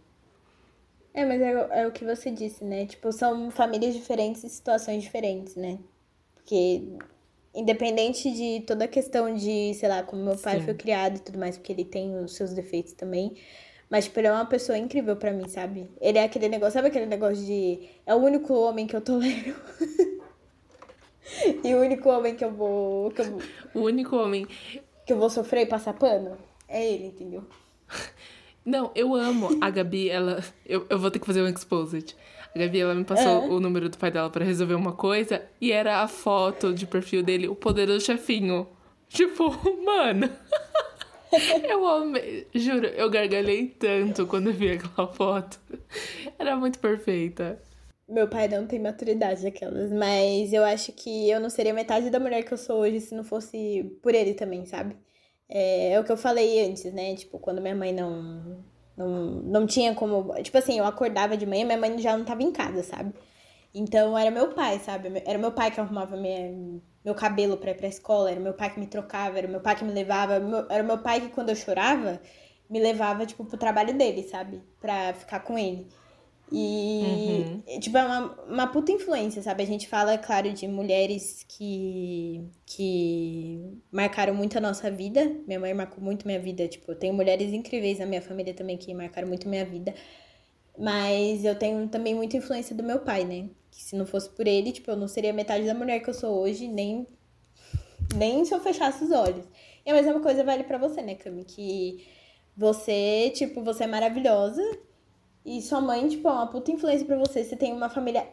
É, 1.13 1.25
mas 1.25 1.39
é, 1.41 1.81
é 1.81 1.88
o 1.88 1.91
que 1.91 2.03
você 2.03 2.29
disse, 2.31 2.63
né? 2.65 2.85
Tipo, 2.85 3.11
são 3.11 3.49
famílias 3.49 3.93
diferentes 3.93 4.43
e 4.43 4.49
situações 4.49 5.03
diferentes, 5.03 5.55
né? 5.55 5.79
Porque 6.33 6.83
independente 7.55 8.31
de 8.31 8.63
toda 8.65 8.85
a 8.85 8.87
questão 8.87 9.33
de, 9.33 9.73
sei 9.73 9.87
lá, 9.87 10.03
como 10.03 10.23
meu 10.23 10.37
pai 10.37 10.59
Sim. 10.59 10.65
foi 10.65 10.73
criado 10.73 11.17
e 11.17 11.19
tudo 11.19 11.39
mais, 11.39 11.57
porque 11.57 11.71
ele 11.71 11.85
tem 11.85 12.15
os 12.17 12.35
seus 12.35 12.53
defeitos 12.53 12.93
também. 12.93 13.35
Mas, 13.89 14.05
tipo, 14.05 14.19
ele 14.19 14.27
é 14.27 14.31
uma 14.31 14.45
pessoa 14.45 14.77
incrível 14.77 15.15
para 15.15 15.31
mim, 15.31 15.47
sabe? 15.47 15.89
Ele 16.01 16.17
é 16.17 16.23
aquele 16.23 16.49
negócio, 16.49 16.73
sabe 16.73 16.87
aquele 16.87 17.05
negócio 17.05 17.43
de. 17.45 17.79
É 18.05 18.13
o 18.13 18.17
único 18.17 18.53
homem 18.53 18.87
que 18.87 18.95
eu 18.95 19.01
tolero. 19.01 19.55
e 21.63 21.73
o 21.73 21.79
único 21.79 22.09
homem 22.09 22.35
que 22.35 22.43
eu 22.43 22.51
vou. 22.51 23.11
Que 23.11 23.21
eu, 23.21 23.39
o 23.73 23.79
único 23.81 24.15
homem. 24.15 24.47
Que 25.05 25.13
eu 25.13 25.17
vou 25.17 25.29
sofrer 25.29 25.61
e 25.61 25.65
passar 25.67 25.93
pano. 25.93 26.37
É 26.67 26.83
ele, 26.83 27.07
entendeu? 27.07 27.43
Não, 28.65 28.91
eu 28.95 29.13
amo 29.13 29.57
a 29.61 29.69
Gabi, 29.69 30.09
ela. 30.09 30.43
Eu, 30.65 30.87
eu 30.89 30.97
vou 30.97 31.11
ter 31.11 31.19
que 31.19 31.25
fazer 31.27 31.43
um 31.43 31.47
exposit. 31.47 32.17
A 32.55 32.59
Gabi, 32.59 32.79
ela 32.79 32.95
me 32.95 33.03
passou 33.03 33.43
é. 33.43 33.47
o 33.49 33.59
número 33.59 33.89
do 33.89 33.97
pai 33.97 34.09
dela 34.09 34.29
para 34.29 34.45
resolver 34.45 34.75
uma 34.75 34.93
coisa 34.93 35.41
e 35.59 35.73
era 35.73 36.01
a 36.01 36.07
foto 36.07 36.73
de 36.73 36.87
perfil 36.87 37.21
dele, 37.21 37.49
o 37.49 37.55
poderoso 37.55 38.05
chefinho. 38.05 38.65
Tipo, 39.09 39.51
mano. 39.83 40.29
eu 41.69 41.85
amei. 41.85 42.47
Juro, 42.55 42.87
eu 42.87 43.09
gargalhei 43.09 43.67
tanto 43.67 44.25
quando 44.25 44.53
vi 44.53 44.71
aquela 44.71 45.05
foto. 45.11 45.59
Era 46.39 46.55
muito 46.55 46.79
perfeita. 46.79 47.61
Meu 48.07 48.29
pai 48.29 48.47
não 48.47 48.65
tem 48.65 48.79
maturidade 48.79 49.43
daquelas, 49.43 49.91
mas 49.91 50.53
eu 50.53 50.63
acho 50.63 50.93
que 50.93 51.29
eu 51.29 51.41
não 51.41 51.49
seria 51.49 51.73
metade 51.73 52.09
da 52.09 52.19
mulher 52.21 52.43
que 52.43 52.53
eu 52.53 52.57
sou 52.57 52.79
hoje 52.79 53.01
se 53.01 53.13
não 53.13 53.23
fosse 53.25 53.97
por 54.01 54.15
ele 54.15 54.33
também, 54.33 54.65
sabe? 54.65 54.95
É, 55.49 55.91
é 55.91 55.99
o 55.99 56.05
que 56.05 56.11
eu 56.11 56.17
falei 56.17 56.65
antes, 56.65 56.85
né? 56.93 57.15
Tipo, 57.15 57.37
quando 57.37 57.61
minha 57.61 57.75
mãe 57.75 57.91
não 57.91 58.63
não, 58.97 59.08
não 59.43 59.65
tinha 59.67 59.93
como. 59.95 60.34
Tipo 60.41 60.58
assim, 60.58 60.77
eu 60.79 60.86
acordava 60.86 61.38
de 61.38 61.45
manhã, 61.45 61.65
minha 61.65 61.77
mãe 61.77 61.97
já 61.99 62.17
não 62.17 62.25
tava 62.25 62.43
em 62.43 62.51
casa, 62.51 62.84
sabe? 62.84 63.13
Então 63.73 64.17
era 64.17 64.31
meu 64.31 64.53
pai, 64.53 64.79
sabe? 64.79 65.21
Era 65.25 65.38
meu 65.38 65.51
pai 65.51 65.71
que 65.71 65.79
arrumava 65.79 66.15
minha, 66.15 66.81
meu 67.03 67.13
cabelo 67.13 67.58
pra 67.58 67.71
ir 67.71 67.75
pra 67.77 67.88
escola, 67.88 68.31
era 68.31 68.39
meu 68.39 68.53
pai 68.53 68.73
que 68.73 68.79
me 68.79 68.88
trocava, 68.88 69.38
era 69.38 69.47
meu 69.47 69.60
pai 69.62 69.75
que 69.75 69.84
me 69.84 69.91
levava. 69.91 70.36
Era 70.69 70.84
meu 70.84 70.97
pai 70.99 71.21
que 71.21 71.29
quando 71.29 71.49
eu 71.49 71.55
chorava, 71.55 72.21
me 72.69 72.79
levava, 72.79 73.25
tipo, 73.25 73.45
pro 73.45 73.58
trabalho 73.58 73.93
dele, 73.97 74.23
sabe? 74.23 74.63
Pra 74.79 75.13
ficar 75.13 75.41
com 75.41 75.58
ele. 75.58 75.88
E, 76.51 77.62
uhum. 77.67 77.79
tipo, 77.79 77.97
é 77.97 78.05
uma, 78.05 78.43
uma 78.43 78.67
puta 78.67 78.91
influência, 78.91 79.41
sabe? 79.41 79.63
A 79.63 79.65
gente 79.65 79.88
fala, 79.88 80.17
claro, 80.17 80.51
de 80.53 80.67
mulheres 80.67 81.43
que, 81.47 82.43
que 82.65 83.79
marcaram 83.91 84.34
muito 84.34 84.58
a 84.58 84.62
nossa 84.62 84.91
vida. 84.91 85.25
Minha 85.47 85.60
mãe 85.60 85.73
marcou 85.73 86.03
muito 86.03 86.25
minha 86.27 86.39
vida. 86.39 86.67
Tipo, 86.67 86.91
eu 86.91 86.95
tenho 86.95 87.13
mulheres 87.13 87.51
incríveis 87.51 87.99
na 87.99 88.05
minha 88.05 88.21
família 88.21 88.53
também 88.53 88.77
que 88.77 88.93
marcaram 88.93 89.27
muito 89.27 89.49
minha 89.49 89.65
vida. 89.65 89.93
Mas 90.77 91.43
eu 91.43 91.55
tenho 91.55 91.88
também 91.88 92.13
muita 92.13 92.38
influência 92.38 92.75
do 92.75 92.84
meu 92.84 92.99
pai, 92.99 93.23
né? 93.23 93.49
Que 93.71 93.84
se 93.84 93.95
não 93.95 94.05
fosse 94.05 94.29
por 94.29 94.45
ele, 94.47 94.71
tipo, 94.71 94.91
eu 94.91 94.97
não 94.97 95.08
seria 95.08 95.34
metade 95.34 95.65
da 95.65 95.73
mulher 95.73 95.99
que 95.99 96.10
eu 96.10 96.13
sou 96.13 96.39
hoje, 96.41 96.67
nem, 96.67 97.08
nem 98.15 98.45
se 98.45 98.53
eu 98.53 98.60
fechasse 98.60 99.03
os 99.03 99.12
olhos. 99.12 99.45
E 99.86 99.89
a 99.89 99.93
mesma 99.93 100.19
coisa 100.19 100.43
vale 100.43 100.63
para 100.63 100.77
você, 100.77 101.01
né, 101.01 101.15
Cami? 101.15 101.43
Que 101.43 102.05
você, 102.55 103.31
tipo, 103.36 103.63
você 103.63 103.86
é 103.86 103.88
maravilhosa 103.88 104.62
e 105.45 105.62
sua 105.62 105.79
mãe, 105.79 106.08
tipo, 106.08 106.27
é 106.27 106.31
uma 106.31 106.47
puta 106.47 106.71
influência 106.71 107.05
pra 107.05 107.17
você. 107.17 107.43
Você 107.43 107.55
tem 107.55 107.71
uma 107.71 107.89
família 107.89 108.27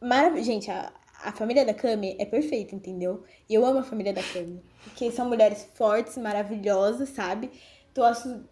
maravilhosa. 0.00 0.44
Gente, 0.44 0.70
a, 0.70 0.92
a 1.24 1.32
família 1.32 1.64
da 1.64 1.74
Cami 1.74 2.16
é 2.18 2.24
perfeita, 2.24 2.74
entendeu? 2.74 3.24
E 3.48 3.54
eu 3.54 3.66
amo 3.66 3.80
a 3.80 3.82
família 3.82 4.12
da 4.12 4.22
Cami. 4.22 4.62
Porque 4.84 5.10
são 5.10 5.28
mulheres 5.28 5.68
fortes, 5.74 6.16
maravilhosas, 6.16 7.08
sabe? 7.08 7.50
Então, 7.90 8.04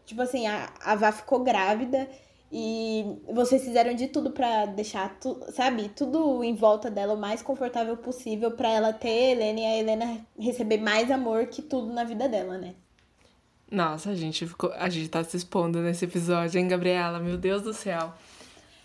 tipo 0.04 0.22
assim, 0.22 0.46
a, 0.46 0.72
a 0.84 0.94
Vá 0.96 1.12
ficou 1.12 1.44
grávida 1.44 2.08
e 2.50 3.18
vocês 3.32 3.64
fizeram 3.64 3.94
de 3.94 4.08
tudo 4.08 4.30
para 4.30 4.66
deixar, 4.66 5.18
tu, 5.18 5.40
sabe, 5.52 5.88
tudo 5.88 6.44
em 6.44 6.54
volta 6.54 6.90
dela 6.90 7.14
o 7.14 7.18
mais 7.18 7.40
confortável 7.40 7.96
possível 7.96 8.50
para 8.50 8.68
ela 8.68 8.92
ter 8.92 9.08
a 9.08 9.30
Helena 9.30 9.60
e 9.60 9.64
a 9.64 9.78
Helena 9.78 10.26
receber 10.38 10.78
mais 10.78 11.10
amor 11.10 11.46
que 11.46 11.62
tudo 11.62 11.92
na 11.92 12.04
vida 12.04 12.28
dela, 12.28 12.58
né? 12.58 12.74
Nossa, 13.72 14.10
a 14.10 14.14
gente 14.14 14.46
ficou. 14.46 14.70
A 14.74 14.88
gente 14.90 15.08
tá 15.08 15.24
se 15.24 15.36
expondo 15.36 15.80
nesse 15.80 16.04
episódio, 16.04 16.60
hein, 16.60 16.68
Gabriela? 16.68 17.18
Meu 17.18 17.38
Deus 17.38 17.62
do 17.62 17.72
céu. 17.72 18.12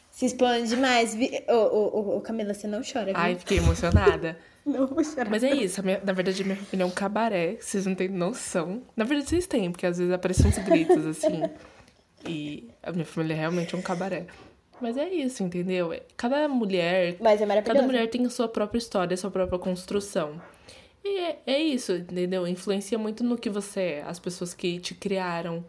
Se 0.09 0.25
expõe 0.25 0.63
demais. 0.63 1.15
Ô, 1.49 1.53
ô, 1.53 2.17
ô, 2.17 2.21
Camila, 2.21 2.53
você 2.53 2.67
não 2.67 2.81
chora, 2.81 3.07
viu? 3.07 3.15
Ai, 3.17 3.35
fiquei 3.35 3.57
emocionada. 3.57 4.39
não 4.65 4.87
vou 4.87 5.03
chorar. 5.03 5.29
Mas 5.29 5.43
é 5.43 5.53
isso, 5.53 5.83
minha, 5.83 6.01
na 6.03 6.13
verdade, 6.13 6.43
minha 6.43 6.55
família 6.55 6.83
é 6.83 6.85
um 6.85 6.91
cabaré, 6.91 7.57
vocês 7.59 7.85
não 7.85 7.95
têm 7.95 8.07
noção. 8.09 8.81
Na 8.95 9.03
verdade, 9.03 9.29
vocês 9.29 9.45
têm, 9.45 9.71
porque 9.71 9.85
às 9.85 9.97
vezes 9.97 10.13
aparecem 10.13 10.47
uns 10.47 10.57
gritos 10.59 11.05
assim. 11.05 11.43
e 12.25 12.69
a 12.81 12.91
minha 12.91 13.05
família 13.05 13.33
é 13.35 13.37
realmente 13.37 13.75
um 13.75 13.81
cabaré. 13.81 14.25
Mas 14.79 14.95
é 14.95 15.09
isso, 15.09 15.43
entendeu? 15.43 15.93
Cada 16.15 16.47
mulher. 16.47 17.17
Mas 17.19 17.41
é 17.41 17.61
Cada 17.61 17.81
mulher 17.81 18.07
tem 18.09 18.25
a 18.25 18.29
sua 18.29 18.47
própria 18.47 18.77
história, 18.77 19.13
a 19.13 19.17
sua 19.17 19.31
própria 19.31 19.57
construção. 19.57 20.39
E 21.07 21.19
é, 21.19 21.41
é 21.45 21.63
isso, 21.63 21.93
entendeu? 21.93 22.45
Influencia 22.45 22.97
muito 22.97 23.23
no 23.23 23.37
que 23.37 23.49
você 23.49 23.79
é, 23.79 24.03
as 24.03 24.19
pessoas 24.19 24.53
que 24.53 24.77
te 24.77 24.93
criaram, 24.93 25.63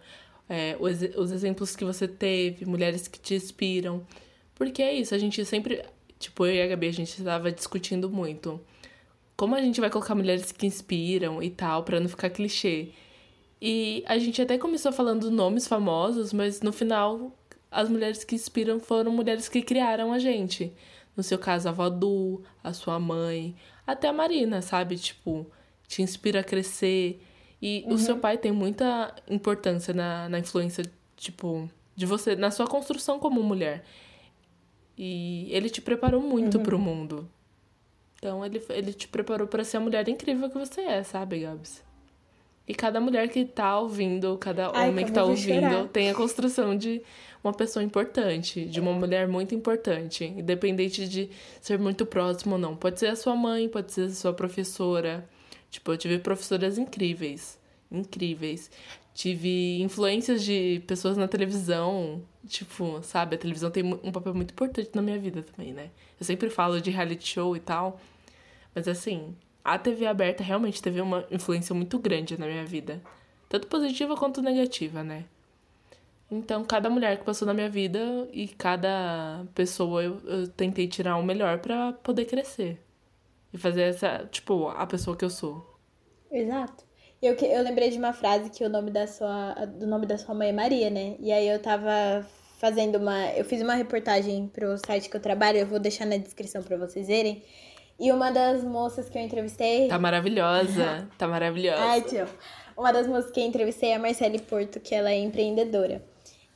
é, 0.49 0.77
os, 0.81 1.01
os 1.17 1.31
exemplos 1.31 1.77
que 1.77 1.85
você 1.85 2.09
teve, 2.09 2.67
mulheres 2.67 3.07
que 3.07 3.21
te 3.21 3.37
inspiram. 3.37 4.05
Porque 4.57 4.83
é 4.83 4.93
isso, 4.93 5.15
a 5.15 5.19
gente 5.19 5.45
sempre, 5.45 5.85
tipo, 6.19 6.45
eu 6.45 6.55
e 6.57 6.63
a 6.63 6.67
Gabi, 6.67 6.89
a 6.89 6.93
gente 6.93 7.17
estava 7.17 7.53
discutindo 7.53 8.11
muito. 8.11 8.61
Como 9.37 9.55
a 9.55 9.63
gente 9.63 9.81
vai 9.81 9.89
colocar 9.91 10.17
mulheres 10.17 10.51
que 10.51 10.67
inspiram 10.67 11.41
e 11.41 11.51
tal, 11.51 11.85
para 11.85 12.01
não 12.01 12.09
ficar 12.09 12.31
clichê. 12.31 12.89
E 13.63 14.03
a 14.07 14.19
gente 14.19 14.43
até 14.43 14.59
começou 14.59 14.91
falando 14.91 15.31
nomes 15.31 15.69
famosos, 15.69 16.33
mas 16.33 16.61
no 16.63 16.73
final 16.73 17.33
as 17.71 17.89
mulheres 17.89 18.25
que 18.25 18.35
inspiram 18.35 18.81
foram 18.81 19.13
mulheres 19.13 19.49
que 19.49 19.63
criaram 19.63 20.13
a 20.13 20.19
gente. 20.19 20.73
No 21.17 21.23
seu 21.23 21.39
caso, 21.39 21.69
a 21.69 21.71
avó 21.71 21.89
Du, 21.89 22.43
a 22.63 22.73
sua 22.73 22.99
mãe, 22.99 23.55
até 23.89 24.07
a 24.07 24.13
Marina, 24.13 24.61
sabe? 24.61 24.99
Tipo, 24.99 25.47
te 25.89 26.03
inspira 26.03 26.41
a 26.41 26.45
crescer. 26.45 27.25
E 27.61 27.85
uhum. 27.87 27.95
o 27.95 27.99
seu 27.99 28.19
pai 28.19 28.37
tem 28.37 28.53
muita 28.53 29.15
importância 29.27 29.95
na, 29.95 30.29
na 30.29 30.39
influência, 30.39 30.85
tipo, 31.17 31.69
de 31.97 32.05
você, 32.05 32.37
na 32.37 32.51
sua 32.51 32.67
construção 32.67 33.19
como 33.19 33.43
mulher. 33.43 33.83
E 34.97 35.49
ele 35.51 35.71
te 35.71 35.81
preparou 35.81 36.21
muito 36.21 36.59
uhum. 36.59 36.63
pro 36.63 36.79
mundo. 36.79 37.29
Então 38.19 38.45
ele, 38.45 38.63
ele 38.69 38.93
te 38.93 39.09
preparou 39.09 39.47
para 39.47 39.65
ser 39.65 39.79
a 39.79 39.81
mulher 39.81 40.07
incrível 40.07 40.51
que 40.51 40.59
você 40.59 40.83
é, 40.83 41.03
sabe, 41.03 41.41
Gabs? 41.41 41.83
E 42.67 42.75
cada 42.75 43.01
mulher 43.01 43.29
que 43.31 43.47
tá 43.47 43.79
ouvindo, 43.79 44.37
cada 44.37 44.71
Ai, 44.75 44.91
homem 44.91 45.07
que 45.07 45.13
tá 45.13 45.25
ouvindo, 45.25 45.71
chorar. 45.71 45.89
tem 45.89 46.11
a 46.11 46.15
construção 46.15 46.77
de 46.77 47.01
uma 47.43 47.53
pessoa 47.53 47.83
importante, 47.83 48.65
de 48.65 48.81
uma 48.81 48.93
mulher 48.93 49.29
muito 49.29 49.55
importante, 49.55 50.25
independente 50.25 51.09
de 51.09 51.31
ser 51.61 51.79
muito 51.79 52.05
próximo 52.05 52.55
ou 52.55 52.61
não. 52.61 52.77
Pode 52.77 52.99
ser 52.99 53.09
a 53.09 53.17
sua 53.17 53.37
mãe, 53.37 53.69
pode 53.69 53.93
ser 53.93 54.03
a 54.03 54.11
sua 54.11 54.33
professora. 54.33 55.29
Tipo, 55.71 55.93
eu 55.93 55.97
tive 55.97 56.19
professoras 56.19 56.79
incríveis, 56.79 57.59
incríveis. 57.91 58.71
Tive 59.15 59.81
influências 59.83 60.45
de 60.45 60.83
pessoas 60.87 61.17
na 61.17 61.27
televisão, 61.27 62.23
tipo, 62.47 63.03
sabe, 63.03 63.35
a 63.35 63.39
televisão 63.39 63.71
tem 63.71 63.85
um 63.85 64.13
papel 64.13 64.33
muito 64.35 64.53
importante 64.53 64.91
na 64.95 65.03
minha 65.03 65.19
vida 65.19 65.43
também, 65.43 65.73
né? 65.73 65.91
Eu 66.19 66.25
sempre 66.25 66.49
falo 66.51 66.81
de 66.81 66.91
reality 66.91 67.27
show 67.27 67.57
e 67.57 67.61
tal, 67.61 68.01
mas 68.75 68.87
assim, 68.87 69.35
a 69.65 69.77
TV 69.77 70.07
aberta 70.07 70.45
realmente 70.45 70.81
teve 70.81 71.01
uma 71.01 71.27
influência 71.31 71.75
muito 71.75 71.99
grande 71.99 72.39
na 72.39 72.47
minha 72.47 72.65
vida. 72.65 73.03
Tanto 73.49 73.67
positiva 73.67 74.17
quanto 74.17 74.41
negativa, 74.41 75.03
né? 75.03 75.25
Então, 76.31 76.63
cada 76.65 76.91
mulher 76.91 77.19
que 77.19 77.25
passou 77.25 77.47
na 77.47 77.55
minha 77.55 77.71
vida 77.71 78.29
e 78.33 78.49
cada 78.49 79.47
pessoa 79.55 80.03
eu, 80.03 80.19
eu 80.25 80.49
tentei 80.49 80.87
tirar 80.87 81.17
o 81.17 81.23
melhor 81.23 81.59
para 81.59 81.93
poder 81.95 82.27
crescer. 82.27 82.79
E 83.53 83.57
fazer 83.57 83.83
essa, 83.83 84.29
tipo, 84.31 84.69
a 84.69 84.87
pessoa 84.87 85.17
que 85.17 85.25
eu 85.25 85.31
sou. 85.31 85.79
Exato. 86.31 86.85
Eu, 87.21 87.35
eu 87.35 87.63
lembrei 87.63 87.91
de 87.91 87.99
uma 87.99 88.13
frase 88.13 88.51
que 88.51 88.63
o 88.63 88.69
nome 88.69 88.91
da 88.91 89.07
sua, 89.07 89.55
do 89.65 89.87
nome 89.87 90.07
da 90.07 90.19
sua 90.19 90.35
mãe 90.35 90.51
é 90.51 90.53
Maria, 90.53 90.91
né? 90.91 91.17
E 91.19 91.33
aí 91.33 91.49
eu 91.49 91.59
tava 91.61 92.25
fazendo 92.59 92.97
uma. 92.97 93.31
Eu 93.33 93.45
fiz 93.45 93.63
uma 93.63 93.75
reportagem 93.75 94.49
pro 94.49 94.77
site 94.79 95.09
que 95.09 95.17
eu 95.17 95.21
trabalho, 95.21 95.59
eu 95.59 95.67
vou 95.67 95.81
deixar 95.81 96.05
na 96.05 96.17
descrição 96.17 96.63
para 96.63 96.77
vocês 96.77 97.07
verem. 97.07 97.43
E 97.99 98.13
uma 98.13 98.31
das 98.31 98.63
moças 98.63 99.09
que 99.09 99.19
eu 99.19 99.23
entrevistei. 99.23 99.89
Tá 99.89 99.99
maravilhosa. 99.99 101.09
tá 101.19 101.27
maravilhosa. 101.27 101.83
Ai, 101.83 102.03
tio. 102.03 102.29
Uma 102.77 102.93
das 102.93 103.09
moças 103.09 103.33
que 103.33 103.41
eu 103.41 103.45
entrevistei 103.45 103.91
é 103.91 103.97
a 103.97 103.99
Marcele 103.99 104.39
Porto, 104.39 104.79
que 104.79 104.95
ela 104.95 105.11
é 105.11 105.19
empreendedora. 105.19 106.01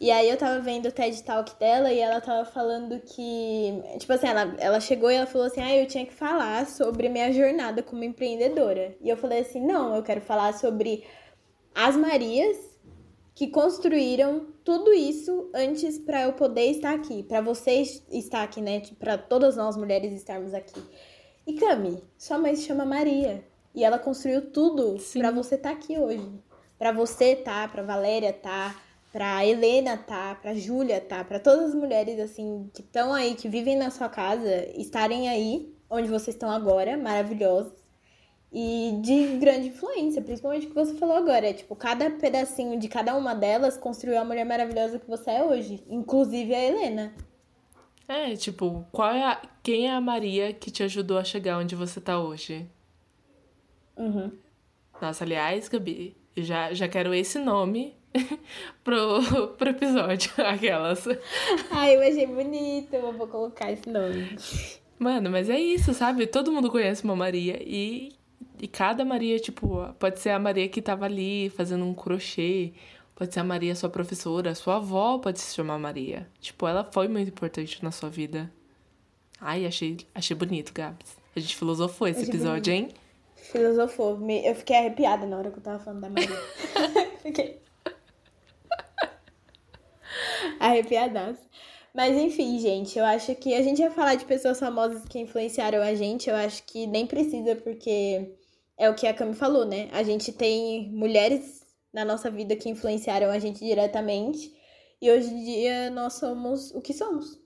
E 0.02 0.10
aí 0.10 0.28
eu 0.28 0.36
tava 0.36 0.58
vendo 0.58 0.86
o 0.86 0.90
TED 0.90 1.22
Talk 1.22 1.54
dela 1.60 1.92
e 1.92 2.00
ela 2.00 2.20
tava 2.20 2.44
falando 2.44 2.98
que. 2.98 3.72
Tipo 4.00 4.14
assim, 4.14 4.26
ela, 4.26 4.52
ela 4.58 4.80
chegou 4.80 5.08
e 5.08 5.14
ela 5.14 5.28
falou 5.28 5.46
assim: 5.46 5.60
ah, 5.60 5.76
eu 5.76 5.86
tinha 5.86 6.04
que 6.04 6.12
falar 6.12 6.66
sobre 6.66 7.08
minha 7.08 7.32
jornada 7.32 7.84
como 7.84 8.02
empreendedora. 8.02 8.96
E 9.00 9.08
eu 9.08 9.16
falei 9.16 9.42
assim: 9.42 9.64
não, 9.64 9.94
eu 9.94 10.02
quero 10.02 10.20
falar 10.20 10.54
sobre 10.54 11.04
as 11.72 11.94
Marias 11.94 12.58
que 13.32 13.46
construíram 13.46 14.48
tudo 14.64 14.92
isso 14.92 15.48
antes 15.54 16.00
para 16.00 16.22
eu 16.22 16.32
poder 16.32 16.64
estar 16.72 16.92
aqui, 16.92 17.22
para 17.22 17.40
vocês 17.40 18.04
estar 18.10 18.42
aqui, 18.42 18.60
né? 18.60 18.82
Para 18.98 19.16
todas 19.16 19.56
nós 19.56 19.76
mulheres 19.76 20.12
estarmos 20.12 20.52
aqui. 20.52 20.82
E 21.46 21.54
Cami, 21.54 22.02
sua 22.18 22.38
mãe 22.38 22.56
se 22.56 22.62
chama 22.62 22.84
Maria. 22.84 23.44
E 23.72 23.84
ela 23.84 24.00
construiu 24.00 24.50
tudo 24.50 24.96
para 25.12 25.30
você 25.30 25.54
estar 25.54 25.70
tá 25.70 25.76
aqui 25.76 25.96
hoje. 25.96 26.28
para 26.76 26.90
você 26.90 27.36
tá, 27.36 27.68
pra 27.68 27.84
Valéria 27.84 28.32
tá, 28.32 28.74
pra 29.12 29.46
Helena 29.46 29.96
tá, 29.96 30.34
pra 30.34 30.54
Júlia 30.54 31.00
tá, 31.00 31.22
pra 31.22 31.38
todas 31.38 31.66
as 31.66 31.74
mulheres 31.74 32.18
assim 32.18 32.70
que 32.72 32.80
estão 32.80 33.12
aí, 33.12 33.34
que 33.34 33.48
vivem 33.48 33.76
na 33.76 33.90
sua 33.90 34.08
casa, 34.08 34.66
estarem 34.74 35.28
aí 35.28 35.72
onde 35.90 36.08
vocês 36.08 36.34
estão 36.34 36.50
agora, 36.50 36.96
maravilhosos. 36.96 37.82
E 38.54 38.98
de 39.00 39.38
grande 39.38 39.68
influência, 39.68 40.20
principalmente 40.20 40.66
o 40.66 40.68
que 40.70 40.74
você 40.74 40.94
falou 40.94 41.16
agora. 41.16 41.48
É, 41.48 41.52
tipo, 41.54 41.74
cada 41.74 42.10
pedacinho 42.10 42.78
de 42.78 42.86
cada 42.86 43.14
uma 43.16 43.34
delas 43.34 43.78
construiu 43.78 44.18
a 44.18 44.24
mulher 44.24 44.44
maravilhosa 44.44 44.98
que 44.98 45.08
você 45.08 45.30
é 45.30 45.42
hoje. 45.42 45.82
Inclusive 45.88 46.54
a 46.54 46.62
Helena. 46.62 47.14
É, 48.06 48.36
tipo, 48.36 48.86
qual 48.92 49.10
é 49.10 49.24
a, 49.24 49.42
quem 49.62 49.88
é 49.88 49.92
a 49.92 50.00
Maria 50.02 50.52
que 50.52 50.70
te 50.70 50.82
ajudou 50.82 51.16
a 51.16 51.24
chegar 51.24 51.58
onde 51.58 51.74
você 51.74 51.98
tá 51.98 52.18
hoje? 52.18 52.66
Uhum. 53.96 54.32
Nossa, 55.00 55.24
aliás, 55.24 55.68
Gabi, 55.68 56.14
já, 56.36 56.74
já 56.74 56.86
quero 56.88 57.14
esse 57.14 57.38
nome 57.38 57.96
pro, 58.84 59.48
pro 59.56 59.70
episódio, 59.70 60.30
aquelas. 60.44 61.06
Ai, 61.70 61.96
eu 61.96 62.00
achei 62.00 62.26
bonito, 62.26 62.94
eu 62.94 63.12
vou 63.12 63.26
colocar 63.26 63.70
esse 63.72 63.88
nome. 63.88 64.36
Mano, 64.98 65.30
mas 65.30 65.48
é 65.48 65.58
isso, 65.58 65.92
sabe? 65.94 66.26
Todo 66.26 66.52
mundo 66.52 66.70
conhece 66.70 67.02
uma 67.04 67.16
Maria 67.16 67.60
e, 67.60 68.12
e 68.60 68.68
cada 68.68 69.04
Maria, 69.04 69.38
tipo, 69.38 69.86
pode 69.98 70.20
ser 70.20 70.30
a 70.30 70.38
Maria 70.38 70.68
que 70.68 70.80
tava 70.80 71.06
ali 71.06 71.50
fazendo 71.50 71.84
um 71.84 71.94
crochê, 71.94 72.72
Pode 73.14 73.32
ser 73.34 73.38
a 73.38 73.44
Maria, 73.44 73.72
sua 73.76 73.88
professora, 73.88 74.52
sua 74.52 74.78
avó 74.78 75.16
pode 75.16 75.38
se 75.38 75.54
chamar 75.54 75.78
Maria. 75.78 76.26
Tipo, 76.40 76.66
ela 76.66 76.82
foi 76.82 77.06
muito 77.06 77.28
importante 77.28 77.80
na 77.80 77.92
sua 77.92 78.08
vida. 78.08 78.50
Ai, 79.40 79.64
achei, 79.64 79.98
achei 80.12 80.36
bonito, 80.36 80.72
Gabs. 80.72 81.16
A 81.36 81.38
gente 81.38 81.54
filosofou 81.54 82.08
esse 82.08 82.24
episódio, 82.24 82.72
bonito. 82.72 82.92
hein? 82.92 83.00
Filosofou. 83.36 84.18
Eu 84.28 84.54
fiquei 84.56 84.76
arrepiada 84.76 85.24
na 85.24 85.36
hora 85.36 85.52
que 85.52 85.58
eu 85.58 85.62
tava 85.62 85.78
falando 85.78 86.00
da 86.00 86.10
Maria. 86.10 86.36
fiquei. 87.22 87.61
Arrepiadaço. 90.60 91.40
Mas 91.94 92.16
enfim, 92.16 92.58
gente, 92.58 92.98
eu 92.98 93.04
acho 93.04 93.34
que 93.34 93.54
a 93.54 93.62
gente 93.62 93.80
ia 93.80 93.90
falar 93.90 94.14
de 94.14 94.24
pessoas 94.24 94.58
famosas 94.58 95.04
que 95.04 95.18
influenciaram 95.18 95.82
a 95.82 95.94
gente. 95.94 96.30
Eu 96.30 96.36
acho 96.36 96.62
que 96.64 96.86
nem 96.86 97.06
precisa, 97.06 97.54
porque 97.56 98.34
é 98.78 98.88
o 98.88 98.94
que 98.94 99.06
a 99.06 99.12
Cami 99.12 99.34
falou, 99.34 99.66
né? 99.66 99.88
A 99.92 100.02
gente 100.02 100.32
tem 100.32 100.90
mulheres 100.90 101.60
na 101.92 102.04
nossa 102.04 102.30
vida 102.30 102.56
que 102.56 102.70
influenciaram 102.70 103.30
a 103.30 103.38
gente 103.38 103.58
diretamente. 103.58 104.54
E 105.00 105.10
hoje 105.10 105.28
em 105.28 105.44
dia 105.44 105.90
nós 105.90 106.14
somos 106.14 106.70
o 106.74 106.80
que 106.80 106.94
somos: 106.94 107.38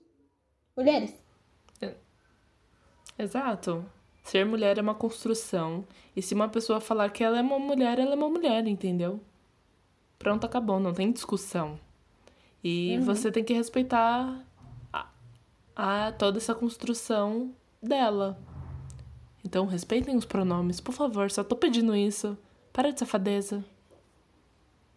mulheres. 0.75 1.13
É. 1.81 1.93
Exato. 3.19 3.85
Ser 4.23 4.45
mulher 4.45 4.77
é 4.77 4.81
uma 4.81 4.95
construção. 4.95 5.85
E 6.15 6.21
se 6.21 6.33
uma 6.33 6.49
pessoa 6.49 6.79
falar 6.79 7.09
que 7.11 7.23
ela 7.23 7.37
é 7.37 7.41
uma 7.41 7.59
mulher, 7.59 7.99
ela 7.99 8.13
é 8.13 8.15
uma 8.15 8.29
mulher, 8.29 8.65
entendeu? 8.67 9.19
Pronto, 10.17 10.45
acabou, 10.45 10.79
não 10.79 10.93
tem 10.93 11.11
discussão. 11.11 11.79
E 12.67 12.97
uhum. 12.97 13.05
você 13.05 13.31
tem 13.31 13.43
que 13.43 13.53
respeitar 13.53 14.45
a, 14.91 15.09
a 15.75 16.11
toda 16.11 16.37
essa 16.37 16.55
construção 16.55 17.53
dela. 17.81 18.37
Então, 19.45 19.65
respeitem 19.65 20.15
os 20.15 20.25
pronomes, 20.25 20.79
por 20.79 20.93
favor, 20.93 21.31
só 21.31 21.43
tô 21.43 21.55
pedindo 21.55 21.95
isso. 21.95 22.37
Para 22.73 22.91
de 22.91 22.99
safadeza 22.99 23.63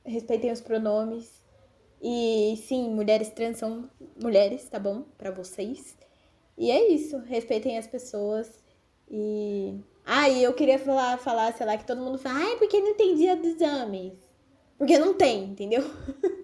respeitem 0.05 0.53
os 0.53 0.61
pronomes. 0.61 1.41
E 2.03 2.57
sim, 2.66 2.91
mulheres 2.91 3.29
trans 3.31 3.59
são 3.59 3.89
mulheres, 4.21 4.68
tá 4.68 4.79
bom? 4.79 5.05
Para 5.18 5.31
vocês. 5.31 5.97
E 6.57 6.71
é 6.71 6.91
isso, 6.91 7.18
respeitem 7.18 7.79
as 7.79 7.87
pessoas. 7.87 8.62
E. 9.11 9.75
Ah, 10.05 10.29
e 10.29 10.43
eu 10.43 10.53
queria 10.55 10.79
falar, 10.79 11.18
falar, 11.18 11.53
sei 11.53 11.66
lá, 11.66 11.77
que 11.77 11.87
todo 11.87 12.01
mundo 12.01 12.18
fala, 12.18 12.39
ai, 12.39 12.57
porque 12.57 12.81
não 12.81 12.95
tem 12.95 13.14
dia 13.14 13.37
dos 13.37 13.61
homens? 13.61 14.14
Porque 14.79 14.99
não 14.99 15.14
tem, 15.14 15.45
entendeu? 15.45 15.83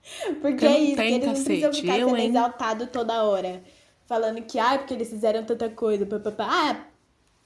porque 0.40 0.66
é 0.66 0.78
isso, 0.78 0.96
tem, 0.96 1.14
eles 1.14 1.26
não 1.26 1.34
precisam 1.34 1.72
ficar 1.72 1.94
sendo 1.94 2.16
exaltados 2.16 2.88
toda 2.90 3.24
hora. 3.24 3.62
Falando 4.06 4.40
que, 4.42 4.58
ai, 4.58 4.78
porque 4.78 4.94
eles 4.94 5.10
fizeram 5.10 5.44
tanta 5.44 5.68
coisa. 5.68 6.06
Pá, 6.06 6.18
pá, 6.18 6.30
pá. 6.32 6.46
Ah, 6.48 6.86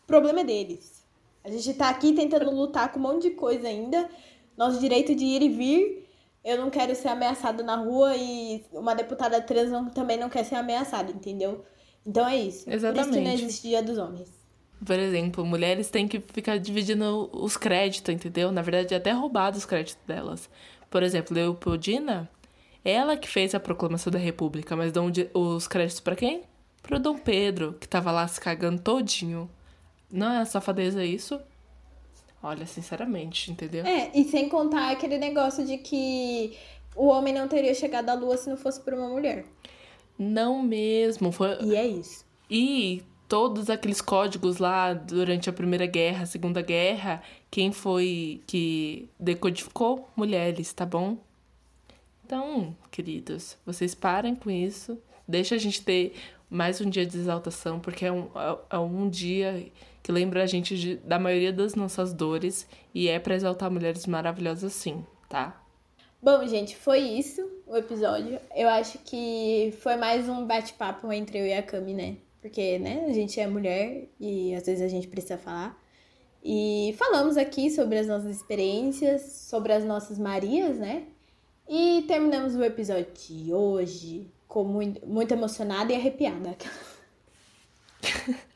problema 0.07 0.41
é 0.41 0.45
deles. 0.45 1.05
A 1.45 1.51
gente 1.51 1.75
tá 1.75 1.89
aqui 1.89 2.13
tentando 2.13 2.51
lutar 2.51 2.93
com 2.93 3.01
um 3.01 3.03
monte 3.03 3.23
de 3.23 3.31
coisa 3.31 3.67
ainda 3.67 4.09
nosso 4.57 4.79
direito 4.79 5.15
de 5.15 5.25
ir 5.25 5.43
e 5.43 5.49
vir. 5.49 6.09
Eu 6.45 6.59
não 6.59 6.71
quero 6.71 6.95
ser 6.95 7.09
ameaçada 7.09 7.63
na 7.63 7.77
rua 7.77 8.17
e 8.17 8.65
uma 8.73 8.95
deputada 8.95 9.41
trans 9.41 9.71
não, 9.71 9.89
também 9.89 10.19
não 10.19 10.29
quer 10.29 10.45
ser 10.45 10.57
ameaçada, 10.57 11.11
entendeu? 11.11 11.65
Então 12.05 12.27
é 12.27 12.37
isso. 12.37 12.69
Exatamente. 12.69 12.95
Por 12.95 13.01
isso 13.01 13.19
que 13.19 13.25
não 13.25 13.33
existe 13.33 13.69
dia 13.69 13.83
dos 13.83 13.97
homens. 13.97 14.29
Por 14.85 14.99
exemplo, 14.99 15.45
mulheres 15.47 15.89
têm 15.89 16.09
que 16.09 16.21
ficar 16.21 16.59
dividindo 16.59 17.31
os 17.33 17.57
créditos, 17.57 18.13
entendeu? 18.13 18.51
Na 18.51 18.63
verdade, 18.63 18.95
até 18.95 19.13
roubado 19.13 19.57
os 19.57 19.65
créditos 19.65 20.03
delas. 20.05 20.51
Por 20.91 21.05
exemplo, 21.05 21.35
Leopoldina, 21.35 22.29
ela 22.85 23.17
que 23.17 23.29
fez 23.29 23.55
a 23.55 23.61
proclamação 23.61 24.11
da 24.11 24.19
República, 24.19 24.75
mas 24.77 24.93
dão 24.93 25.11
os 25.35 25.69
créditos 25.69 26.01
para 26.01 26.17
quem? 26.17 26.43
Pro 26.83 26.99
Dom 26.99 27.17
Pedro, 27.17 27.75
que 27.81 27.87
tava 27.87 28.11
lá 28.11 28.27
se 28.27 28.41
cagando 28.41 28.83
todinho. 28.83 29.49
Não 30.11 30.33
é 30.33 30.45
safadeza 30.45 31.05
isso? 31.05 31.41
Olha, 32.43 32.67
sinceramente, 32.67 33.53
entendeu? 33.53 33.87
É, 33.87 34.11
e 34.15 34.25
sem 34.25 34.49
contar 34.49 34.91
aquele 34.91 35.17
negócio 35.17 35.65
de 35.65 35.79
que 35.79 36.57
o 36.97 37.07
homem 37.07 37.33
não 37.33 37.47
teria 37.47 37.73
chegado 37.73 38.11
à 38.11 38.15
lua 38.15 38.37
se 38.37 38.51
não 38.51 38.57
fosse 38.57 38.81
por 38.81 38.95
uma 38.95 39.09
mulher. 39.09 39.45
Não 40.19 40.63
mesmo. 40.63 41.31
Foi... 41.31 41.57
E 41.63 41.77
é 41.77 41.87
isso. 41.87 42.25
E 42.51 43.03
todos 43.29 43.71
aqueles 43.71 44.01
códigos 44.01 44.59
lá 44.59 44.93
durante 44.93 45.49
a 45.49 45.53
Primeira 45.53 45.87
Guerra, 45.87 46.25
a 46.25 46.27
Segunda 46.27 46.61
Guerra, 46.61 47.23
quem 47.51 47.73
foi 47.73 48.43
que 48.47 49.09
decodificou? 49.19 50.09
Mulheres, 50.17 50.73
tá 50.73 50.85
bom? 50.85 51.17
Então, 52.33 52.75
queridos, 52.91 53.59
vocês 53.67 53.95
parem 53.95 54.35
com 54.35 54.51
isso. 54.51 54.99
Deixa 55.29 55.55
a 55.55 55.59
gente 55.59 55.85
ter 55.85 56.15
mais 56.49 56.81
um 56.81 56.89
dia 56.89 57.05
de 57.05 57.19
exaltação, 57.19 57.79
porque 57.79 58.07
é 58.07 58.11
um, 58.11 58.31
é, 58.35 58.59
é 58.71 58.79
um 58.79 59.07
dia 59.07 59.71
que 60.03 60.11
lembra 60.11 60.43
a 60.43 60.47
gente 60.47 60.75
de, 60.79 60.97
da 60.97 61.19
maioria 61.19 61.53
das 61.53 61.75
nossas 61.75 62.15
dores 62.15 62.67
e 62.95 63.07
é 63.07 63.19
para 63.19 63.35
exaltar 63.35 63.71
mulheres 63.71 64.07
maravilhosas 64.07 64.73
sim, 64.73 65.05
tá? 65.29 65.63
Bom, 66.23 66.47
gente, 66.47 66.75
foi 66.75 67.01
isso 67.01 67.47
o 67.67 67.77
episódio. 67.77 68.41
Eu 68.57 68.71
acho 68.71 68.99
que 69.01 69.75
foi 69.83 69.97
mais 69.97 70.27
um 70.27 70.47
bate-papo 70.47 71.13
entre 71.13 71.39
eu 71.39 71.47
e 71.47 71.53
a 71.53 71.63
Cami, 71.63 71.93
né? 71.93 72.17
Porque, 72.41 72.79
né, 72.79 73.05
a 73.11 73.13
gente 73.13 73.39
é 73.39 73.47
mulher 73.47 74.09
e 74.19 74.55
às 74.55 74.65
vezes 74.65 74.81
a 74.81 74.89
gente 74.89 75.07
precisa 75.07 75.37
falar. 75.37 75.79
E 76.43 76.95
falamos 76.99 77.37
aqui 77.37 77.71
sobre 77.71 77.99
as 77.99 78.07
nossas 78.07 78.35
experiências, 78.35 79.21
sobre 79.21 79.75
as 79.75 79.85
nossas 79.85 80.19
Marias, 80.19 80.79
né? 80.79 81.09
E 81.69 82.03
terminamos 82.07 82.55
o 82.55 82.63
episódio 82.63 83.13
de 83.15 83.53
hoje 83.53 84.27
com 84.49 84.65
muito, 84.65 85.07
muito 85.07 85.33
emocionada 85.33 85.93
e 85.93 85.97
arrepiada. 85.97 86.57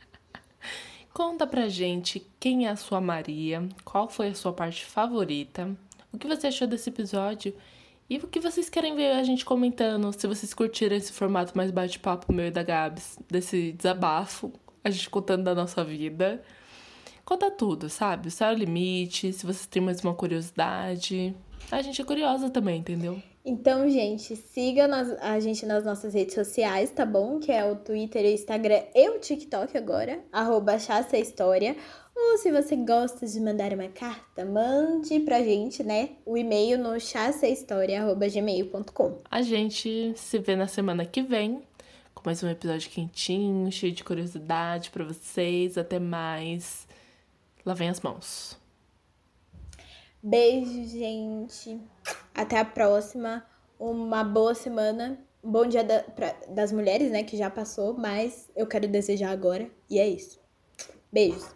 Conta 1.14 1.46
pra 1.46 1.68
gente 1.68 2.26
quem 2.38 2.66
é 2.66 2.70
a 2.70 2.76
sua 2.76 3.00
Maria, 3.00 3.66
qual 3.84 4.08
foi 4.08 4.28
a 4.28 4.34
sua 4.34 4.52
parte 4.52 4.84
favorita, 4.84 5.74
o 6.12 6.18
que 6.18 6.28
você 6.28 6.48
achou 6.48 6.68
desse 6.68 6.90
episódio 6.90 7.54
e 8.10 8.18
o 8.18 8.28
que 8.28 8.38
vocês 8.38 8.68
querem 8.68 8.94
ver 8.94 9.12
a 9.12 9.22
gente 9.22 9.44
comentando, 9.44 10.12
se 10.12 10.26
vocês 10.26 10.52
curtiram 10.52 10.94
esse 10.94 11.12
formato 11.12 11.56
mais 11.56 11.70
bate-papo 11.70 12.32
meu 12.32 12.46
e 12.46 12.50
da 12.50 12.62
Gabs, 12.62 13.18
desse 13.30 13.72
desabafo, 13.72 14.52
a 14.84 14.90
gente 14.90 15.08
contando 15.08 15.44
da 15.44 15.54
nossa 15.54 15.82
vida. 15.82 16.42
Conta 17.24 17.50
tudo, 17.50 17.88
sabe? 17.88 18.28
O 18.28 18.30
céu 18.30 18.50
é 18.50 18.52
o 18.52 18.56
limite, 18.56 19.32
se 19.32 19.44
vocês 19.44 19.66
têm 19.66 19.82
mais 19.82 20.00
uma 20.02 20.14
curiosidade. 20.14 21.34
A 21.70 21.80
gente 21.82 22.00
é 22.00 22.04
curiosa 22.04 22.48
também, 22.50 22.80
entendeu? 22.80 23.22
Então, 23.44 23.88
gente, 23.88 24.34
siga 24.34 24.88
a 25.20 25.38
gente 25.38 25.64
nas 25.66 25.84
nossas 25.84 26.14
redes 26.14 26.34
sociais, 26.34 26.90
tá 26.90 27.06
bom? 27.06 27.38
Que 27.38 27.52
é 27.52 27.64
o 27.64 27.76
Twitter, 27.76 28.24
o 28.24 28.28
Instagram 28.28 28.82
e 28.92 29.08
o 29.10 29.20
TikTok 29.20 29.78
agora, 29.78 30.18
arroba 30.32 30.74
História. 30.76 31.76
Ou 32.14 32.38
se 32.38 32.50
você 32.50 32.74
gosta 32.74 33.24
de 33.26 33.38
mandar 33.38 33.72
uma 33.72 33.86
carta, 33.88 34.44
mande 34.44 35.20
pra 35.20 35.44
gente, 35.44 35.84
né? 35.84 36.10
O 36.24 36.36
e-mail 36.36 36.76
no 36.78 36.98
chassahistoria.gmail.com. 36.98 39.18
A 39.30 39.42
gente 39.42 40.12
se 40.16 40.38
vê 40.38 40.56
na 40.56 40.66
semana 40.66 41.04
que 41.04 41.22
vem 41.22 41.62
com 42.14 42.22
mais 42.24 42.42
um 42.42 42.48
episódio 42.48 42.90
quentinho, 42.90 43.70
cheio 43.70 43.92
de 43.92 44.02
curiosidade 44.02 44.90
para 44.90 45.04
vocês. 45.04 45.78
Até 45.78 46.00
mais. 46.00 46.88
Lavem 47.64 47.88
as 47.90 48.00
mãos. 48.00 48.65
Beijo, 50.28 50.84
gente. 50.88 51.80
Até 52.34 52.58
a 52.58 52.64
próxima. 52.64 53.46
Uma 53.78 54.24
boa 54.24 54.56
semana. 54.56 55.16
Um 55.42 55.52
bom 55.52 55.64
dia 55.64 55.84
da, 55.84 56.00
pra, 56.00 56.34
das 56.48 56.72
mulheres, 56.72 57.12
né? 57.12 57.22
Que 57.22 57.36
já 57.36 57.48
passou, 57.48 57.94
mas 57.94 58.50
eu 58.56 58.66
quero 58.66 58.88
desejar 58.88 59.30
agora. 59.30 59.70
E 59.88 60.00
é 60.00 60.08
isso. 60.08 60.40
Beijos. 61.12 61.46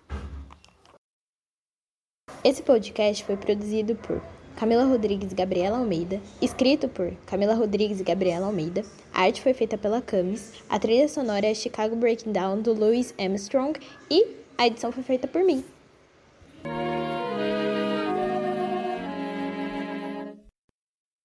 Esse 2.45 2.63
podcast 2.63 3.25
foi 3.25 3.37
produzido 3.37 3.97
por 3.97 4.23
Camila 4.55 4.85
Rodrigues 4.85 5.33
e 5.33 5.35
Gabriela 5.35 5.79
Almeida, 5.79 6.21
escrito 6.41 6.89
por 6.89 7.13
Camila 7.27 7.55
Rodrigues 7.55 7.99
e 7.99 8.05
Gabriela 8.05 8.47
Almeida. 8.47 8.85
A 9.13 9.23
arte 9.23 9.43
foi 9.43 9.53
feita 9.53 9.77
pela 9.77 10.01
Camis. 10.01 10.53
A 10.69 10.79
trilha 10.79 11.09
sonora 11.09 11.45
é 11.45 11.55
Chicago 11.55 11.97
Breaking 11.97 12.31
Down 12.31 12.63
do 12.63 12.73
Louis 12.73 13.13
Armstrong 13.19 13.81
e 14.09 14.29
a 14.57 14.69
edição 14.69 14.93
foi 14.93 15.03
feita 15.03 15.27
por 15.27 15.43
mim, 15.43 15.65